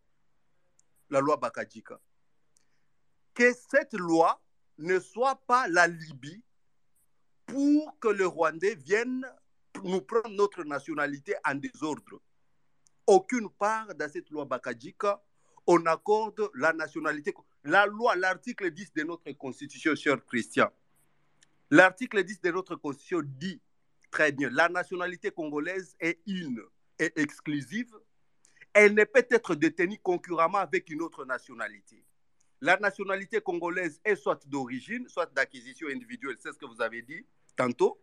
la 1.09 1.19
loi 1.19 1.38
Bakadjika. 1.38 1.99
Que 3.33 3.53
cette 3.53 3.93
loi 3.93 4.41
ne 4.77 4.99
soit 4.99 5.35
pas 5.47 5.67
la 5.67 5.88
Libye 5.88 6.43
pour 7.45 7.97
que 7.99 8.09
le 8.09 8.27
Rwandais 8.27 8.75
vienne 8.75 9.25
nous 9.83 10.01
prendre 10.01 10.29
notre 10.29 10.63
nationalité 10.63 11.35
en 11.45 11.55
désordre. 11.55 12.21
Aucune 13.05 13.49
part 13.49 13.93
dans 13.95 14.09
cette 14.11 14.29
loi 14.29 14.45
Bakadjika, 14.45 15.23
on 15.65 15.85
accorde 15.85 16.49
la 16.55 16.73
nationalité. 16.73 17.33
La 17.63 17.85
loi, 17.85 18.15
l'article 18.15 18.71
10 18.71 18.93
de 18.93 19.03
notre 19.03 19.31
constitution, 19.33 19.95
cher 19.95 20.23
Christian, 20.25 20.69
l'article 21.69 22.23
10 22.23 22.41
de 22.41 22.51
notre 22.51 22.75
constitution 22.75 23.21
dit 23.23 23.61
très 24.18 24.32
bien, 24.32 24.49
la 24.49 24.68
nationalité 24.68 25.30
congolaise 25.30 25.95
est 25.99 26.20
une 26.26 26.59
et 26.97 27.11
exclusive. 27.18 27.93
Elle 28.74 28.95
ne 28.95 29.03
peut 29.03 29.28
être 29.30 29.53
détenue 29.53 29.99
concurremment 30.01 30.57
avec 30.57 30.89
une 30.89 31.03
autre 31.03 31.24
nationalité. 31.24 32.03
La 32.59 32.78
nationalité 32.78 33.41
congolaise 33.41 34.01
est 34.03 34.15
soit 34.15 34.43
d'origine, 34.47 35.07
soit 35.07 35.32
d'acquisition 35.36 35.88
individuelle, 35.89 36.36
c'est 36.39 36.51
ce 36.51 36.57
que 36.57 36.65
vous 36.65 36.82
avez 36.82 37.03
dit 37.03 37.24
tantôt, 37.55 38.01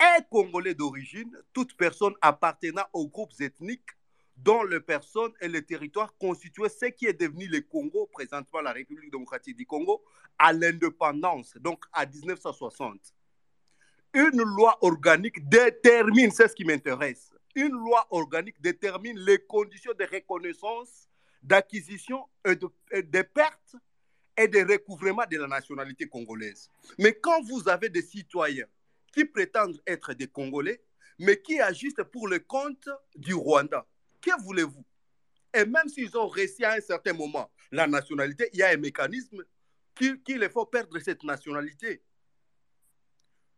est 0.00 0.26
congolais 0.30 0.74
d'origine, 0.74 1.36
toute 1.52 1.76
personne 1.76 2.14
appartenant 2.22 2.86
aux 2.94 3.08
groupes 3.08 3.38
ethniques 3.40 3.90
dont 4.38 4.62
les 4.62 4.80
personnes 4.80 5.32
et 5.42 5.48
les 5.48 5.64
territoires 5.66 6.16
constituaient 6.16 6.70
ce 6.70 6.86
qui 6.86 7.04
est 7.04 7.20
devenu 7.20 7.46
le 7.46 7.60
Congo, 7.60 8.08
présentement 8.10 8.62
la 8.62 8.72
République 8.72 9.10
démocratique 9.10 9.56
du 9.56 9.66
Congo, 9.66 10.02
à 10.38 10.54
l'indépendance, 10.54 11.58
donc 11.58 11.84
à 11.92 12.06
1960. 12.06 13.17
Une 14.14 14.42
loi 14.42 14.78
organique 14.80 15.48
détermine, 15.48 16.30
c'est 16.30 16.48
ce 16.48 16.54
qui 16.54 16.64
m'intéresse, 16.64 17.32
une 17.54 17.72
loi 17.72 18.06
organique 18.10 18.60
détermine 18.60 19.18
les 19.18 19.38
conditions 19.38 19.92
de 19.98 20.04
reconnaissance, 20.04 21.08
d'acquisition 21.42 22.24
et 22.44 22.56
de, 22.56 22.68
et 22.90 23.02
de 23.02 23.22
perte 23.22 23.76
et 24.36 24.48
de 24.48 24.60
recouvrement 24.60 25.24
de 25.30 25.36
la 25.36 25.46
nationalité 25.46 26.06
congolaise. 26.06 26.70
Mais 26.98 27.12
quand 27.12 27.42
vous 27.42 27.68
avez 27.68 27.88
des 27.88 28.02
citoyens 28.02 28.66
qui 29.12 29.24
prétendent 29.24 29.80
être 29.86 30.14
des 30.14 30.28
Congolais, 30.28 30.80
mais 31.18 31.40
qui 31.40 31.60
agissent 31.60 31.94
pour 32.12 32.28
le 32.28 32.38
compte 32.38 32.88
du 33.16 33.34
Rwanda, 33.34 33.86
que 34.20 34.30
voulez-vous? 34.42 34.84
Et 35.54 35.64
même 35.64 35.88
s'ils 35.88 36.16
ont 36.16 36.28
réussi 36.28 36.64
à 36.64 36.72
un 36.74 36.80
certain 36.80 37.12
moment 37.12 37.50
la 37.72 37.86
nationalité, 37.86 38.48
il 38.52 38.60
y 38.60 38.62
a 38.62 38.68
un 38.68 38.76
mécanisme 38.76 39.44
qui, 39.94 40.20
qui 40.22 40.38
les 40.38 40.48
faut 40.48 40.66
perdre 40.66 40.98
cette 41.00 41.24
nationalité. 41.24 42.02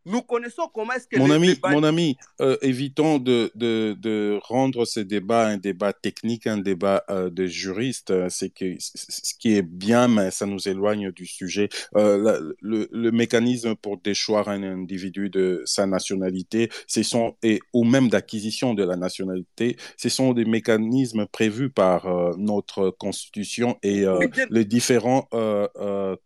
Nous 0.07 0.22
connaissons 0.22 0.68
comment 0.72 0.92
est-ce 0.94 1.07
que 1.07 1.18
mon 1.18 1.30
ami, 1.30 1.48
débats... 1.48 1.70
mon 1.70 1.82
ami, 1.82 2.16
euh, 2.40 2.57
évitons 2.62 3.18
de, 3.18 3.51
de, 3.55 3.96
de, 3.98 4.38
rendre 4.42 4.84
ce 4.84 5.01
débat 5.01 5.46
un 5.46 5.59
débat 5.59 5.92
technique, 5.92 6.46
un 6.46 6.59
débat 6.59 7.05
euh, 7.11 7.28
de 7.28 7.46
juriste. 7.46 8.12
C'est 8.30 8.51
que 8.51 8.76
ce 8.78 9.34
qui 9.38 9.55
est 9.57 9.62
bien, 9.62 10.09
mais 10.09 10.30
ça 10.30 10.46
nous 10.46 10.68
éloigne 10.68 11.12
du 11.12 11.26
sujet. 11.26 11.68
Euh, 11.96 12.16
la, 12.18 12.38
le, 12.61 12.88
le, 12.90 13.11
mécanisme 13.11 13.74
pour 13.74 13.98
déchoir 13.98 14.48
un 14.48 14.62
individu 14.62 15.28
de 15.28 15.62
sa 15.66 15.86
nationalité, 15.86 16.70
ce 16.86 17.03
sont 17.03 17.36
et 17.42 17.61
ou 17.74 17.84
même 17.84 18.09
d'acquisition 18.09 18.74
de 18.74 18.84
la 18.84 18.96
nationalité, 18.96 19.76
ce 19.96 20.09
sont 20.09 20.32
des 20.32 20.44
mécanismes 20.44 21.26
prévus 21.26 21.70
par 21.70 22.07
euh, 22.07 22.32
notre 22.38 22.90
constitution 22.90 23.78
et 23.82 24.05
les 24.51 24.64
différents 24.64 25.28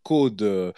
codes 0.02 0.72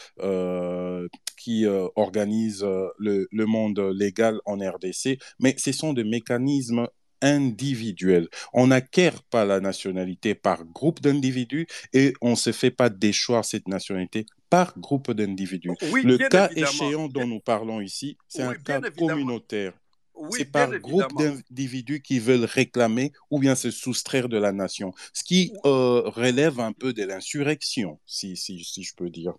qui 1.37 1.66
euh, 1.66 1.89
organise 1.97 2.62
euh, 2.62 2.89
le, 2.99 3.28
le, 3.30 3.47
monde 3.47 3.78
légal 3.95 4.41
en 4.45 4.57
RDC, 4.57 5.18
mais 5.39 5.55
ce 5.59 5.72
sont 5.72 5.93
des 5.93 6.05
mécanismes 6.05 6.89
individuels. 7.22 8.28
On 8.53 8.68
n'acquiert 8.68 9.22
pas 9.22 9.45
la 9.45 9.61
nationalité 9.61 10.34
par 10.34 10.64
groupe 10.64 11.01
d'individus 11.01 11.66
et 11.93 12.12
on 12.20 12.30
ne 12.30 12.37
se 12.37 12.53
fait 12.53 12.70
pas 12.70 12.89
déchoir 12.91 13.45
cette 13.45 13.68
nationalité 13.68 14.26
par 14.51 14.78
groupe 14.78 15.12
d'individus. 15.12 15.70
Oui, 15.91 16.03
le 16.03 16.18
cas 16.18 16.49
évidemment. 16.51 16.72
échéant 16.72 17.09
dont 17.09 17.26
nous 17.26 17.41
parlons 17.41 17.80
ici, 17.80 18.16
c'est 18.28 18.47
oui, 18.47 18.55
un 18.55 18.62
cas 18.62 18.80
évidemment. 18.80 19.09
communautaire. 19.09 19.72
Oui, 20.14 20.39
c'est 20.39 20.45
par 20.47 20.70
groupe 20.78 21.12
d'individus 21.18 22.01
qui 22.01 22.18
veulent 22.18 22.45
réclamer 22.47 23.12
ou 23.30 23.39
bien 23.39 23.55
se 23.55 23.70
soustraire 23.70 24.30
de 24.30 24.39
la 24.39 24.53
nation, 24.53 24.95
ce 25.12 25.22
qui 25.22 25.53
euh, 25.66 26.03
relève 26.07 26.59
un 26.59 26.72
peu 26.72 26.95
de 26.95 27.03
l'insurrection, 27.03 28.01
si, 28.07 28.34
si, 28.37 28.64
si 28.64 28.82
je 28.82 28.95
peux 28.95 29.11
dire. 29.11 29.34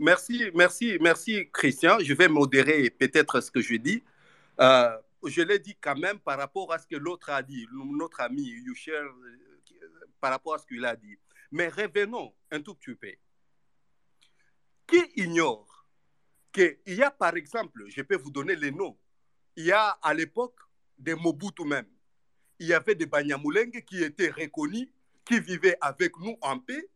Merci, 0.00 0.50
merci, 0.54 0.96
merci 1.00 1.50
Christian. 1.52 1.98
Je 1.98 2.14
vais 2.14 2.28
modérer 2.28 2.88
peut-être 2.90 3.40
ce 3.40 3.50
que 3.50 3.60
je 3.60 3.74
dis. 3.74 4.04
Euh, 4.60 4.96
je 5.24 5.42
l'ai 5.42 5.58
dit 5.58 5.76
quand 5.80 5.96
même 5.96 6.20
par 6.20 6.38
rapport 6.38 6.72
à 6.72 6.78
ce 6.78 6.86
que 6.86 6.94
l'autre 6.94 7.30
a 7.30 7.42
dit, 7.42 7.66
notre 7.72 8.20
ami 8.20 8.42
Youcher, 8.42 9.02
par 10.20 10.30
rapport 10.30 10.54
à 10.54 10.58
ce 10.58 10.66
qu'il 10.66 10.84
a 10.84 10.94
dit. 10.94 11.16
Mais 11.50 11.68
revenons 11.68 12.32
un 12.52 12.60
tout 12.60 12.74
petit 12.74 12.94
peu. 12.94 13.12
Qui 14.86 15.02
ignore 15.16 15.88
qu'il 16.52 16.78
y 16.86 17.02
a 17.02 17.10
par 17.10 17.36
exemple, 17.36 17.84
je 17.88 18.02
peux 18.02 18.16
vous 18.16 18.30
donner 18.30 18.54
les 18.54 18.70
noms, 18.70 18.96
il 19.56 19.64
y 19.64 19.72
a 19.72 19.90
à 20.00 20.14
l'époque 20.14 20.60
des 20.96 21.16
Mobutu 21.16 21.64
même, 21.64 21.88
il 22.60 22.68
y 22.68 22.72
avait 22.72 22.94
des 22.94 23.06
Banyamulenge 23.06 23.82
qui 23.84 24.02
étaient 24.02 24.30
reconnus, 24.30 24.88
qui 25.24 25.40
vivaient 25.40 25.76
avec 25.80 26.16
nous 26.20 26.38
en 26.40 26.58
paix 26.60 26.88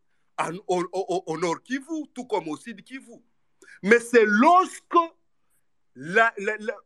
au, 0.66 0.82
au- 0.92 1.22
au 1.26 1.38
nord 1.38 1.62
Kivu, 1.62 2.06
tout 2.14 2.26
comme 2.26 2.48
au 2.48 2.56
sud 2.56 2.82
Kivu. 2.82 3.14
Mais 3.82 3.98
c'est 4.00 4.24
lorsque 4.26 4.96
la- 5.94 6.34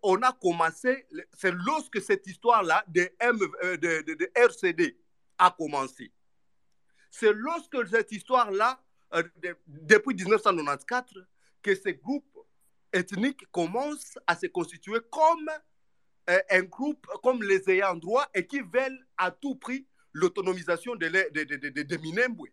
on 0.02 0.20
a 0.22 0.32
commencé, 0.32 1.07
c'est 1.34 1.52
lorsque 1.52 2.00
cette 2.02 2.26
histoire-là 2.26 2.84
euh, 2.92 3.76
de- 3.76 4.02
de- 4.02 4.14
de 4.14 4.30
RCD 4.34 4.96
a 5.38 5.50
commencé. 5.50 6.12
C'est 7.11 7.32
lorsque 7.32 7.86
cette 7.88 8.11
histoire-là, 8.12 8.82
euh, 9.14 9.22
de- 9.36 9.57
depuis 9.66 10.14
1994, 10.14 11.26
que 11.62 11.74
ces 11.74 11.94
groupes 11.94 12.38
ethniques 12.92 13.46
commencent 13.52 14.18
à 14.26 14.36
se 14.36 14.46
constituer 14.46 14.98
comme 15.11 15.48
euh, 16.28 16.40
un 16.50 16.62
groupe, 16.62 17.07
comme 17.22 17.40
les 17.44 17.70
ayants 17.70 17.94
droit 17.94 18.26
et 18.34 18.44
qui 18.46 18.61
veulent 18.61 19.07
à 19.16 19.30
tout 19.30 19.54
prix 19.54 19.86
l'autonomisation 20.12 20.96
de- 20.96 21.07
de 21.82 21.96
Minembwe. 21.98 22.48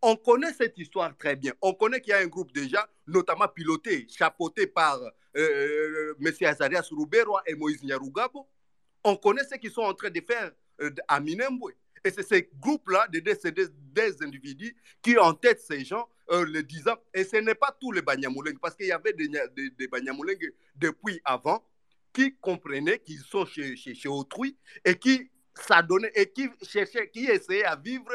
On 0.00 0.16
connaît 0.16 0.52
cette 0.52 0.78
histoire 0.78 1.16
très 1.16 1.34
bien. 1.34 1.52
On 1.60 1.74
connaît 1.74 2.00
qu'il 2.00 2.10
y 2.10 2.14
a 2.14 2.18
un 2.18 2.26
groupe 2.26 2.52
déjà, 2.52 2.88
notamment 3.06 3.48
piloté, 3.48 4.06
chapeauté 4.08 4.66
par 4.66 5.00
euh, 5.36 6.14
M. 6.20 6.32
Azarias 6.42 6.88
et 7.46 7.54
Moïse 7.54 7.82
Nyarugabo. 7.82 8.48
On 9.02 9.16
connaît 9.16 9.44
ce 9.44 9.56
qu'ils 9.56 9.70
sont 9.72 9.82
en 9.82 9.94
train 9.94 10.10
de 10.10 10.20
faire 10.20 10.52
euh, 10.80 10.90
à 11.08 11.18
Minembwe. 11.20 11.72
Et 12.04 12.10
c'est 12.10 12.22
ces 12.22 12.48
groupes-là, 12.60 13.08
de, 13.08 13.18
de- 13.18 13.36
c'est 13.40 13.50
des, 13.52 13.66
des 13.92 14.22
individus 14.22 14.76
qui 15.02 15.18
en 15.18 15.34
tête 15.34 15.60
ces 15.60 15.84
gens, 15.84 16.08
euh, 16.30 16.44
le 16.44 16.62
disant. 16.62 16.94
Et 17.12 17.24
ce 17.24 17.36
n'est 17.36 17.56
pas 17.56 17.76
tous 17.80 17.90
les 17.90 18.02
Banyamulenge, 18.02 18.58
parce 18.62 18.76
qu'il 18.76 18.86
y 18.86 18.92
avait 18.92 19.12
des, 19.12 19.28
des, 19.28 19.70
des 19.70 19.88
depuis 20.76 21.20
avant 21.24 21.64
qui 22.12 22.36
comprenaient 22.36 23.00
qu'ils 23.00 23.18
sont 23.20 23.44
chez, 23.46 23.74
chez, 23.76 23.94
chez 23.94 24.08
autrui 24.08 24.56
et 24.84 24.94
qui 24.96 25.28
s'adonnaient 25.54 26.12
et 26.14 26.30
qui 26.30 26.48
cherchaient, 26.62 27.10
qui 27.10 27.26
essayaient 27.26 27.64
à 27.64 27.74
vivre 27.76 28.12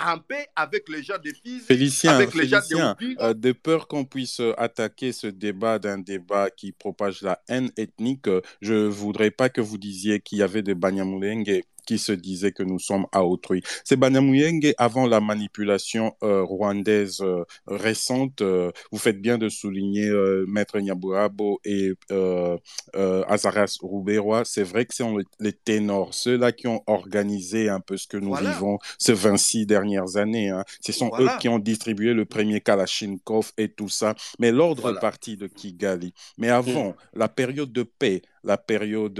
en 0.00 0.18
paix 0.18 0.46
avec 0.56 0.88
les 0.88 1.02
gens 1.02 1.18
des 1.22 1.34
fils, 1.34 1.64
Félicien, 1.64 2.12
avec 2.14 2.34
les 2.34 2.48
gens 2.48 2.60
Ouvires. 2.60 3.16
euh, 3.20 3.34
de 3.34 3.52
peur 3.52 3.88
qu'on 3.88 4.04
puisse 4.04 4.40
euh, 4.40 4.54
attaquer 4.58 5.12
ce 5.12 5.26
débat 5.26 5.78
d'un 5.78 5.98
débat 5.98 6.50
qui 6.50 6.72
propage 6.72 7.22
la 7.22 7.40
haine 7.48 7.70
ethnique, 7.76 8.28
euh, 8.28 8.40
je 8.60 8.74
voudrais 8.86 9.30
pas 9.30 9.48
que 9.48 9.60
vous 9.60 9.78
disiez 9.78 10.20
qu'il 10.20 10.38
y 10.38 10.42
avait 10.42 10.62
des 10.62 10.74
Banyamulenge 10.74 11.62
qui 11.86 11.98
se 11.98 12.12
disaient 12.12 12.52
que 12.52 12.62
nous 12.62 12.78
sommes 12.78 13.06
à 13.12 13.24
autrui. 13.24 13.62
Ces 13.84 13.96
Banyamulenge, 13.96 14.72
avant 14.78 15.06
la 15.06 15.20
manipulation 15.20 16.14
euh, 16.22 16.42
rwandaise 16.42 17.20
euh, 17.22 17.44
récente, 17.66 18.40
euh, 18.42 18.70
vous 18.90 18.98
faites 18.98 19.20
bien 19.20 19.38
de 19.38 19.48
souligner 19.48 20.10
Maître 20.46 20.78
Nyaburabo 20.78 21.60
et 21.64 21.92
Azaras 22.94 23.78
Ruberwa. 23.82 24.44
C'est 24.44 24.62
vrai 24.62 24.84
que 24.86 24.94
c'est 24.94 25.04
les 25.40 25.52
ténors, 25.52 26.14
ceux-là 26.14 26.52
qui 26.52 26.66
ont 26.66 26.82
organisé 26.86 27.68
un 27.68 27.80
peu 27.80 27.96
ce 27.96 28.06
que 28.06 28.16
nous 28.16 28.28
Voilà. 28.30 28.50
vivons 28.52 28.78
ces 28.98 29.12
26 29.14 29.66
dernières 29.66 30.16
années. 30.16 30.50
hein. 30.50 30.64
Ce 30.80 30.92
sont 30.92 31.08
Voilà. 31.08 31.34
eux 31.34 31.38
qui 31.38 31.48
ont 31.48 31.58
distribué 31.58 32.14
le 32.14 32.24
premier 32.24 32.60
Kalachnikov 32.60 33.52
et 33.58 33.68
tout 33.68 33.88
ça. 33.88 34.14
Mais 34.38 34.52
l'ordre 34.52 34.82
Voilà. 34.82 35.00
parti 35.00 35.36
de 35.36 35.46
Kigali. 35.46 36.12
Mais 36.38 36.48
avant, 36.48 36.94
la 37.14 37.28
période 37.28 37.72
de 37.72 37.82
paix, 37.82 38.22
la 38.44 38.58
période 38.58 39.18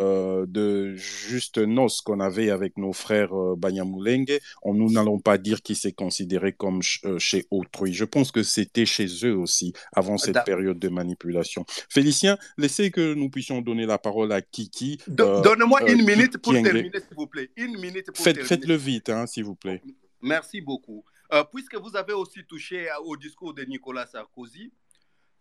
euh, 0.00 0.46
de 0.48 0.94
juste 0.94 1.58
noces 1.58 2.00
qu'on 2.00 2.20
avait 2.20 2.50
avec 2.50 2.76
nos 2.78 2.92
frères 2.92 3.32
euh, 3.34 3.54
Banyamulenge, 3.56 4.38
on, 4.62 4.74
nous 4.74 4.90
n'allons 4.90 5.18
pas 5.18 5.38
dire 5.38 5.62
qu'ils 5.62 5.76
s'est 5.76 5.92
considéré 5.92 6.52
comme 6.52 6.82
ch- 6.82 7.00
euh, 7.04 7.18
chez 7.18 7.46
autrui. 7.50 7.92
Je 7.92 8.04
pense 8.04 8.30
que 8.32 8.42
c'était 8.42 8.86
chez 8.86 9.06
eux 9.24 9.36
aussi, 9.36 9.72
avant 9.94 10.18
cette 10.18 10.44
période 10.44 10.78
de 10.78 10.88
manipulation. 10.88 11.64
Félicien, 11.88 12.38
laissez 12.56 12.90
que 12.90 13.14
nous 13.14 13.30
puissions 13.30 13.60
donner 13.60 13.86
la 13.86 13.98
parole 13.98 14.32
à 14.32 14.40
Kiki. 14.42 14.98
Euh, 15.20 15.40
Donnez-moi 15.42 15.80
euh, 15.82 15.92
une 15.92 16.04
minute 16.04 16.38
pour 16.38 16.52
Kienge. 16.52 16.64
terminer, 16.64 16.90
s'il 17.00 17.16
vous 17.16 17.26
plaît. 17.26 17.50
Une 17.56 17.78
minute 17.78 18.06
pour 18.06 18.16
Faites, 18.24 18.36
terminer. 18.36 18.48
faites-le 18.48 18.74
vite, 18.76 19.08
hein, 19.10 19.26
s'il 19.26 19.44
vous 19.44 19.54
plaît. 19.54 19.82
Merci 20.20 20.60
beaucoup. 20.60 21.04
Puisque 21.52 21.76
vous 21.76 21.96
avez 21.96 22.12
aussi 22.12 22.40
touché 22.46 22.86
au 23.04 23.16
discours 23.16 23.54
de 23.54 23.62
Nicolas 23.64 24.06
Sarkozy, 24.06 24.70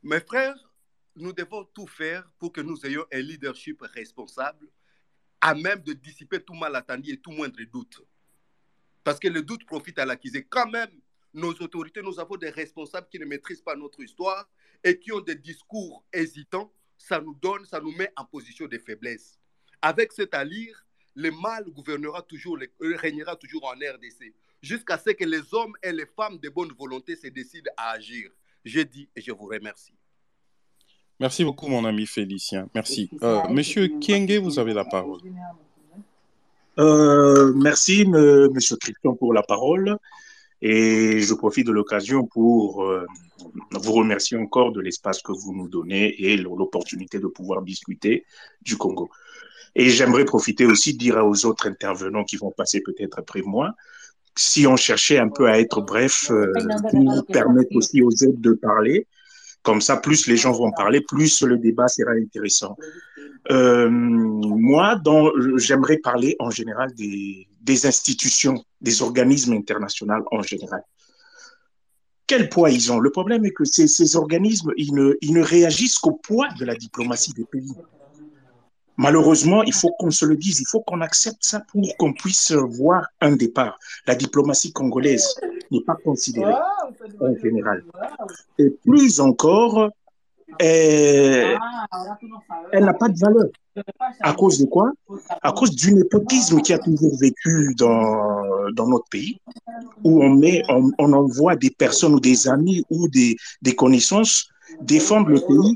mes 0.03 0.21
frères, 0.21 0.55
nous 1.16 1.34
devons 1.34 1.64
tout 1.66 1.88
faire 1.88 2.30
pour 2.39 2.51
que 2.51 2.62
nous 2.62 2.86
ayons 2.86 3.05
un 3.12 3.20
leadership 3.20 3.82
responsable, 3.82 4.68
à 5.41 5.53
même 5.55 5.82
de 5.82 5.93
dissiper 5.93 6.39
tout 6.41 6.53
malentendu 6.53 7.12
et 7.12 7.18
tout 7.18 7.32
moindre 7.32 7.62
doute. 7.72 8.01
Parce 9.03 9.20
que 9.20 9.28
le 9.28 9.41
doute 9.41 9.66
profite 9.66 9.97
à 9.99 10.05
l'acquisé. 10.05 10.45
Quand 10.45 10.70
même, 10.70 10.91
nos 11.34 11.51
autorités, 11.53 12.01
nous 12.01 12.20
avons 12.20 12.38
des 12.38 12.49
responsables 12.49 13.07
qui 13.09 13.18
ne 13.20 13.26
maîtrisent 13.26 13.62
pas 13.62 13.76
notre 13.76 14.01
histoire 14.01 14.47
et 14.84 14.99
qui 14.99 15.12
ont 15.12 15.22
des 15.22 15.36
discours 15.36 16.05
hésitants. 16.14 16.72
Ça 16.97 17.20
nous 17.20 17.34
donne, 17.34 17.66
ça 17.66 17.80
nous 17.80 17.91
met 17.95 18.12
en 18.16 18.26
position 18.26 18.68
de 18.68 18.78
faiblesse. 18.78 19.39
Avec 19.82 20.12
cet 20.12 20.34
allure, 20.36 20.86
le 21.16 21.32
mal 21.32 21.66
gouvernera 21.66 22.22
toujours, 22.22 22.57
le- 22.57 22.72
euh, 22.82 22.95
régnera 22.97 23.36
toujours 23.36 23.66
en 23.66 23.72
RDC, 23.72 24.34
jusqu'à 24.62 24.97
ce 24.97 25.09
que 25.09 25.26
les 25.26 25.53
hommes 25.53 25.74
et 25.82 25.91
les 25.91 26.05
femmes 26.05 26.38
de 26.38 26.49
bonne 26.49 26.72
volonté 26.74 27.16
se 27.16 27.28
décident 27.28 27.72
à 27.76 27.91
agir. 27.91 28.32
Je 28.64 28.82
dis 28.82 29.09
et 29.16 29.22
je 29.22 29.32
vous 29.32 29.47
remercie. 29.47 29.95
Merci 31.22 31.43
beaucoup, 31.45 31.67
mon 31.67 31.86
ami 31.86 32.05
Félicien. 32.07 32.67
Merci. 32.74 33.09
Euh, 33.22 33.41
Monsieur 33.49 33.88
Kienge, 33.99 34.38
vous 34.39 34.57
avez 34.57 34.74
la 34.74 34.84
parole. 34.86 35.19
Euh, 36.80 37.53
merci, 37.55 38.05
me- 38.07 38.49
Monsieur 38.49 38.76
Christian, 38.78 39.13
pour 39.15 39.32
la 39.34 39.43
parole. 39.43 39.97
Et 40.63 41.22
je 41.22 41.34
profite 41.36 41.67
de 41.67 41.72
l'occasion 41.72 42.26
pour 42.26 42.84
euh, 42.84 43.05
vous 43.72 43.93
remercier 43.93 44.36
encore 44.38 44.72
de 44.72 44.80
l'espace 44.82 45.22
que 45.22 45.32
vous 45.32 45.53
nous 45.55 45.67
donnez 45.67 46.05
et 46.24 46.38
l'opportunité 46.38 47.19
de 47.19 47.28
pouvoir 47.28 47.61
discuter 47.61 48.26
du 48.63 48.76
Congo. 48.78 49.09
Et 49.76 49.89
j'aimerais 49.89 50.26
profiter 50.26 50.65
aussi 50.65 50.93
de 50.93 50.97
dire 50.99 51.17
aux 51.26 51.45
autres 51.45 51.67
intervenants 51.67 52.24
qui 52.24 52.38
vont 52.38 52.51
passer 52.51 52.82
peut-être 52.82 53.17
après 53.19 53.41
moi, 53.41 53.74
si 54.36 54.65
on 54.65 54.76
cherchait 54.76 55.17
un 55.19 55.30
peu 55.30 55.47
à 55.47 55.59
être 55.59 55.82
bref 55.82 56.30
euh, 56.32 56.51
pour 56.91 57.26
permettre 57.28 57.76
aussi 57.76 58.01
aux 58.01 58.09
autres 58.24 58.39
de 58.39 58.53
parler, 58.53 59.07
comme 59.64 59.82
ça, 59.82 59.97
plus 59.97 60.28
les 60.28 60.38
gens 60.38 60.51
vont 60.51 60.72
parler, 60.72 61.01
plus 61.01 61.41
le 61.43 61.57
débat 61.57 61.88
sera 61.88 62.12
intéressant. 62.12 62.76
Euh, 63.51 63.89
moi, 63.89 64.99
j'aimerais 65.57 65.97
parler 65.97 66.36
en 66.39 66.49
général 66.49 66.93
des, 66.95 67.86
institutions, 67.86 68.64
des 68.82 69.01
organismes 69.01 69.53
internationaux 69.53 70.26
en 70.32 70.41
général. 70.41 70.84
Quel 72.28 72.49
poids 72.49 72.72
ils 72.72 72.91
ont? 72.91 72.99
Le 72.99 73.12
problème 73.12 73.45
est 73.45 73.51
que 73.51 73.66
ces, 73.66 74.16
organismes, 74.16 74.72
ils 74.78 74.93
ne 74.93 75.41
réagissent 75.41 75.97
qu'au 75.97 76.14
poids 76.14 76.47
de 76.59 76.66
la 76.66 76.76
diplomatie 76.76 77.34
des 77.34 77.45
pays. 77.45 77.74
Malheureusement, 78.97 79.64
il 79.64 79.74
faut 79.74 79.91
qu'on 79.97 80.12
se 80.12 80.26
le 80.26 80.36
dise, 80.36 80.59
il 80.59 80.68
faut 80.68 80.82
qu'on 80.82 81.01
accepte 81.01 81.43
ça 81.43 81.62
pour 81.72 81.97
qu'on 81.97 82.14
puisse 82.14 82.51
voir 82.51 83.07
un 83.20 83.36
départ. 83.36 83.80
La 84.05 84.16
diplomatie 84.16 84.72
congolaise 84.72 85.34
n'est 85.72 85.82
pas 85.82 85.95
considérée 85.95 86.53
en 87.19 87.35
général. 87.37 87.83
Et 88.57 88.69
plus 88.85 89.19
encore, 89.19 89.89
euh, 90.61 91.55
elle 92.71 92.85
n'a 92.85 92.93
pas 92.93 93.09
de 93.09 93.17
valeur. 93.17 93.47
À 94.19 94.33
cause 94.33 94.59
de 94.59 94.65
quoi? 94.65 94.91
À 95.41 95.53
cause 95.53 95.71
du 95.71 95.93
népotisme 95.93 96.61
qui 96.61 96.73
a 96.73 96.79
toujours 96.79 97.17
vécu 97.17 97.73
dans, 97.77 98.69
dans 98.73 98.87
notre 98.87 99.07
pays, 99.09 99.39
où 100.03 100.21
on, 100.21 100.29
met, 100.29 100.61
on, 100.67 100.91
on 100.99 101.13
envoie 101.13 101.55
des 101.55 101.69
personnes 101.69 102.13
ou 102.15 102.19
des 102.19 102.49
amis 102.49 102.83
ou 102.89 103.07
des, 103.07 103.37
des 103.61 103.73
connaissances 103.73 104.49
défendre 104.81 105.29
le 105.29 105.39
pays 105.39 105.75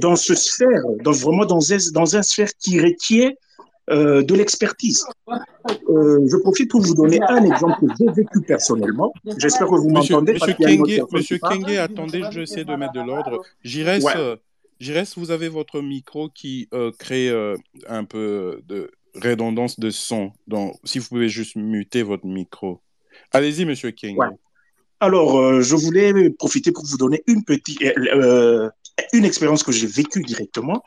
dans 0.00 0.16
ce 0.16 0.34
sphère, 0.34 0.82
dans, 1.02 1.12
vraiment 1.12 1.44
dans 1.44 1.72
un, 1.72 1.76
dans 1.92 2.16
un 2.16 2.22
sphère 2.22 2.50
qui 2.58 2.80
requiert 2.80 3.32
euh, 3.88 4.22
de 4.22 4.34
l'expertise. 4.34 5.06
Euh, 5.88 6.26
je 6.26 6.36
profite 6.38 6.70
pour 6.70 6.80
vous 6.80 6.94
donner 6.94 7.20
un 7.28 7.44
exemple 7.44 7.86
que 7.86 7.92
j'ai 7.98 8.12
vécu 8.12 8.40
personnellement. 8.40 9.12
J'espère 9.38 9.68
que 9.68 9.76
vous 9.76 9.90
m'entendez. 9.90 10.32
monsieur 10.32 10.54
Kenge, 10.54 11.02
monsieur 11.12 11.38
attendez, 11.78 12.22
je 12.30 12.36
vais 12.38 12.42
essayer 12.42 12.64
de 12.64 12.74
mettre 12.74 12.94
de 12.94 13.00
l'ordre. 13.00 13.42
J'irais, 13.62 14.02
Ouais. 14.02 14.12
euh, 14.16 14.36
vous 15.16 15.30
avez 15.30 15.48
votre 15.48 15.80
micro 15.80 16.28
qui 16.28 16.68
euh, 16.74 16.90
crée 16.98 17.30
un 17.88 18.04
peu 18.04 18.60
de 18.66 18.90
redondance 19.14 19.78
de 19.78 19.90
son. 19.90 20.32
Donc, 20.48 20.74
si 20.82 20.98
vous 20.98 21.06
pouvez 21.06 21.28
juste 21.28 21.54
muter 21.54 22.02
votre 22.02 22.26
micro. 22.26 22.80
Allez-y, 23.32 23.64
monsieur 23.64 23.92
Kenge. 23.92 24.16
Ouais. 24.18 24.26
Alors, 24.98 25.60
je 25.62 25.76
voulais 25.76 26.30
profiter 26.30 26.72
pour 26.72 26.84
vous 26.84 26.96
donner 26.96 27.22
une 27.28 27.44
petite, 27.44 27.80
une 29.12 29.24
expérience 29.24 29.62
que 29.62 29.70
j'ai 29.70 29.86
vécue 29.86 30.22
directement. 30.22 30.82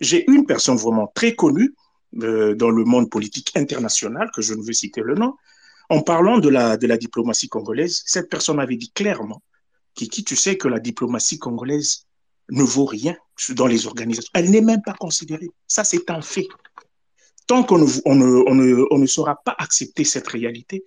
J'ai 0.00 0.28
une 0.28 0.44
personne 0.44 0.76
vraiment 0.76 1.06
très 1.14 1.36
connue 1.36 1.72
euh, 2.20 2.54
dans 2.54 2.70
le 2.70 2.84
monde 2.84 3.08
politique 3.10 3.52
international, 3.54 4.30
que 4.34 4.42
je 4.42 4.54
ne 4.54 4.62
veux 4.62 4.72
citer 4.72 5.00
le 5.00 5.14
nom, 5.14 5.34
en 5.88 6.02
parlant 6.02 6.38
de 6.38 6.48
la, 6.48 6.76
de 6.76 6.86
la 6.86 6.96
diplomatie 6.96 7.48
congolaise. 7.48 8.02
Cette 8.06 8.28
personne 8.28 8.60
avait 8.60 8.76
dit 8.76 8.90
clairement, 8.92 9.42
Kiki, 9.94 10.24
tu 10.24 10.36
sais 10.36 10.56
que 10.56 10.68
la 10.68 10.78
diplomatie 10.78 11.38
congolaise 11.38 12.06
ne 12.50 12.62
vaut 12.62 12.84
rien 12.86 13.16
dans 13.50 13.66
les 13.66 13.86
organisations. 13.86 14.30
Elle 14.34 14.50
n'est 14.50 14.60
même 14.60 14.82
pas 14.82 14.94
considérée. 14.94 15.50
Ça, 15.66 15.84
c'est 15.84 16.10
un 16.10 16.22
fait. 16.22 16.48
Tant 17.46 17.62
qu'on 17.62 17.78
ne, 17.78 17.86
on 18.04 18.14
ne, 18.14 18.42
on 18.46 18.54
ne, 18.54 18.84
on 18.90 18.98
ne 18.98 19.06
saura 19.06 19.36
pas 19.44 19.54
accepter 19.58 20.04
cette 20.04 20.28
réalité, 20.28 20.84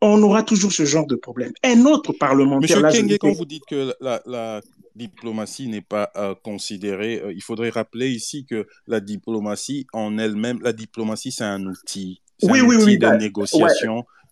on 0.00 0.22
aura 0.22 0.42
toujours 0.42 0.72
ce 0.72 0.84
genre 0.84 1.06
de 1.06 1.16
problème. 1.16 1.52
Un 1.64 1.86
autre 1.86 2.12
parlementaire. 2.12 2.82
Monsieur 2.82 3.02
Kenge, 3.02 3.18
quand 3.18 3.32
vous 3.32 3.46
dites 3.46 3.64
que 3.68 3.94
la, 4.00 4.22
la 4.26 4.60
diplomatie 4.96 5.68
n'est 5.68 5.82
pas 5.82 6.10
euh, 6.16 6.34
considérée. 6.42 7.20
Euh, 7.22 7.32
il 7.32 7.42
faudrait 7.42 7.70
rappeler 7.70 8.10
ici 8.10 8.46
que 8.46 8.66
la 8.86 9.00
diplomatie 9.00 9.86
en 9.92 10.18
elle-même, 10.18 10.60
la 10.62 10.72
diplomatie, 10.72 11.30
c'est 11.32 11.44
un 11.44 11.64
outil. 11.66 12.20
C'est 12.38 12.50
Oui, 12.50 12.60
un 12.60 12.64
oui, 12.64 12.76
outil 12.76 12.84
oui, 12.86 12.98
de 12.98 13.00
bah, 13.00 13.16
ouais. 13.16 13.68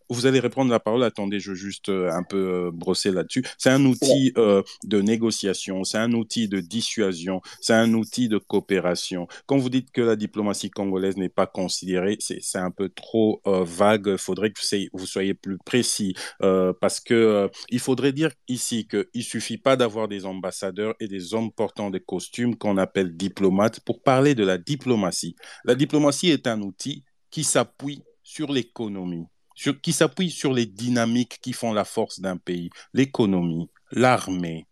Vous 0.09 0.27
allez 0.27 0.41
reprendre 0.41 0.71
la 0.71 0.81
parole. 0.81 1.03
Attendez, 1.05 1.41
je 1.41 1.51
veux 1.51 1.57
juste 1.57 1.89
euh, 1.89 2.11
un 2.11 2.23
peu 2.23 2.67
euh, 2.67 2.71
brosser 2.73 3.11
là-dessus. 3.11 3.45
C'est 3.59 3.71
un 3.71 3.85
outil 3.85 4.33
euh, 4.37 4.63
de 4.85 5.01
négociation, 5.01 5.85
c'est 5.85 5.99
un 5.99 6.13
outil 6.13 6.49
de 6.49 6.61
dissuasion, 6.61 7.41
c'est 7.61 7.75
un 7.75 7.93
outil 7.95 8.29
de 8.29 8.39
coopération. 8.39 9.27
Quand 9.47 9.59
vous 9.59 9.71
dites 9.71 9.91
que 9.91 10.03
la 10.03 10.17
diplomatie 10.17 10.71
congolaise 10.71 11.17
n'est 11.17 11.29
pas 11.29 11.47
considérée, 11.47 12.19
c'est 12.21 12.59
un 12.59 12.71
peu 12.71 12.89
trop 12.89 13.41
euh, 13.47 13.65
vague. 13.65 14.09
Il 14.09 14.19
faudrait 14.19 14.51
que 14.51 14.61
vous 14.93 15.07
soyez, 15.07 15.35
plus 15.35 15.59
précis 15.65 16.15
euh, 16.43 16.73
parce 16.81 17.01
que 17.01 17.51
il 17.71 17.81
faudrait 17.81 18.13
dire 18.13 18.31
ici 18.49 18.87
qu'il 18.87 19.25
suffit 19.25 19.59
pas 19.59 19.77
d'avoir 19.77 20.07
des 20.09 20.27
ambassadeurs 20.27 20.95
et 21.01 21.09
des 21.09 21.35
hommes 21.35 21.51
portant 21.51 21.91
des 21.91 22.01
costumes 22.01 22.57
qu'on 22.57 22.77
appelle 22.77 23.17
diplomates 23.17 23.81
pour 23.81 24.03
parler 24.03 24.35
de 24.35 24.45
la 24.45 24.59
diplomatie. 24.59 25.35
La 25.65 25.75
diplomatie 25.75 26.31
est 26.31 26.47
un 26.47 26.61
outil 26.61 27.05
qui 27.31 27.43
s'appuie 27.43 28.03
sur 28.23 28.53
l'économie, 28.53 29.27
qui 29.55 29.93
s'appuie 29.93 30.31
sur 30.31 30.53
les 30.53 30.67
dynamiques 30.67 31.39
qui 31.41 31.53
font 31.53 31.73
la 31.73 31.85
force 31.85 32.21
d'un 32.21 32.37
pays, 32.37 32.71
l'économie, 32.93 33.69
l'armée. 33.93 34.67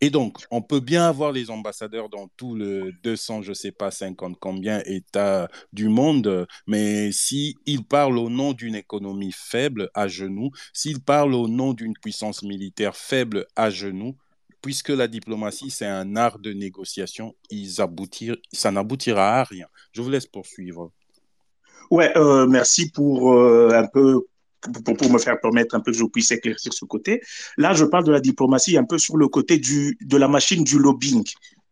Et 0.00 0.10
donc, 0.10 0.44
on 0.52 0.62
peut 0.62 0.78
bien 0.78 1.08
avoir 1.08 1.32
les 1.32 1.50
ambassadeurs 1.50 2.08
dans 2.08 2.28
tout 2.36 2.54
le 2.54 2.92
200, 3.02 3.42
je 3.42 3.52
sais 3.52 3.72
pas, 3.72 3.90
50 3.90 4.36
combien 4.38 4.80
États 4.84 5.48
du 5.72 5.88
monde, 5.88 6.46
mais 6.68 7.10
s'ils 7.10 7.56
parlent 7.88 8.18
au 8.18 8.30
nom 8.30 8.52
d'une 8.52 8.76
économie 8.76 9.32
faible 9.36 9.90
à 9.94 10.06
genoux, 10.06 10.50
s'ils 10.72 11.02
parlent 11.02 11.34
au 11.34 11.48
nom 11.48 11.72
d'une 11.72 11.94
puissance 11.94 12.44
militaire 12.44 12.94
faible 12.94 13.46
à 13.56 13.70
genoux, 13.70 14.16
puisque 14.62 14.90
la 14.90 15.08
diplomatie, 15.08 15.70
c'est 15.70 15.86
un 15.86 16.14
art 16.14 16.38
de 16.38 16.52
négociation, 16.52 17.34
ils 17.50 17.80
aboutir, 17.80 18.36
ça 18.52 18.70
n'aboutira 18.70 19.40
à 19.40 19.44
rien. 19.44 19.66
Je 19.92 20.00
vous 20.00 20.10
laisse 20.10 20.26
poursuivre. 20.26 20.92
Ouais, 21.90 22.16
euh, 22.16 22.46
merci 22.46 22.90
pour 22.90 23.32
euh, 23.32 23.70
un 23.74 23.86
peu 23.86 24.26
pour, 24.84 25.10
me 25.10 25.18
faire 25.18 25.40
permettre 25.40 25.74
un 25.74 25.80
peu 25.80 25.92
que 25.92 25.98
je 25.98 26.04
puisse 26.04 26.30
éclaircir 26.30 26.72
ce 26.72 26.84
côté. 26.84 27.22
Là, 27.56 27.74
je 27.74 27.84
parle 27.84 28.04
de 28.04 28.12
la 28.12 28.20
diplomatie 28.20 28.76
un 28.76 28.84
peu 28.84 28.98
sur 28.98 29.16
le 29.16 29.28
côté 29.28 29.58
du, 29.58 29.96
de 30.00 30.16
la 30.16 30.28
machine 30.28 30.64
du 30.64 30.78
lobbying 30.78 31.24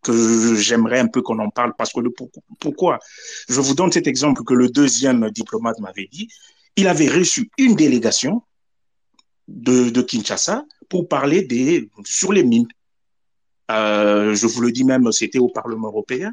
que 0.02 0.54
j'aimerais 0.54 1.00
un 1.00 1.08
peu 1.08 1.20
qu'on 1.20 1.38
en 1.40 1.50
parle 1.50 1.74
parce 1.76 1.92
que 1.92 2.00
le 2.00 2.10
pourquoi? 2.60 3.00
Je 3.48 3.60
vous 3.60 3.74
donne 3.74 3.90
cet 3.90 4.06
exemple 4.06 4.44
que 4.44 4.54
le 4.54 4.68
deuxième 4.68 5.30
diplomate 5.30 5.80
m'avait 5.80 6.08
dit. 6.10 6.28
Il 6.76 6.86
avait 6.86 7.08
reçu 7.08 7.50
une 7.58 7.74
délégation 7.74 8.42
de, 9.48 9.90
de 9.90 10.02
Kinshasa 10.02 10.64
pour 10.88 11.08
parler 11.08 11.42
des 11.42 11.90
sur 12.04 12.32
les 12.32 12.44
mines. 12.44 12.68
Euh, 13.72 14.34
je 14.34 14.46
vous 14.46 14.60
le 14.60 14.70
dis 14.70 14.84
même 14.84 15.10
c'était 15.10 15.40
au 15.40 15.48
Parlement 15.48 15.88
européen. 15.88 16.32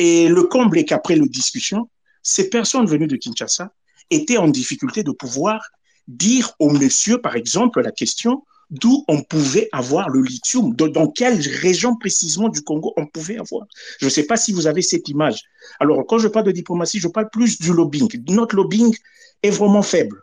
Et 0.00 0.26
le 0.26 0.42
comble 0.42 0.78
est 0.78 0.84
qu'après 0.84 1.14
la 1.14 1.26
discussion 1.26 1.88
ces 2.22 2.48
personnes 2.48 2.86
venues 2.86 3.06
de 3.06 3.16
Kinshasa 3.16 3.72
étaient 4.10 4.36
en 4.36 4.48
difficulté 4.48 5.02
de 5.02 5.10
pouvoir 5.10 5.62
dire 6.08 6.52
au 6.58 6.70
monsieur, 6.70 7.18
par 7.18 7.36
exemple, 7.36 7.80
la 7.80 7.92
question 7.92 8.44
d'où 8.70 9.04
on 9.06 9.22
pouvait 9.22 9.68
avoir 9.72 10.08
le 10.08 10.22
lithium, 10.22 10.74
dans 10.74 11.06
quelle 11.08 11.38
région 11.60 11.94
précisément 11.96 12.48
du 12.48 12.62
Congo 12.62 12.94
on 12.96 13.06
pouvait 13.06 13.38
avoir. 13.38 13.66
Je 14.00 14.06
ne 14.06 14.10
sais 14.10 14.24
pas 14.24 14.36
si 14.36 14.52
vous 14.52 14.66
avez 14.66 14.80
cette 14.80 15.08
image. 15.08 15.42
Alors, 15.78 16.04
quand 16.06 16.18
je 16.18 16.26
parle 16.26 16.46
de 16.46 16.52
diplomatie, 16.52 16.98
je 16.98 17.08
parle 17.08 17.28
plus 17.30 17.60
du 17.60 17.72
lobbying. 17.72 18.08
Notre 18.28 18.56
lobbying 18.56 18.96
est 19.42 19.50
vraiment 19.50 19.82
faible. 19.82 20.22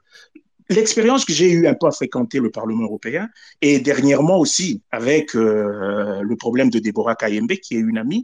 L'expérience 0.70 1.26
que 1.26 1.34
j'ai 1.34 1.52
eu 1.52 1.68
un 1.68 1.74
peu 1.74 1.88
à 1.88 1.92
fréquenter 1.92 2.40
le 2.40 2.52
Parlement 2.52 2.84
européen 2.84 3.28
et 3.62 3.80
dernièrement 3.80 4.40
aussi 4.40 4.82
avec 4.92 5.36
euh, 5.36 6.22
le 6.22 6.36
problème 6.36 6.70
de 6.70 6.80
Déborah 6.80 7.16
Kayembe, 7.16 7.54
qui 7.54 7.76
est 7.76 7.80
une 7.80 7.98
amie, 7.98 8.24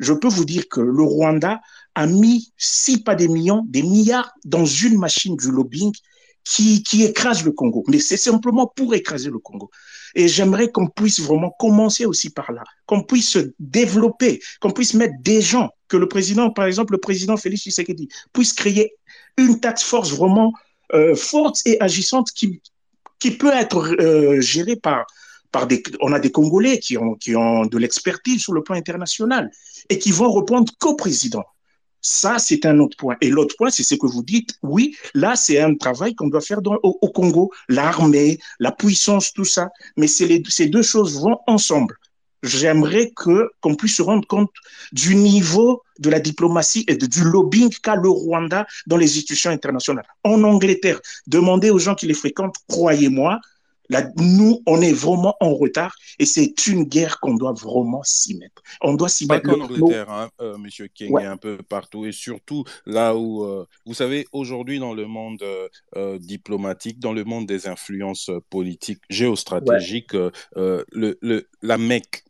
je 0.00 0.12
peux 0.12 0.28
vous 0.28 0.44
dire 0.44 0.68
que 0.68 0.80
le 0.80 1.02
Rwanda 1.02 1.60
a 1.94 2.06
mis, 2.06 2.52
si 2.56 3.02
pas 3.02 3.14
des 3.14 3.28
millions, 3.28 3.64
des 3.68 3.82
milliards 3.82 4.32
dans 4.44 4.64
une 4.64 4.98
machine 4.98 5.36
du 5.36 5.50
lobbying 5.50 5.92
qui, 6.44 6.82
qui 6.82 7.04
écrase 7.04 7.44
le 7.44 7.52
Congo. 7.52 7.84
Mais 7.88 7.98
c'est 7.98 8.16
simplement 8.16 8.66
pour 8.66 8.94
écraser 8.94 9.30
le 9.30 9.38
Congo. 9.38 9.70
Et 10.14 10.28
j'aimerais 10.28 10.70
qu'on 10.70 10.88
puisse 10.88 11.20
vraiment 11.20 11.50
commencer 11.58 12.04
aussi 12.04 12.30
par 12.30 12.52
là, 12.52 12.62
qu'on 12.86 13.02
puisse 13.02 13.30
se 13.30 13.52
développer, 13.58 14.40
qu'on 14.60 14.70
puisse 14.70 14.94
mettre 14.94 15.14
des 15.20 15.40
gens, 15.40 15.70
que 15.88 15.96
le 15.96 16.08
président, 16.08 16.50
par 16.50 16.66
exemple, 16.66 16.92
le 16.92 16.98
président 16.98 17.36
Félix 17.36 17.62
Tshisekedi, 17.62 18.08
puisse 18.32 18.52
créer 18.52 18.94
une 19.36 19.58
task 19.58 19.86
force 19.86 20.12
vraiment 20.12 20.52
euh, 20.92 21.16
forte 21.16 21.60
et 21.64 21.80
agissante 21.80 22.30
qui, 22.32 22.60
qui 23.18 23.32
peut 23.32 23.52
être 23.52 23.96
euh, 24.00 24.40
gérée 24.40 24.76
par, 24.76 25.06
par 25.50 25.66
des, 25.66 25.82
on 26.00 26.12
a 26.12 26.20
des 26.20 26.30
Congolais 26.30 26.78
qui 26.78 26.98
ont, 26.98 27.14
qui 27.14 27.34
ont 27.34 27.64
de 27.64 27.78
l'expertise 27.78 28.42
sur 28.42 28.52
le 28.52 28.62
plan 28.62 28.76
international 28.76 29.50
et 29.88 29.98
qui 29.98 30.12
vont 30.12 30.30
répondre 30.30 30.72
qu'au 30.78 30.94
président. 30.94 31.44
Ça, 32.06 32.38
c'est 32.38 32.66
un 32.66 32.80
autre 32.80 32.98
point. 32.98 33.16
Et 33.22 33.30
l'autre 33.30 33.56
point, 33.56 33.70
c'est 33.70 33.82
ce 33.82 33.94
que 33.94 34.06
vous 34.06 34.22
dites. 34.22 34.58
Oui, 34.62 34.94
là, 35.14 35.36
c'est 35.36 35.58
un 35.58 35.74
travail 35.74 36.14
qu'on 36.14 36.28
doit 36.28 36.42
faire 36.42 36.60
au, 36.82 37.08
Congo. 37.08 37.50
L'armée, 37.70 38.38
la 38.60 38.72
puissance, 38.72 39.32
tout 39.32 39.46
ça. 39.46 39.70
Mais 39.96 40.06
ces 40.06 40.66
deux 40.66 40.82
choses 40.82 41.18
vont 41.18 41.38
ensemble. 41.46 41.96
J'aimerais 42.42 43.10
qu'on 43.16 43.74
puisse 43.74 43.96
se 43.96 44.02
rendre 44.02 44.28
compte 44.28 44.52
du 44.92 45.16
niveau 45.16 45.82
de 45.98 46.10
la 46.10 46.20
diplomatie 46.20 46.84
et 46.88 46.96
du 46.96 47.24
lobbying 47.24 47.70
qu'a 47.82 47.96
le 47.96 48.10
Rwanda 48.10 48.66
dans 48.86 48.98
les 48.98 49.06
institutions 49.06 49.50
internationales. 49.50 50.04
En 50.24 50.44
Angleterre, 50.44 51.00
demandez 51.26 51.70
aux 51.70 51.78
gens 51.78 51.94
qui 51.94 52.06
les 52.06 52.12
fréquentent, 52.12 52.56
croyez-moi, 52.68 53.40
Là, 53.90 54.08
nous, 54.16 54.60
on 54.66 54.80
est 54.80 54.92
vraiment 54.92 55.36
en 55.40 55.54
retard 55.54 55.94
et 56.18 56.26
c'est 56.26 56.66
une 56.66 56.84
guerre 56.84 57.20
qu'on 57.20 57.34
doit 57.34 57.52
vraiment 57.52 58.02
s'y 58.02 58.36
mettre. 58.36 58.62
On 58.80 58.94
doit 58.94 59.08
s'y 59.08 59.26
mettre. 59.26 59.48
Pas 59.48 59.54
qu'en 59.54 59.60
Angleterre, 59.60 60.10
hein, 60.10 60.30
euh, 60.40 60.56
Monsieur 60.58 60.88
King, 60.88 61.10
ouais. 61.10 61.24
un 61.24 61.36
peu 61.36 61.58
partout 61.58 62.06
et 62.06 62.12
surtout 62.12 62.64
là 62.86 63.14
où, 63.16 63.44
euh, 63.44 63.66
vous 63.86 63.94
savez, 63.94 64.26
aujourd'hui 64.32 64.78
dans 64.78 64.94
le 64.94 65.06
monde 65.06 65.42
euh, 65.96 66.18
diplomatique, 66.18 66.98
dans 66.98 67.12
le 67.12 67.24
monde 67.24 67.46
des 67.46 67.68
influences 67.68 68.30
politiques, 68.50 69.00
géostratégiques, 69.10 70.14
ouais. 70.14 70.30
le, 70.56 71.18
le, 71.20 71.48
la 71.62 71.78
Mecque 71.78 72.24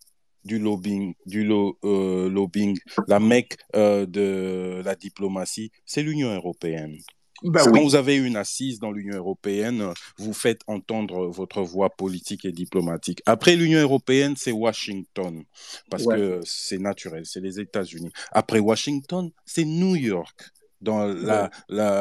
du 0.45 0.59
lobbying, 0.59 1.15
du 1.27 1.45
lo, 1.45 1.79
euh, 1.85 2.29
lobbying, 2.29 2.79
la 3.09 3.19
mecque 3.19 3.57
euh, 3.75 4.07
de 4.07 4.83
la 4.85 4.95
diplomatie, 4.95 5.73
c'est 5.87 6.03
l'Union 6.03 6.35
européenne. 6.35 6.99
Ben 7.45 7.63
Quand 7.63 7.83
vous 7.83 7.95
avez 7.95 8.17
une 8.17 8.37
assise 8.37 8.79
dans 8.79 8.91
l'Union 8.91 9.17
européenne, 9.17 9.93
vous 10.19 10.33
faites 10.33 10.63
entendre 10.67 11.27
votre 11.27 11.63
voix 11.63 11.91
politique 11.91 12.45
et 12.45 12.53
diplomatique. 12.53 13.23
Après 13.27 13.55
l'Union 13.55 13.81
européenne, 13.81 14.35
c'est 14.37 14.53
Washington, 14.53 15.45
parce 15.91 16.05
ouais. 16.05 16.17
que 16.17 16.41
c'est 16.45 16.79
naturel, 16.79 17.27
c'est 17.27 17.41
les 17.41 17.61
États-Unis. 17.61 18.11
Après 18.33 18.61
Washington, 18.61 19.31
c'est 19.45 19.65
New 19.65 19.95
York 19.95 20.53
dans 20.85 21.07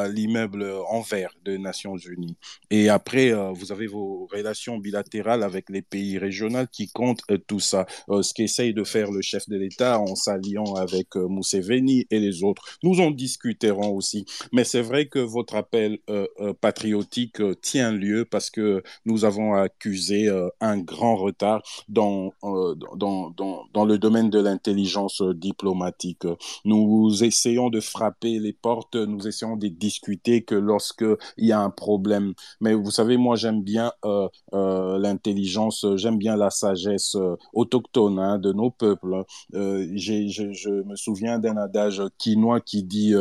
l'immeuble 0.07 0.63
en 0.89 1.01
verre 1.01 1.33
des 1.43 1.57
Nations 1.57 1.97
Unies. 1.97 2.37
Et 2.69 2.89
après, 2.89 3.31
euh, 3.31 3.51
vous 3.51 3.71
avez 3.71 3.87
vos 3.87 4.27
relations 4.31 4.77
bilatérales 4.77 5.43
avec 5.43 5.69
les 5.69 5.81
pays 5.81 6.17
régionaux 6.17 6.65
qui 6.71 6.89
comptent 6.89 7.23
euh, 7.31 7.37
tout 7.47 7.59
ça. 7.59 7.85
Euh, 8.09 8.21
ce 8.21 8.33
qu'essaye 8.33 8.73
de 8.73 8.83
faire 8.83 9.11
le 9.11 9.21
chef 9.21 9.47
de 9.49 9.57
l'État 9.57 9.99
en 9.99 10.15
s'alliant 10.15 10.75
avec 10.75 11.15
Museveni 11.15 12.05
et 12.09 12.19
les 12.19 12.43
autres. 12.43 12.63
Nous 12.83 12.99
en 12.99 13.11
discuterons 13.11 13.95
aussi. 13.95 14.25
Mais 14.51 14.63
c'est 14.63 14.81
vrai 14.81 15.07
que 15.07 15.19
votre 15.19 15.55
appel 15.55 15.99
patriotique 16.61 17.41
tient 17.61 17.91
lieu 17.91 18.25
parce 18.25 18.49
que 18.49 18.83
nous 19.05 19.25
avons 19.25 19.53
accusé 19.53 20.29
un 20.59 20.77
grand 20.77 21.15
retard 21.15 21.61
dans, 21.87 22.33
dans, 22.41 23.29
dans, 23.31 23.65
dans 23.73 23.85
le 23.85 23.97
domaine 23.97 24.29
de 24.29 24.39
l'intelligence 24.39 25.21
diplomatique. 25.21 26.25
Nous 26.65 27.23
essayons 27.23 27.69
de 27.69 27.79
frapper 27.79 28.39
les 28.39 28.53
portes 28.53 28.72
nous 28.95 29.27
essayons 29.27 29.55
de 29.55 29.67
discuter 29.67 30.43
que 30.43 30.55
lorsque 30.55 31.05
il 31.37 31.47
y 31.47 31.51
a 31.51 31.59
un 31.59 31.69
problème. 31.69 32.33
Mais 32.61 32.73
vous 32.73 32.91
savez, 32.91 33.17
moi 33.17 33.35
j'aime 33.35 33.61
bien 33.63 33.91
euh, 34.05 34.27
euh, 34.53 34.97
l'intelligence, 34.97 35.85
j'aime 35.95 36.17
bien 36.17 36.35
la 36.35 36.49
sagesse 36.49 37.15
euh, 37.15 37.35
autochtone 37.53 38.19
hein, 38.19 38.37
de 38.39 38.53
nos 38.53 38.71
peuples. 38.71 39.23
je, 39.53 40.27
je, 40.27 40.69
me 40.83 40.95
souviens 40.95 41.39
d'un 41.39 41.57
adage 41.57 42.01
quinois 42.17 42.61
qui 42.61 42.83
dit 42.83 43.13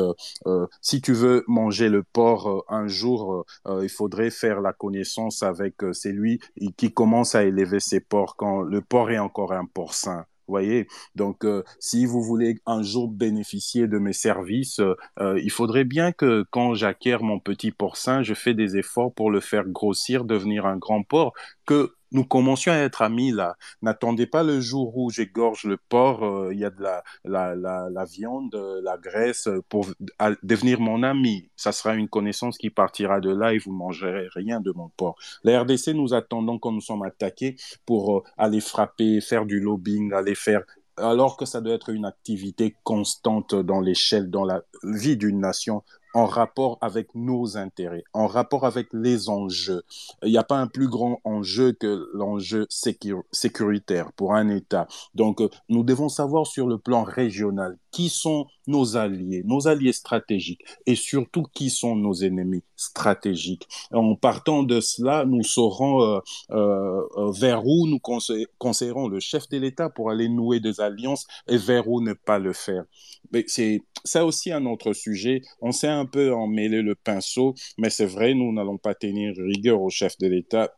si 0.80 1.00
tu 1.00 1.12
veux 1.12 1.44
manger 1.46 1.88
le 1.88 2.02
porc 2.02 2.64
un 2.68 2.86
jour, 2.86 3.44
il 3.82 3.88
faudrait 3.88 4.30
faire 4.30 4.60
la 4.60 4.72
connaissance 4.72 5.42
avec 5.42 5.74
celui 5.92 6.40
qui 6.76 6.92
commence 6.92 7.34
à 7.34 7.44
élever 7.44 7.80
ses 7.80 8.00
porcs 8.00 8.36
quand 8.36 8.62
le 8.62 8.80
porc 8.80 9.10
est 9.10 9.18
encore 9.18 9.52
un 9.52 9.66
porcin 9.66 10.26
voyez. 10.48 10.86
Donc 11.14 11.44
euh, 11.44 11.62
si 11.78 12.06
vous 12.06 12.22
voulez 12.22 12.56
un 12.66 12.82
jour 12.82 13.08
bénéficier 13.08 13.86
de 13.86 13.98
mes 13.98 14.12
services 14.12 14.80
euh, 15.20 15.40
il 15.42 15.50
faudrait 15.50 15.84
bien 15.84 16.12
que 16.12 16.44
quand 16.50 16.74
j'acquiers 16.74 17.18
mon 17.20 17.38
petit 17.38 17.70
porcin 17.70 18.22
je 18.22 18.34
fais 18.34 18.54
des 18.54 18.76
efforts 18.76 19.12
pour 19.12 19.30
le 19.30 19.40
faire 19.40 19.68
grossir 19.68 20.24
devenir 20.24 20.66
un 20.66 20.76
grand 20.76 21.02
porc 21.02 21.32
que 21.66 21.94
nous 22.12 22.24
commencions 22.24 22.72
à 22.72 22.76
être 22.76 23.00
amis 23.02 23.32
là. 23.32 23.56
N'attendez 23.80 24.26
pas 24.26 24.42
le 24.42 24.60
jour 24.60 24.96
où 24.98 25.10
j'égorge 25.10 25.64
le 25.64 25.78
porc, 25.78 26.22
euh, 26.24 26.52
il 26.52 26.58
y 26.60 26.64
a 26.64 26.70
de 26.70 26.82
la, 26.82 27.02
la, 27.24 27.54
la, 27.56 27.88
la 27.90 28.04
viande, 28.04 28.54
euh, 28.54 28.80
la 28.82 28.98
graisse 28.98 29.48
pour 29.70 29.86
à- 30.18 30.32
devenir 30.42 30.78
mon 30.80 31.02
ami. 31.02 31.48
Ça 31.56 31.72
sera 31.72 31.94
une 31.94 32.08
connaissance 32.08 32.58
qui 32.58 32.68
partira 32.70 33.20
de 33.20 33.30
là 33.34 33.54
et 33.54 33.58
vous 33.58 33.72
mangerez 33.72 34.28
rien 34.34 34.60
de 34.60 34.72
mon 34.72 34.90
porc. 34.90 35.16
La 35.44 35.62
RDC, 35.62 35.94
nous 35.94 36.12
attendons 36.12 36.58
quand 36.58 36.72
nous 36.72 36.80
sommes 36.82 37.02
attaqués 37.02 37.56
pour 37.86 38.18
euh, 38.18 38.22
aller 38.36 38.60
frapper, 38.60 39.20
faire 39.22 39.46
du 39.46 39.60
lobbying, 39.60 40.12
aller 40.12 40.34
faire 40.34 40.62
alors 40.98 41.38
que 41.38 41.46
ça 41.46 41.60
doit 41.62 41.74
être 41.74 41.88
une 41.88 42.04
activité 42.04 42.76
constante 42.84 43.54
dans 43.54 43.80
l'échelle, 43.80 44.30
dans 44.30 44.44
la 44.44 44.62
vie 44.84 45.16
d'une 45.16 45.40
nation, 45.40 45.82
en 46.14 46.26
rapport 46.26 46.78
avec 46.80 47.14
nos 47.14 47.56
intérêts, 47.56 48.04
en 48.12 48.26
rapport 48.26 48.66
avec 48.66 48.88
les 48.92 49.28
enjeux. 49.28 49.82
Il 50.22 50.30
n'y 50.30 50.38
a 50.38 50.44
pas 50.44 50.58
un 50.58 50.66
plus 50.66 50.88
grand 50.88 51.20
enjeu 51.24 51.72
que 51.72 52.08
l'enjeu 52.14 52.66
sécur- 52.70 53.24
sécuritaire 53.32 54.12
pour 54.12 54.34
un 54.34 54.48
État. 54.48 54.86
Donc, 55.14 55.40
euh, 55.40 55.48
nous 55.68 55.84
devons 55.84 56.08
savoir 56.08 56.46
sur 56.46 56.66
le 56.66 56.78
plan 56.78 57.02
régional 57.02 57.78
qui 57.92 58.08
sont 58.08 58.46
nos 58.66 58.96
alliés, 58.96 59.42
nos 59.44 59.68
alliés 59.68 59.92
stratégiques, 59.92 60.64
et 60.86 60.96
surtout 60.96 61.44
qui 61.54 61.70
sont 61.70 61.94
nos 61.94 62.14
ennemis 62.14 62.64
stratégiques. 62.76 63.68
En 63.92 64.16
partant 64.16 64.62
de 64.62 64.80
cela, 64.80 65.24
nous 65.24 65.44
saurons 65.44 66.02
euh, 66.02 66.18
euh, 66.50 67.30
vers 67.32 67.64
où 67.66 67.86
nous 67.86 67.98
conseil- 67.98 68.46
conseillerons 68.58 69.08
le 69.08 69.20
chef 69.20 69.48
de 69.50 69.58
l'État 69.58 69.90
pour 69.90 70.10
aller 70.10 70.28
nouer 70.28 70.58
des 70.58 70.80
alliances 70.80 71.26
et 71.48 71.58
vers 71.58 71.88
où 71.88 72.00
ne 72.00 72.14
pas 72.14 72.38
le 72.38 72.52
faire. 72.52 72.84
Mais 73.32 73.44
c'est 73.46 73.82
ça 74.04 74.24
aussi 74.24 74.50
un 74.52 74.66
autre 74.66 74.92
sujet. 74.92 75.42
On 75.60 75.72
s'est 75.72 75.88
un 75.88 76.06
peu 76.06 76.32
emmêlé 76.32 76.82
le 76.82 76.94
pinceau, 76.94 77.54
mais 77.78 77.90
c'est 77.90 78.06
vrai, 78.06 78.34
nous 78.34 78.52
n'allons 78.52 78.78
pas 78.78 78.94
tenir 78.94 79.34
rigueur 79.36 79.80
au 79.80 79.90
chef 79.90 80.16
de 80.18 80.26
l'État. 80.26 80.74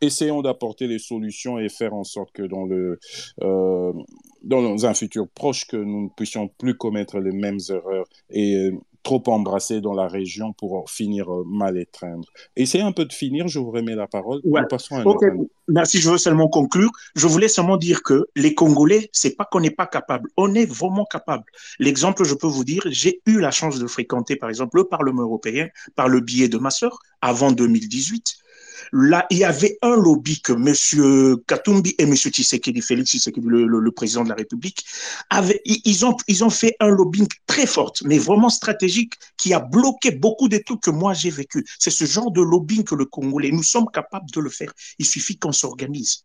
Essayons 0.00 0.42
d'apporter 0.42 0.88
les 0.88 0.98
solutions 0.98 1.58
et 1.58 1.68
faire 1.68 1.94
en 1.94 2.02
sorte 2.02 2.32
que 2.32 2.42
dans 2.42 2.64
le 2.64 2.98
euh, 3.42 3.92
dans 4.42 4.86
un 4.86 4.94
futur 4.94 5.28
proche 5.28 5.66
que 5.66 5.76
nous 5.76 6.04
ne 6.04 6.08
puissions 6.08 6.48
plus 6.48 6.76
commettre 6.76 7.18
les 7.18 7.32
mêmes 7.32 7.58
erreurs 7.68 8.06
et 8.30 8.56
euh, 8.56 8.72
trop 9.02 9.22
embrasser 9.26 9.80
dans 9.80 9.94
la 9.94 10.06
région 10.08 10.52
pour 10.52 10.88
finir 10.90 11.32
euh, 11.32 11.44
mal 11.46 11.76
étreindre. 11.78 12.28
Essayez 12.56 12.84
un 12.84 12.92
peu 12.92 13.04
de 13.04 13.12
finir, 13.12 13.48
je 13.48 13.58
vous 13.58 13.70
remets 13.70 13.94
la 13.96 14.06
parole. 14.06 14.40
Ouais. 14.44 14.60
Nous 14.60 14.66
passons 14.68 14.96
à 14.96 15.00
un 15.00 15.04
Ok, 15.04 15.22
autre. 15.22 15.50
merci. 15.68 15.98
Je 15.98 16.08
veux 16.10 16.18
seulement 16.18 16.48
conclure. 16.48 16.90
Je 17.16 17.26
voulais 17.26 17.48
seulement 17.48 17.76
dire 17.76 18.02
que 18.02 18.26
les 18.36 18.54
Congolais, 18.54 19.08
c'est 19.12 19.34
pas 19.36 19.44
qu'on 19.44 19.60
n'est 19.60 19.70
pas 19.70 19.86
capable. 19.86 20.28
On 20.36 20.54
est 20.54 20.66
vraiment 20.66 21.04
capable. 21.04 21.44
L'exemple, 21.78 22.24
je 22.24 22.34
peux 22.34 22.46
vous 22.46 22.64
dire, 22.64 22.82
j'ai 22.86 23.20
eu 23.26 23.40
la 23.40 23.50
chance 23.50 23.78
de 23.78 23.86
fréquenter, 23.86 24.36
par 24.36 24.48
exemple, 24.50 24.76
le 24.76 24.84
Parlement 24.84 25.22
européen 25.22 25.68
par 25.96 26.08
le 26.08 26.20
biais 26.20 26.48
de 26.48 26.58
ma 26.58 26.70
sœur 26.70 26.98
avant 27.20 27.50
2018. 27.52 28.36
Là, 28.92 29.26
il 29.30 29.38
y 29.38 29.44
avait 29.44 29.78
un 29.82 29.96
lobby 29.96 30.40
que 30.40 30.52
M. 30.52 31.36
Katumbi 31.46 31.94
et 31.98 32.02
M. 32.02 32.14
Tshisekedi, 32.14 32.80
Félix 32.80 33.10
Tshisekedi, 33.10 33.46
le, 33.46 33.90
président 33.92 34.24
de 34.24 34.30
la 34.30 34.34
République, 34.34 34.84
avaient, 35.30 35.60
ils, 35.64 36.04
ont, 36.04 36.16
ils 36.28 36.44
ont 36.44 36.50
fait 36.50 36.76
un 36.80 36.88
lobbying 36.88 37.28
très 37.46 37.66
fort, 37.66 37.92
mais 38.04 38.18
vraiment 38.18 38.48
stratégique, 38.48 39.14
qui 39.36 39.54
a 39.54 39.60
bloqué 39.60 40.10
beaucoup 40.10 40.48
de 40.48 40.58
trucs 40.58 40.80
que 40.80 40.90
moi 40.90 41.14
j'ai 41.14 41.30
vécu. 41.30 41.64
C'est 41.78 41.90
ce 41.90 42.04
genre 42.04 42.30
de 42.30 42.42
lobbying 42.42 42.84
que 42.84 42.94
le 42.94 43.04
Congolais, 43.04 43.50
nous 43.50 43.62
sommes 43.62 43.88
capables 43.92 44.30
de 44.30 44.40
le 44.40 44.50
faire. 44.50 44.72
Il 44.98 45.06
suffit 45.06 45.38
qu'on 45.38 45.52
s'organise. 45.52 46.24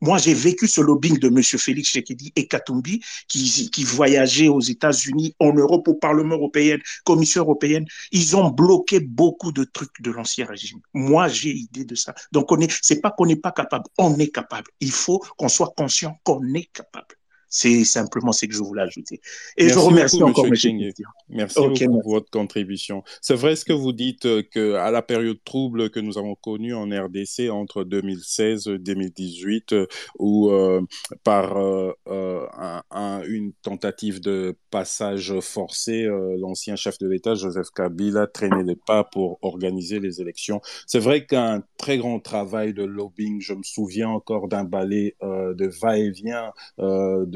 Moi, 0.00 0.18
j'ai 0.18 0.34
vécu 0.34 0.66
ce 0.66 0.80
lobbying 0.80 1.18
de 1.18 1.28
M. 1.28 1.42
Félix 1.42 1.90
Tshisekedi 1.90 2.32
et 2.36 2.46
Katumbi, 2.46 3.02
qui, 3.28 3.84
voyageaient 3.84 4.48
aux 4.48 4.60
États-Unis, 4.60 5.34
en 5.38 5.52
Europe, 5.52 5.88
au 5.88 5.94
Parlement 5.94 6.36
européen, 6.36 6.78
Commission 7.04 7.42
européenne. 7.42 7.86
Ils 8.12 8.36
ont 8.36 8.50
bloqué 8.50 9.00
beaucoup 9.00 9.52
de 9.52 9.64
trucs 9.64 10.00
de 10.00 10.10
l'ancien 10.10 10.46
régime. 10.46 10.80
Moi, 10.94 11.28
j'ai 11.28 11.50
idée 11.50 11.84
de 11.84 11.94
ça. 11.94 12.14
Donc, 12.32 12.50
on 12.52 12.60
est, 12.60 12.72
c'est 12.82 13.00
pas 13.00 13.10
qu'on 13.10 13.26
n'est 13.26 13.36
pas 13.36 13.52
capable, 13.52 13.84
on 13.98 14.18
est 14.18 14.30
capable. 14.30 14.70
Il 14.80 14.92
faut 14.92 15.22
qu'on 15.36 15.48
soit 15.48 15.72
conscient 15.76 16.18
qu'on 16.24 16.42
est 16.54 16.70
capable. 16.72 17.19
C'est 17.50 17.84
simplement 17.84 18.32
ce 18.32 18.46
que 18.46 18.52
je 18.54 18.62
voulais 18.62 18.82
ajouter. 18.82 19.20
Et 19.56 19.64
Merci 19.64 19.74
je 19.74 19.78
remercie 19.80 20.18
beaucoup, 20.20 20.30
encore 20.30 20.46
M. 20.46 20.54
King. 20.54 20.92
Merci 21.28 21.58
beaucoup 21.86 22.00
pour 22.00 22.12
votre 22.12 22.30
contribution. 22.30 23.02
C'est 23.20 23.34
vrai 23.34 23.56
ce 23.56 23.64
que 23.64 23.72
vous 23.72 23.92
dites 23.92 24.24
euh, 24.26 24.42
que 24.50 24.74
à 24.74 24.90
la 24.90 25.02
période 25.02 25.38
trouble 25.44 25.90
que 25.90 26.00
nous 26.00 26.16
avons 26.16 26.36
connue 26.36 26.74
en 26.74 26.84
RDC 26.88 27.50
entre 27.50 27.84
2016 27.84 28.68
et 28.68 28.78
2018, 28.78 29.72
euh, 29.72 29.86
où 30.18 30.50
euh, 30.50 30.80
par 31.24 31.56
euh, 31.58 31.92
un- 32.56 32.82
un- 32.90 33.22
une 33.26 33.52
tentative 33.62 34.20
de 34.20 34.56
passage 34.70 35.38
forcé, 35.40 36.04
euh, 36.04 36.36
l'ancien 36.38 36.76
chef 36.76 36.98
de 36.98 37.08
l'État 37.08 37.34
Joseph 37.34 37.70
Kabila 37.74 38.26
traînait 38.28 38.62
les 38.62 38.76
pas 38.76 39.04
pour 39.04 39.38
organiser 39.42 39.98
les 40.00 40.20
élections. 40.20 40.60
C'est 40.86 40.98
vrai 41.00 41.26
qu'un 41.26 41.62
très 41.76 41.98
grand 41.98 42.20
travail 42.20 42.72
de 42.74 42.84
lobbying, 42.84 43.40
je 43.40 43.54
me 43.54 43.62
souviens 43.62 44.08
encore 44.08 44.48
d'un 44.48 44.64
balai 44.64 45.16
euh, 45.22 45.54
de 45.54 45.66
va-et-vient 45.66 46.52
euh, 46.78 47.26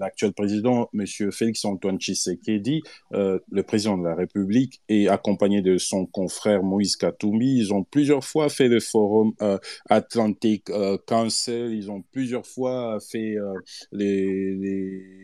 l'actuel 0.00 0.32
président, 0.32 0.88
Monsieur 0.92 1.30
Félix 1.30 1.64
Antoine 1.64 1.98
Tshisekedi, 1.98 2.82
euh, 3.12 3.38
le 3.50 3.62
président 3.62 3.98
de 3.98 4.04
la 4.04 4.14
République, 4.14 4.80
et 4.88 5.08
accompagné 5.08 5.62
de 5.62 5.78
son 5.78 6.06
confrère 6.06 6.62
Moïse 6.62 6.96
Katumbi. 6.96 7.56
Ils 7.56 7.72
ont 7.72 7.84
plusieurs 7.84 8.24
fois 8.24 8.48
fait 8.48 8.68
le 8.68 8.80
forum 8.80 9.32
euh, 9.40 9.58
Atlantic 9.88 10.70
euh, 10.70 10.98
Council, 11.06 11.72
ils 11.72 11.90
ont 11.90 12.02
plusieurs 12.12 12.46
fois 12.46 12.98
fait 13.00 13.36
euh, 13.36 13.54
les, 13.92 15.21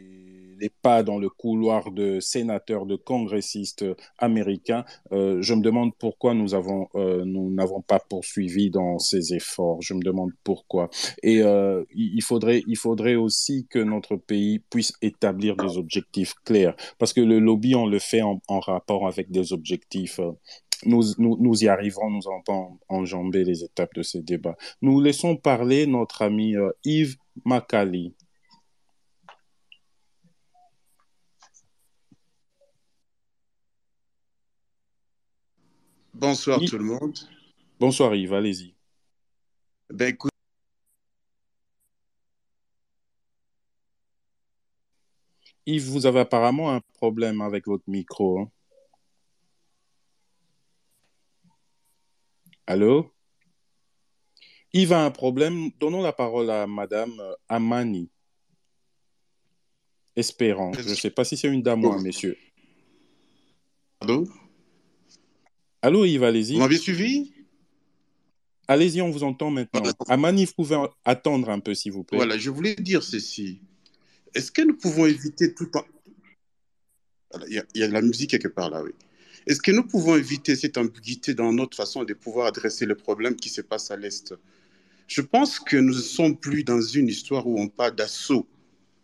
les 0.60 0.70
pas 0.82 1.02
dans 1.02 1.18
le 1.18 1.28
couloir 1.28 1.90
de 1.92 2.20
sénateurs, 2.20 2.86
de 2.86 2.96
congressistes 2.96 3.84
américains. 4.18 4.84
Euh, 5.12 5.40
je 5.42 5.54
me 5.54 5.62
demande 5.62 5.92
pourquoi 5.98 6.34
nous 6.34 6.54
avons, 6.54 6.88
euh, 6.94 7.24
nous 7.24 7.50
n'avons 7.52 7.80
pas 7.82 8.00
poursuivi 8.00 8.70
dans 8.70 8.98
ces 8.98 9.34
efforts. 9.34 9.80
Je 9.82 9.94
me 9.94 10.00
demande 10.02 10.30
pourquoi. 10.44 10.90
Et 11.22 11.42
euh, 11.42 11.84
il 11.94 12.22
faudrait, 12.22 12.62
il 12.66 12.76
faudrait 12.76 13.14
aussi 13.16 13.66
que 13.70 13.78
notre 13.78 14.16
pays 14.16 14.58
puisse 14.70 14.92
établir 15.02 15.56
des 15.56 15.76
objectifs 15.78 16.34
clairs, 16.44 16.74
parce 16.98 17.12
que 17.12 17.20
le 17.20 17.38
lobby, 17.38 17.74
on 17.74 17.86
le 17.86 17.98
fait 17.98 18.22
en, 18.22 18.40
rapport 18.60 19.06
avec 19.06 19.30
des 19.30 19.52
objectifs. 19.52 20.18
euh, 20.20 20.32
Nous, 20.86 21.02
nous, 21.18 21.64
y 21.64 21.68
arriverons, 21.68 22.10
nous 22.10 22.26
en- 22.28 22.78
enjamber 22.88 23.44
les 23.44 23.64
étapes 23.64 23.94
de 23.94 24.02
ces 24.02 24.22
débats. 24.22 24.56
Nous 24.82 25.00
laissons 25.00 25.36
parler 25.36 25.86
notre 25.86 26.22
ami 26.22 26.56
euh, 26.56 26.70
Yves 26.84 27.16
Macali. 27.44 28.14
Bonsoir 36.18 36.58
tout 36.66 36.78
le 36.78 36.84
monde. 36.84 37.16
Bonsoir 37.78 38.12
Yves, 38.12 38.34
allez-y. 38.34 38.74
Ben 39.88 40.08
écoute, 40.08 40.32
Yves, 45.64 45.88
vous 45.90 46.06
avez 46.06 46.18
apparemment 46.18 46.72
un 46.74 46.80
problème 46.94 47.40
avec 47.40 47.68
votre 47.68 47.84
micro. 47.86 48.40
hein. 48.40 48.50
Allô? 52.66 53.14
Yves 54.72 54.92
a 54.92 55.04
un 55.04 55.12
problème. 55.12 55.70
Donnons 55.78 56.02
la 56.02 56.12
parole 56.12 56.50
à 56.50 56.66
Madame 56.66 57.20
euh, 57.20 57.34
Amani. 57.48 58.10
Espérant. 60.16 60.72
Je 60.72 60.88
ne 60.88 60.94
sais 60.96 61.10
pas 61.10 61.22
si 61.22 61.36
c'est 61.36 61.48
une 61.48 61.62
dame 61.62 61.84
ou 61.84 61.92
un 61.92 62.02
monsieur. 62.02 62.36
pardon, 64.00 64.24
Allô 65.82 66.04
Yves, 66.04 66.18
vous 66.18 66.24
allez-y. 66.24 66.58
m'avez 66.58 66.76
suivi? 66.78 67.32
Allez-y, 68.66 69.00
on 69.00 69.10
vous 69.10 69.22
entend 69.22 69.50
maintenant. 69.50 69.80
Voilà. 69.80 69.94
Amani, 70.08 70.44
vous 70.44 70.52
pouvez 70.52 70.76
attendre 71.04 71.48
un 71.50 71.60
peu, 71.60 71.74
s'il 71.74 71.92
vous 71.92 72.04
plaît. 72.04 72.18
Voilà, 72.18 72.36
je 72.36 72.50
voulais 72.50 72.74
dire 72.74 73.02
ceci. 73.02 73.60
Est-ce 74.34 74.52
que 74.52 74.62
nous 74.62 74.76
pouvons 74.76 75.06
éviter 75.06 75.54
tout 75.54 75.70
en... 75.76 75.84
Il 77.46 77.54
y, 77.54 77.58
a- 77.58 77.64
il 77.74 77.80
y 77.80 77.84
a 77.84 77.88
de 77.88 77.92
la 77.92 78.02
musique 78.02 78.30
quelque 78.30 78.48
part 78.48 78.70
là, 78.70 78.82
oui. 78.82 78.90
Est-ce 79.46 79.60
que 79.62 79.70
nous 79.70 79.84
pouvons 79.86 80.16
éviter 80.16 80.56
cette 80.56 80.76
ambiguïté 80.76 81.32
dans 81.32 81.52
notre 81.52 81.76
façon 81.76 82.04
de 82.04 82.12
pouvoir 82.12 82.46
adresser 82.48 82.84
le 82.84 82.94
problème 82.94 83.36
qui 83.36 83.48
se 83.48 83.62
passe 83.62 83.90
à 83.90 83.96
l'Est? 83.96 84.34
Je 85.06 85.22
pense 85.22 85.58
que 85.58 85.76
nous 85.78 85.94
ne 85.94 86.00
sommes 86.00 86.36
plus 86.36 86.64
dans 86.64 86.82
une 86.82 87.08
histoire 87.08 87.46
où 87.46 87.58
on 87.58 87.68
parle 87.68 87.94
d'assaut 87.94 88.46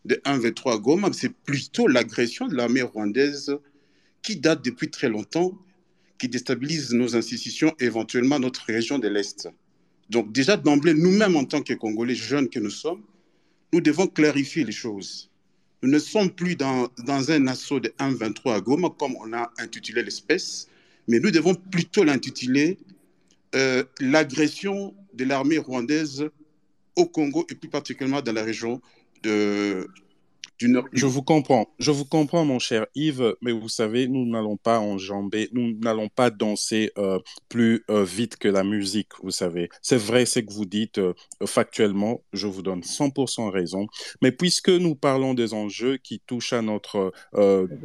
de 0.05 0.17
1-23 0.27 0.79
Goma, 0.83 1.11
c'est 1.15 1.31
plutôt 1.33 1.87
l'agression 1.89 2.47
de 2.47 2.55
l'armée 2.55 2.83
rwandaise 2.83 3.57
qui 4.23 4.37
date 4.37 4.63
depuis 4.63 4.91
très 4.91 5.09
longtemps, 5.09 5.57
qui 6.19 6.29
déstabilise 6.29 6.93
nos 6.93 7.17
institutions 7.17 7.75
et 7.81 7.85
éventuellement 7.85 8.39
notre 8.39 8.65
région 8.67 8.99
de 8.99 9.09
l'Est. 9.09 9.49
Donc 10.11 10.33
déjà 10.33 10.57
d'emblée, 10.57 10.95
nous-mêmes 10.95 11.37
en 11.37 11.45
tant 11.45 11.63
que 11.63 11.75
Congolais 11.75 12.15
jeunes 12.15 12.49
que 12.49 12.61
nous 12.61 12.71
sommes, 12.71 13.03
nous 13.73 13.81
devons 13.81 14.07
clarifier 14.07 14.65
les 14.65 14.73
choses. 14.73 15.31
Nous 15.83 15.91
ne 15.91 15.99
sommes 15.99 16.31
plus 16.31 16.57
dans, 16.57 16.89
dans 17.05 17.31
un 17.31 17.47
assaut 17.47 17.81
de 17.81 17.93
1-23 17.99 18.55
à 18.55 18.61
Goma, 18.61 18.89
comme 18.99 19.17
on 19.17 19.33
a 19.33 19.51
intitulé 19.59 20.03
l'espèce, 20.03 20.69
mais 21.09 21.19
nous 21.21 21.31
devons 21.31 21.55
plutôt 21.55 22.05
l'intituler 22.05 22.79
euh, 23.55 23.85
l'agression 24.01 24.95
de 25.13 25.25
l'armée 25.25 25.59
rwandaise 25.59 26.29
au 26.97 27.07
Congo 27.07 27.47
et 27.51 27.55
plus 27.55 27.69
particulièrement 27.69 28.23
dans 28.23 28.33
la 28.33 28.43
région 28.43 28.81
de, 29.23 29.89
Je 30.93 31.07
vous 31.07 31.23
comprends, 31.23 31.67
je 31.81 31.91
vous 31.91 32.05
comprends, 32.05 32.45
mon 32.45 32.59
cher 32.61 32.87
Yves, 32.95 33.35
mais 33.43 33.51
vous 33.53 33.69
savez, 33.69 34.07
nous 34.07 34.25
n'allons 34.25 34.57
pas 34.57 34.79
enjamber, 34.79 35.49
nous 35.53 35.77
n'allons 35.81 36.09
pas 36.09 36.31
danser 36.31 36.93
euh, 36.97 37.19
plus 37.49 37.85
euh, 37.91 38.05
vite 38.05 38.37
que 38.37 38.49
la 38.49 38.63
musique, 38.63 39.09
vous 39.23 39.33
savez. 39.33 39.69
C'est 39.83 39.97
vrai, 39.97 40.25
c'est 40.27 40.45
que 40.45 40.53
vous 40.53 40.65
dites 40.65 40.99
euh, 40.99 41.13
factuellement, 41.45 42.23
je 42.33 42.47
vous 42.47 42.63
donne 42.63 42.83
100% 42.85 43.51
raison, 43.51 43.87
mais 44.23 44.31
puisque 44.31 44.69
nous 44.71 44.95
parlons 44.95 45.35
des 45.35 45.55
enjeux 45.55 45.97
qui 45.97 46.21
touchent 46.21 46.53
à 46.53 46.63
notre 46.63 47.13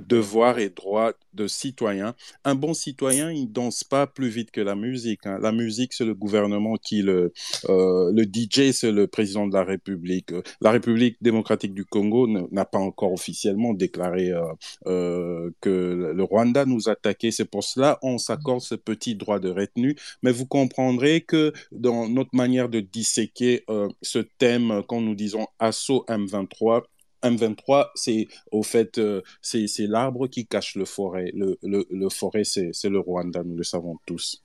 devoir 0.08 0.60
et 0.60 0.70
droit 0.70 1.12
de 1.34 1.48
citoyen, 1.48 2.16
un 2.44 2.56
bon 2.56 2.74
citoyen, 2.74 3.32
il 3.32 3.52
danse 3.52 3.84
pas 3.84 4.08
plus 4.08 4.30
vite 4.30 4.52
que 4.52 4.62
la 4.62 4.76
musique. 4.76 5.26
hein. 5.26 5.38
La 5.42 5.52
musique, 5.52 5.94
c'est 5.94 6.06
le 6.06 6.14
gouvernement 6.16 6.76
qui 6.78 7.02
le, 7.02 7.34
le 7.68 8.24
DJ, 8.26 8.72
c'est 8.72 8.92
le 8.92 9.08
président 9.08 9.48
de 9.48 9.54
la 9.54 9.64
République. 9.64 10.32
La 10.62 10.72
République 10.72 11.18
démocratique 11.22 11.74
du 11.74 11.86
Congo 11.86 12.28
ne- 12.28 12.42
n'a 12.60 12.66
pas 12.66 12.80
encore 12.80 13.14
officiellement 13.14 13.74
déclaré 13.74 14.32
euh, 14.32 14.43
euh, 14.88 15.51
que 15.62 16.14
le 16.16 16.24
Rwanda 16.24 16.66
nous 16.66 16.89
attaquait. 16.89 17.32
C'est 17.32 17.45
pour 17.45 17.64
cela 17.64 17.99
on 18.01 18.18
s'accorde 18.18 18.62
ce 18.62 18.76
petit 18.76 19.16
droit 19.16 19.39
de 19.39 19.49
retenue. 19.49 19.95
Mais 20.24 20.32
vous 20.32 20.45
comprendrez 20.45 21.22
que 21.22 21.53
dans 21.72 22.07
notre 22.10 22.36
manière 22.36 22.70
de 22.70 22.80
disséquer 22.80 23.64
euh, 23.70 23.88
ce 24.01 24.20
thème, 24.20 24.84
quand 24.88 25.01
nous 25.01 25.16
disons 25.16 25.47
assaut 25.60 26.05
M23, 26.07 26.84
M23, 27.24 27.88
c'est 27.95 28.28
au 28.51 28.64
fait, 28.64 28.97
euh, 28.97 29.22
c'est 29.41 29.68
c'est 29.68 29.88
l'arbre 29.88 30.28
qui 30.28 30.45
cache 30.47 30.76
le 30.76 30.86
forêt. 30.86 31.32
Le, 31.34 31.57
le, 31.64 31.86
le 31.89 32.10
forêt, 32.10 32.43
c'est 32.43 32.70
c'est 32.74 32.89
le 32.89 32.99
Rwanda, 32.99 33.43
nous 33.43 33.57
le 33.57 33.64
savons 33.64 33.97
tous. 34.05 34.43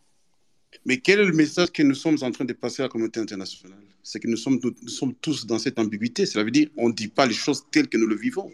Mais 0.84 0.98
quel 0.98 1.20
est 1.20 1.24
le 1.24 1.32
message 1.32 1.70
que 1.70 1.82
nous 1.82 1.94
sommes 1.94 2.18
en 2.22 2.30
train 2.30 2.44
de 2.44 2.52
passer 2.52 2.82
à 2.82 2.86
la 2.86 2.88
communauté 2.88 3.20
internationale? 3.20 3.93
C'est 4.04 4.20
que 4.20 4.28
nous 4.28 4.36
sommes, 4.36 4.60
sommes 4.86 5.14
tous 5.14 5.46
dans 5.46 5.58
cette 5.58 5.78
ambiguïté. 5.80 6.26
Cela 6.26 6.44
veut 6.44 6.52
dire 6.52 6.68
qu'on 6.74 6.90
ne 6.90 6.94
dit 6.94 7.08
pas 7.08 7.26
les 7.26 7.34
choses 7.34 7.64
telles 7.72 7.88
que 7.88 7.96
nous 7.96 8.06
le 8.06 8.14
vivons. 8.14 8.52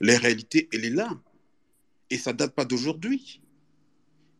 La 0.00 0.18
réalité, 0.18 0.68
elle 0.72 0.84
est 0.84 0.90
là. 0.90 1.18
Et 2.10 2.18
ça 2.18 2.32
ne 2.32 2.38
date 2.38 2.54
pas 2.54 2.66
d'aujourd'hui. 2.66 3.40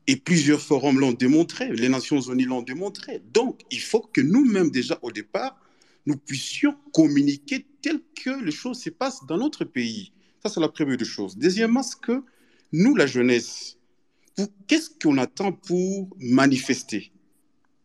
Et 0.09 0.17
plusieurs 0.17 0.61
forums 0.61 0.99
l'ont 0.99 1.13
démontré, 1.13 1.71
les 1.71 1.89
Nations 1.89 2.21
Unies 2.21 2.45
l'ont 2.45 2.63
démontré. 2.63 3.23
Donc, 3.33 3.61
il 3.71 3.81
faut 3.81 4.01
que 4.01 4.21
nous-mêmes, 4.21 4.71
déjà 4.71 4.99
au 5.03 5.13
départ, 5.13 5.61
nous 6.07 6.17
puissions 6.17 6.75
communiquer 6.93 7.67
tel 7.83 8.01
que 8.15 8.43
les 8.43 8.51
choses 8.51 8.81
se 8.81 8.91
passent 8.91 9.25
dans 9.27 9.37
notre 9.37 9.65
pays. 9.65 10.13
Ça, 10.43 10.49
c'est 10.49 10.61
la 10.61 10.71
première 10.71 10.97
des 10.97 11.05
choses. 11.05 11.37
Deuxièmement, 11.37 11.83
c'est 11.83 12.01
que 12.01 12.23
nous, 12.73 12.97
la 12.97 13.07
jeunesse, 13.07 13.77
qu'est-ce 14.67 14.91
qu'on 14.91 15.19
attend 15.19 15.53
pour 15.53 16.09
manifester? 16.19 17.13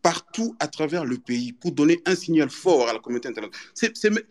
Partout 0.03 0.55
à 0.59 0.67
travers 0.67 1.05
le 1.05 1.17
pays 1.17 1.53
pour 1.53 1.71
donner 1.71 2.01
un 2.05 2.15
signal 2.15 2.49
fort 2.49 2.89
à 2.89 2.93
la 2.93 2.99
communauté 2.99 3.29
internationale. 3.29 4.27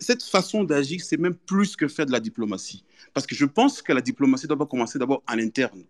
Cette 0.00 0.22
façon 0.22 0.64
d'agir, 0.64 1.02
c'est 1.04 1.18
même 1.18 1.34
plus 1.34 1.76
que 1.76 1.88
faire 1.88 2.06
de 2.06 2.12
la 2.12 2.20
diplomatie. 2.20 2.84
Parce 3.12 3.26
que 3.26 3.34
je 3.34 3.44
pense 3.44 3.82
que 3.82 3.92
la 3.92 4.00
diplomatie 4.00 4.46
doit 4.46 4.64
commencer 4.66 4.98
d'abord 4.98 5.22
en 5.28 5.38
interne. 5.38 5.82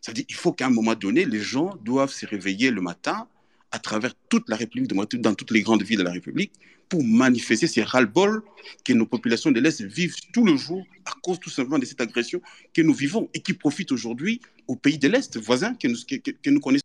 C'est-à-dire 0.00 0.24
faut 0.32 0.52
qu'à 0.52 0.66
un 0.66 0.70
moment 0.70 0.94
donné, 0.94 1.24
les 1.24 1.40
gens 1.40 1.76
doivent 1.84 2.12
se 2.12 2.24
réveiller 2.24 2.70
le 2.70 2.80
matin 2.80 3.26
à 3.72 3.78
travers 3.78 4.14
toute 4.28 4.48
la 4.48 4.56
République, 4.56 4.86
dans 4.88 5.34
toutes 5.34 5.50
les 5.50 5.62
grandes 5.62 5.82
villes 5.82 5.98
de 5.98 6.04
la 6.04 6.12
République, 6.12 6.52
pour 6.88 7.02
manifester 7.02 7.66
ces 7.66 7.82
ras-le-bol 7.82 8.42
que 8.84 8.92
nos 8.92 9.06
populations 9.06 9.50
de 9.50 9.58
l'Est 9.58 9.82
vivent 9.82 10.14
tout 10.32 10.44
le 10.44 10.56
jour 10.56 10.84
à 11.04 11.12
cause 11.22 11.40
tout 11.40 11.50
simplement 11.50 11.78
de 11.78 11.86
cette 11.86 12.00
agression 12.00 12.40
que 12.74 12.82
nous 12.82 12.94
vivons 12.94 13.28
et 13.34 13.40
qui 13.40 13.54
profite 13.54 13.90
aujourd'hui 13.90 14.40
aux 14.68 14.76
pays 14.76 14.98
de 14.98 15.08
l'Est 15.08 15.36
voisins 15.38 15.74
que 15.74 15.88
nous, 15.88 15.96
que 16.42 16.50
nous 16.50 16.60
connaissons. 16.60 16.82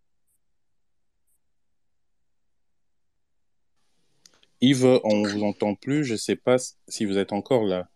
Yves, 4.61 4.99
on 5.03 5.23
vous 5.23 5.43
entend 5.43 5.75
plus. 5.75 6.03
Je 6.03 6.13
ne 6.13 6.17
sais 6.17 6.35
pas 6.35 6.57
si 6.87 7.05
vous 7.05 7.17
êtes 7.17 7.33
encore 7.33 7.63
là. 7.63 7.89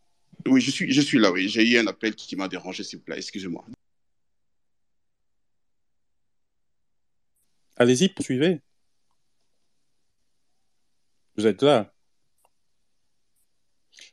Oui, 0.48 0.62
je 0.62 0.72
suis, 0.72 0.92
je 0.92 1.02
suis 1.02 1.20
là, 1.20 1.32
oui. 1.32 1.48
J'ai 1.50 1.68
eu 1.68 1.78
un 1.78 1.88
appel 1.88 2.16
qui 2.16 2.36
m'a 2.36 2.48
dérangé, 2.48 2.84
s'il 2.84 3.00
vous 3.00 3.06
plaît. 3.06 3.18
Excusez-moi. 3.18 3.66
Allez-y, 7.78 8.10
poursuivez. 8.10 8.62
Vous 11.36 11.48
êtes 11.48 11.62
là. 11.64 11.92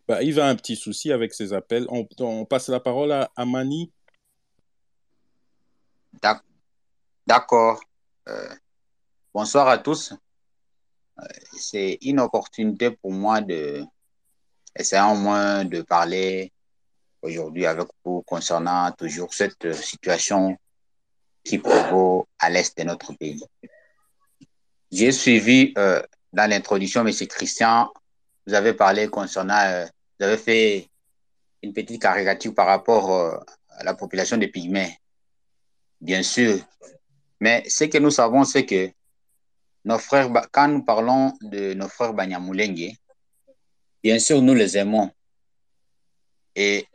Bah, 0.06 0.22
Yves 0.22 0.38
a 0.38 0.48
un 0.48 0.56
petit 0.56 0.76
souci 0.76 1.12
avec 1.12 1.34
ses 1.34 1.52
appels. 1.52 1.86
On, 1.90 2.06
on 2.20 2.44
passe 2.46 2.68
la 2.68 2.80
parole 2.80 3.12
à, 3.12 3.30
à 3.36 3.44
Mani. 3.44 3.92
D'ac- 6.22 6.42
D'accord. 7.26 7.80
Euh, 8.28 8.54
bonsoir 9.34 9.68
à 9.68 9.76
tous. 9.78 10.14
C'est 11.56 11.98
une 12.02 12.20
opportunité 12.20 12.90
pour 12.90 13.12
moi 13.12 13.40
de 13.40 13.84
essayer 14.76 15.02
au 15.02 15.16
moins 15.16 15.64
de 15.64 15.82
parler 15.82 16.52
aujourd'hui 17.22 17.66
avec 17.66 17.88
vous 18.04 18.22
concernant 18.22 18.90
toujours 18.92 19.34
cette 19.34 19.72
situation 19.74 20.56
qui 21.44 21.58
prévaut 21.58 22.28
à 22.38 22.50
l'est 22.50 22.76
de 22.78 22.84
notre 22.84 23.12
pays. 23.14 23.42
J'ai 24.90 25.12
suivi 25.12 25.72
euh, 25.76 26.02
dans 26.32 26.48
l'introduction, 26.48 27.06
M. 27.06 27.12
Christian, 27.26 27.92
vous 28.46 28.54
avez 28.54 28.72
parlé 28.72 29.08
concernant, 29.08 29.60
euh, 29.66 29.86
vous 30.18 30.26
avez 30.26 30.38
fait 30.38 30.88
une 31.62 31.72
petite 31.72 32.00
caricature 32.00 32.54
par 32.54 32.66
rapport 32.66 33.12
euh, 33.12 33.36
à 33.70 33.84
la 33.84 33.94
population 33.94 34.36
des 34.36 34.48
Pygmées. 34.48 34.98
Bien 36.00 36.22
sûr, 36.22 36.58
mais 37.40 37.64
ce 37.68 37.84
que 37.84 37.98
nous 37.98 38.10
savons, 38.10 38.44
c'est 38.44 38.64
que 38.64 38.90
nos 39.84 39.98
frères, 39.98 40.30
quand 40.52 40.68
nous 40.68 40.84
parlons 40.84 41.32
de 41.40 41.74
nos 41.74 41.88
frères 41.88 42.12
Banyamulenge, 42.12 42.92
bien 44.02 44.18
sûr, 44.18 44.42
nous 44.42 44.54
les 44.54 44.76
aimons. 44.76 45.10
Et 46.54 46.86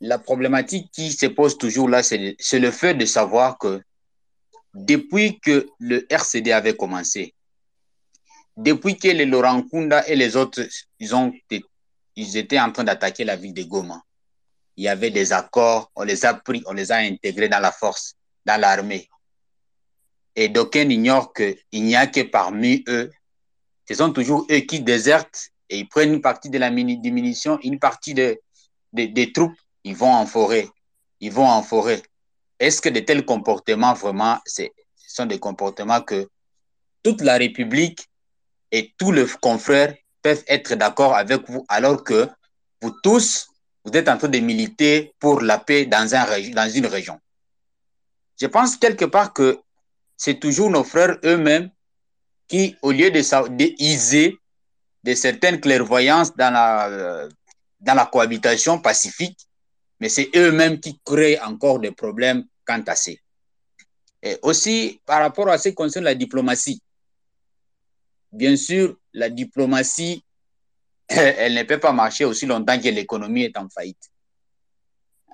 la 0.00 0.18
problématique 0.18 0.90
qui 0.92 1.12
se 1.12 1.26
pose 1.26 1.58
toujours 1.58 1.88
là, 1.88 2.02
c'est 2.02 2.58
le 2.58 2.70
fait 2.70 2.94
de 2.94 3.04
savoir 3.04 3.58
que 3.58 3.82
depuis 4.74 5.40
que 5.40 5.68
le 5.78 6.06
RCD 6.12 6.52
avait 6.52 6.76
commencé, 6.76 7.34
depuis 8.56 8.96
que 8.96 9.08
les 9.08 9.26
Laurent 9.26 9.62
Kunda 9.62 10.06
et 10.06 10.16
les 10.16 10.36
autres, 10.36 10.66
ils, 10.98 11.62
ils 12.16 12.36
étaient 12.36 12.60
en 12.60 12.70
train 12.72 12.84
d'attaquer 12.84 13.24
la 13.24 13.36
ville 13.36 13.54
de 13.54 13.62
Goma, 13.62 14.02
il 14.76 14.84
y 14.84 14.88
avait 14.88 15.10
des 15.10 15.32
accords, 15.32 15.90
on 15.94 16.04
les 16.04 16.24
a 16.24 16.34
pris, 16.34 16.62
on 16.66 16.72
les 16.72 16.92
a 16.92 16.96
intégrés 16.96 17.48
dans 17.48 17.58
la 17.60 17.72
force, 17.72 18.14
dans 18.44 18.60
l'armée. 18.60 19.08
Et 20.36 20.48
d'aucuns 20.48 20.88
ignorent 20.88 21.32
qu'il 21.32 21.56
n'y 21.84 21.96
a 21.96 22.06
que 22.06 22.20
parmi 22.22 22.84
eux, 22.88 23.10
ce 23.88 23.94
sont 23.94 24.12
toujours 24.12 24.46
eux 24.50 24.60
qui 24.60 24.80
désertent 24.80 25.50
et 25.68 25.78
ils 25.78 25.88
prennent 25.88 26.14
une 26.14 26.20
partie 26.20 26.50
de 26.50 26.58
la 26.58 26.70
diminution, 26.70 27.58
une 27.62 27.78
partie 27.78 28.14
de, 28.14 28.38
de- 28.92 29.06
des 29.06 29.32
troupes, 29.32 29.56
ils 29.84 29.96
vont 29.96 30.12
en 30.12 30.26
forêt. 30.26 30.68
Ils 31.20 31.32
vont 31.32 31.46
en 31.48 31.62
forêt. 31.62 32.02
Est-ce 32.58 32.80
que 32.80 32.88
de 32.88 33.00
tels 33.00 33.24
comportements, 33.24 33.94
vraiment, 33.94 34.38
ce 34.46 34.64
sont 34.96 35.26
des 35.26 35.38
comportements 35.38 36.00
que 36.00 36.28
toute 37.02 37.22
la 37.22 37.36
République 37.36 38.06
et 38.70 38.94
tous 38.98 39.12
les 39.12 39.26
confrères 39.40 39.94
peuvent 40.22 40.44
être 40.46 40.74
d'accord 40.74 41.14
avec 41.14 41.48
vous, 41.48 41.64
alors 41.68 42.04
que 42.04 42.28
vous 42.80 42.94
tous, 43.02 43.48
vous 43.84 43.92
êtes 43.92 44.08
en 44.08 44.18
train 44.18 44.28
de 44.28 44.38
militer 44.38 45.12
pour 45.18 45.40
la 45.40 45.58
paix 45.58 45.86
dans, 45.86 46.14
un, 46.14 46.50
dans 46.50 46.70
une 46.70 46.86
région? 46.86 47.18
Je 48.40 48.46
pense 48.46 48.76
quelque 48.76 49.06
part 49.06 49.32
que 49.32 49.58
c'est 50.20 50.38
toujours 50.38 50.68
nos 50.68 50.84
frères 50.84 51.16
eux-mêmes 51.24 51.70
qui, 52.46 52.76
au 52.82 52.92
lieu 52.92 53.10
de, 53.10 53.20
de 53.20 54.36
de 55.02 55.14
certaines 55.14 55.60
clairvoyances 55.60 56.36
dans 56.36 56.52
la, 56.52 56.88
euh, 56.88 57.28
dans 57.80 57.94
la 57.94 58.04
cohabitation 58.04 58.78
pacifique, 58.82 59.38
mais 59.98 60.10
c'est 60.10 60.28
eux-mêmes 60.36 60.78
qui 60.78 61.00
créent 61.06 61.40
encore 61.40 61.78
des 61.78 61.92
problèmes 61.92 62.44
quant 62.66 62.82
à 62.86 62.96
ça. 62.96 63.12
Et 64.22 64.36
aussi, 64.42 65.00
par 65.06 65.20
rapport 65.22 65.48
à 65.48 65.56
ce 65.56 65.70
qui 65.70 65.74
concerne 65.74 66.04
la 66.04 66.14
diplomatie, 66.14 66.82
bien 68.30 68.56
sûr, 68.56 68.98
la 69.14 69.30
diplomatie, 69.30 70.22
elle 71.08 71.54
ne 71.54 71.62
peut 71.62 71.80
pas 71.80 71.92
marcher 71.92 72.26
aussi 72.26 72.44
longtemps 72.44 72.78
que 72.78 72.88
l'économie 72.88 73.44
est 73.44 73.56
en 73.56 73.70
faillite. 73.70 74.10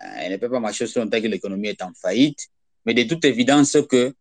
Euh, 0.01 0.15
Elle 0.19 0.33
ne 0.33 0.37
peut 0.37 0.49
pas 0.51 0.61
marcher 0.61 0.85
aussi 0.85 0.97
longtemps 0.97 1.21
que 1.21 1.27
l'économie 1.27 1.71
est 1.71 1.83
en 1.83 1.93
faillite, 1.93 2.47
mais 2.85 2.95
de 2.95 3.03
toute 3.03 3.25
évidence 3.25 3.77
que 3.91 4.15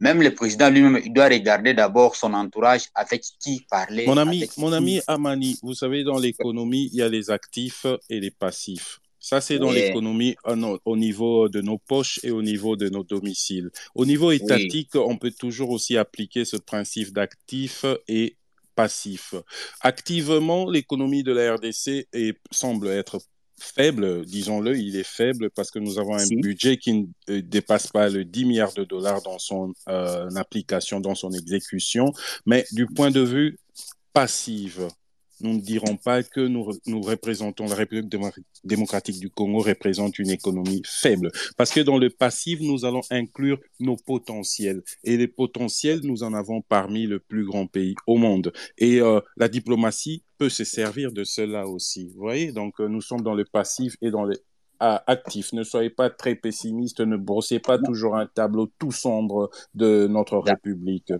même 0.00 0.22
le 0.22 0.34
président 0.34 0.68
lui-même, 0.70 1.00
il 1.04 1.12
doit 1.12 1.28
regarder 1.28 1.74
d'abord 1.74 2.16
son 2.16 2.34
entourage 2.34 2.84
avec 2.94 3.22
qui 3.40 3.64
parler. 3.70 4.06
Mon 4.06 4.16
ami, 4.16 4.44
mon 4.58 4.72
ami 4.72 5.00
Amani, 5.06 5.58
vous 5.62 5.74
savez, 5.74 6.04
dans 6.04 6.18
l'économie, 6.18 6.88
il 6.92 6.98
y 6.98 7.02
a 7.02 7.08
les 7.08 7.30
actifs 7.30 7.86
et 8.10 8.20
les 8.20 8.30
passifs. 8.30 9.00
Ça, 9.18 9.40
c'est 9.40 9.58
dans 9.58 9.70
Oui. 9.70 9.74
l'économie 9.76 10.36
au, 10.44 10.54
no- 10.54 10.78
au 10.84 10.96
niveau 10.96 11.48
de 11.48 11.60
nos 11.60 11.78
poches 11.78 12.20
et 12.22 12.30
au 12.30 12.42
niveau 12.42 12.76
de 12.76 12.88
nos 12.88 13.02
domiciles. 13.02 13.70
Au 13.94 14.04
niveau 14.06 14.30
étatique, 14.30 14.94
on 14.94 15.16
peut 15.16 15.32
toujours 15.32 15.70
aussi 15.70 15.96
appliquer 15.96 16.44
ce 16.44 16.56
principe 16.56 17.12
d'actif 17.12 17.84
et 18.06 18.36
passif. 18.76 19.34
Activement, 19.80 20.70
l'économie 20.70 21.22
de 21.22 21.32
la 21.32 21.54
RDC 21.54 22.06
est- 22.12 22.38
semble 22.50 22.88
être 22.88 23.18
faible, 23.58 24.24
disons-le, 24.24 24.76
il 24.76 24.96
est 24.96 25.06
faible 25.06 25.50
parce 25.50 25.70
que 25.70 25.78
nous 25.78 25.98
avons 25.98 26.14
un 26.14 26.18
Si. 26.18 26.36
budget 26.36 26.76
qui 26.76 26.92
ne 26.92 27.06
euh, 27.30 27.42
dépasse 27.42 27.88
pas 27.88 28.08
le 28.08 28.24
10 28.24 28.44
milliards 28.44 28.74
de 28.74 28.84
dollars 28.84 29.22
dans 29.22 29.38
son 29.38 29.72
euh, 29.88 30.28
application, 30.36 31.00
dans 31.00 31.14
son 31.14 31.32
exécution. 31.32 32.12
Mais 32.44 32.64
du 32.72 32.86
point 32.86 33.10
de 33.10 33.20
vue 33.20 33.58
passif, 34.12 34.78
nous 35.40 35.54
ne 35.54 35.60
dirons 35.60 35.96
pas 35.96 36.22
que 36.22 36.40
nous, 36.40 36.72
nous 36.86 37.00
représentons 37.02 37.66
la 37.66 37.74
République 37.74 38.10
démocratique 38.64 39.20
du 39.20 39.28
Congo 39.30 39.60
représente 39.60 40.18
une 40.18 40.30
économie 40.30 40.82
faible. 40.86 41.30
Parce 41.56 41.72
que 41.72 41.80
dans 41.80 41.98
le 41.98 42.08
passif, 42.10 42.60
nous 42.60 42.84
allons 42.84 43.02
inclure 43.10 43.58
nos 43.80 43.96
potentiels. 43.96 44.82
Et 45.04 45.16
les 45.16 45.28
potentiels, 45.28 46.00
nous 46.04 46.22
en 46.22 46.32
avons 46.32 46.62
parmi 46.62 47.06
le 47.06 47.18
plus 47.18 47.44
grand 47.44 47.66
pays 47.66 47.94
au 48.06 48.16
monde. 48.16 48.52
Et 48.78 49.00
euh, 49.00 49.20
la 49.36 49.48
diplomatie 49.48 50.22
peut 50.38 50.48
se 50.48 50.64
servir 50.64 51.12
de 51.12 51.24
cela 51.24 51.66
aussi. 51.66 52.08
Vous 52.08 52.20
voyez, 52.20 52.52
donc 52.52 52.80
euh, 52.80 52.88
nous 52.88 53.00
sommes 53.00 53.22
dans 53.22 53.34
le 53.34 53.44
passif 53.44 53.96
et 54.00 54.10
dans 54.10 54.24
le 54.24 54.36
actif. 54.78 55.52
Ne 55.52 55.62
soyez 55.62 55.90
pas 55.90 56.10
très 56.10 56.34
pessimiste, 56.34 57.00
ne 57.00 57.16
brossez 57.16 57.58
pas 57.58 57.78
toujours 57.78 58.16
un 58.16 58.26
tableau 58.26 58.70
tout 58.78 58.92
sombre 58.92 59.50
de 59.74 60.06
notre 60.06 60.38
République. 60.38 61.12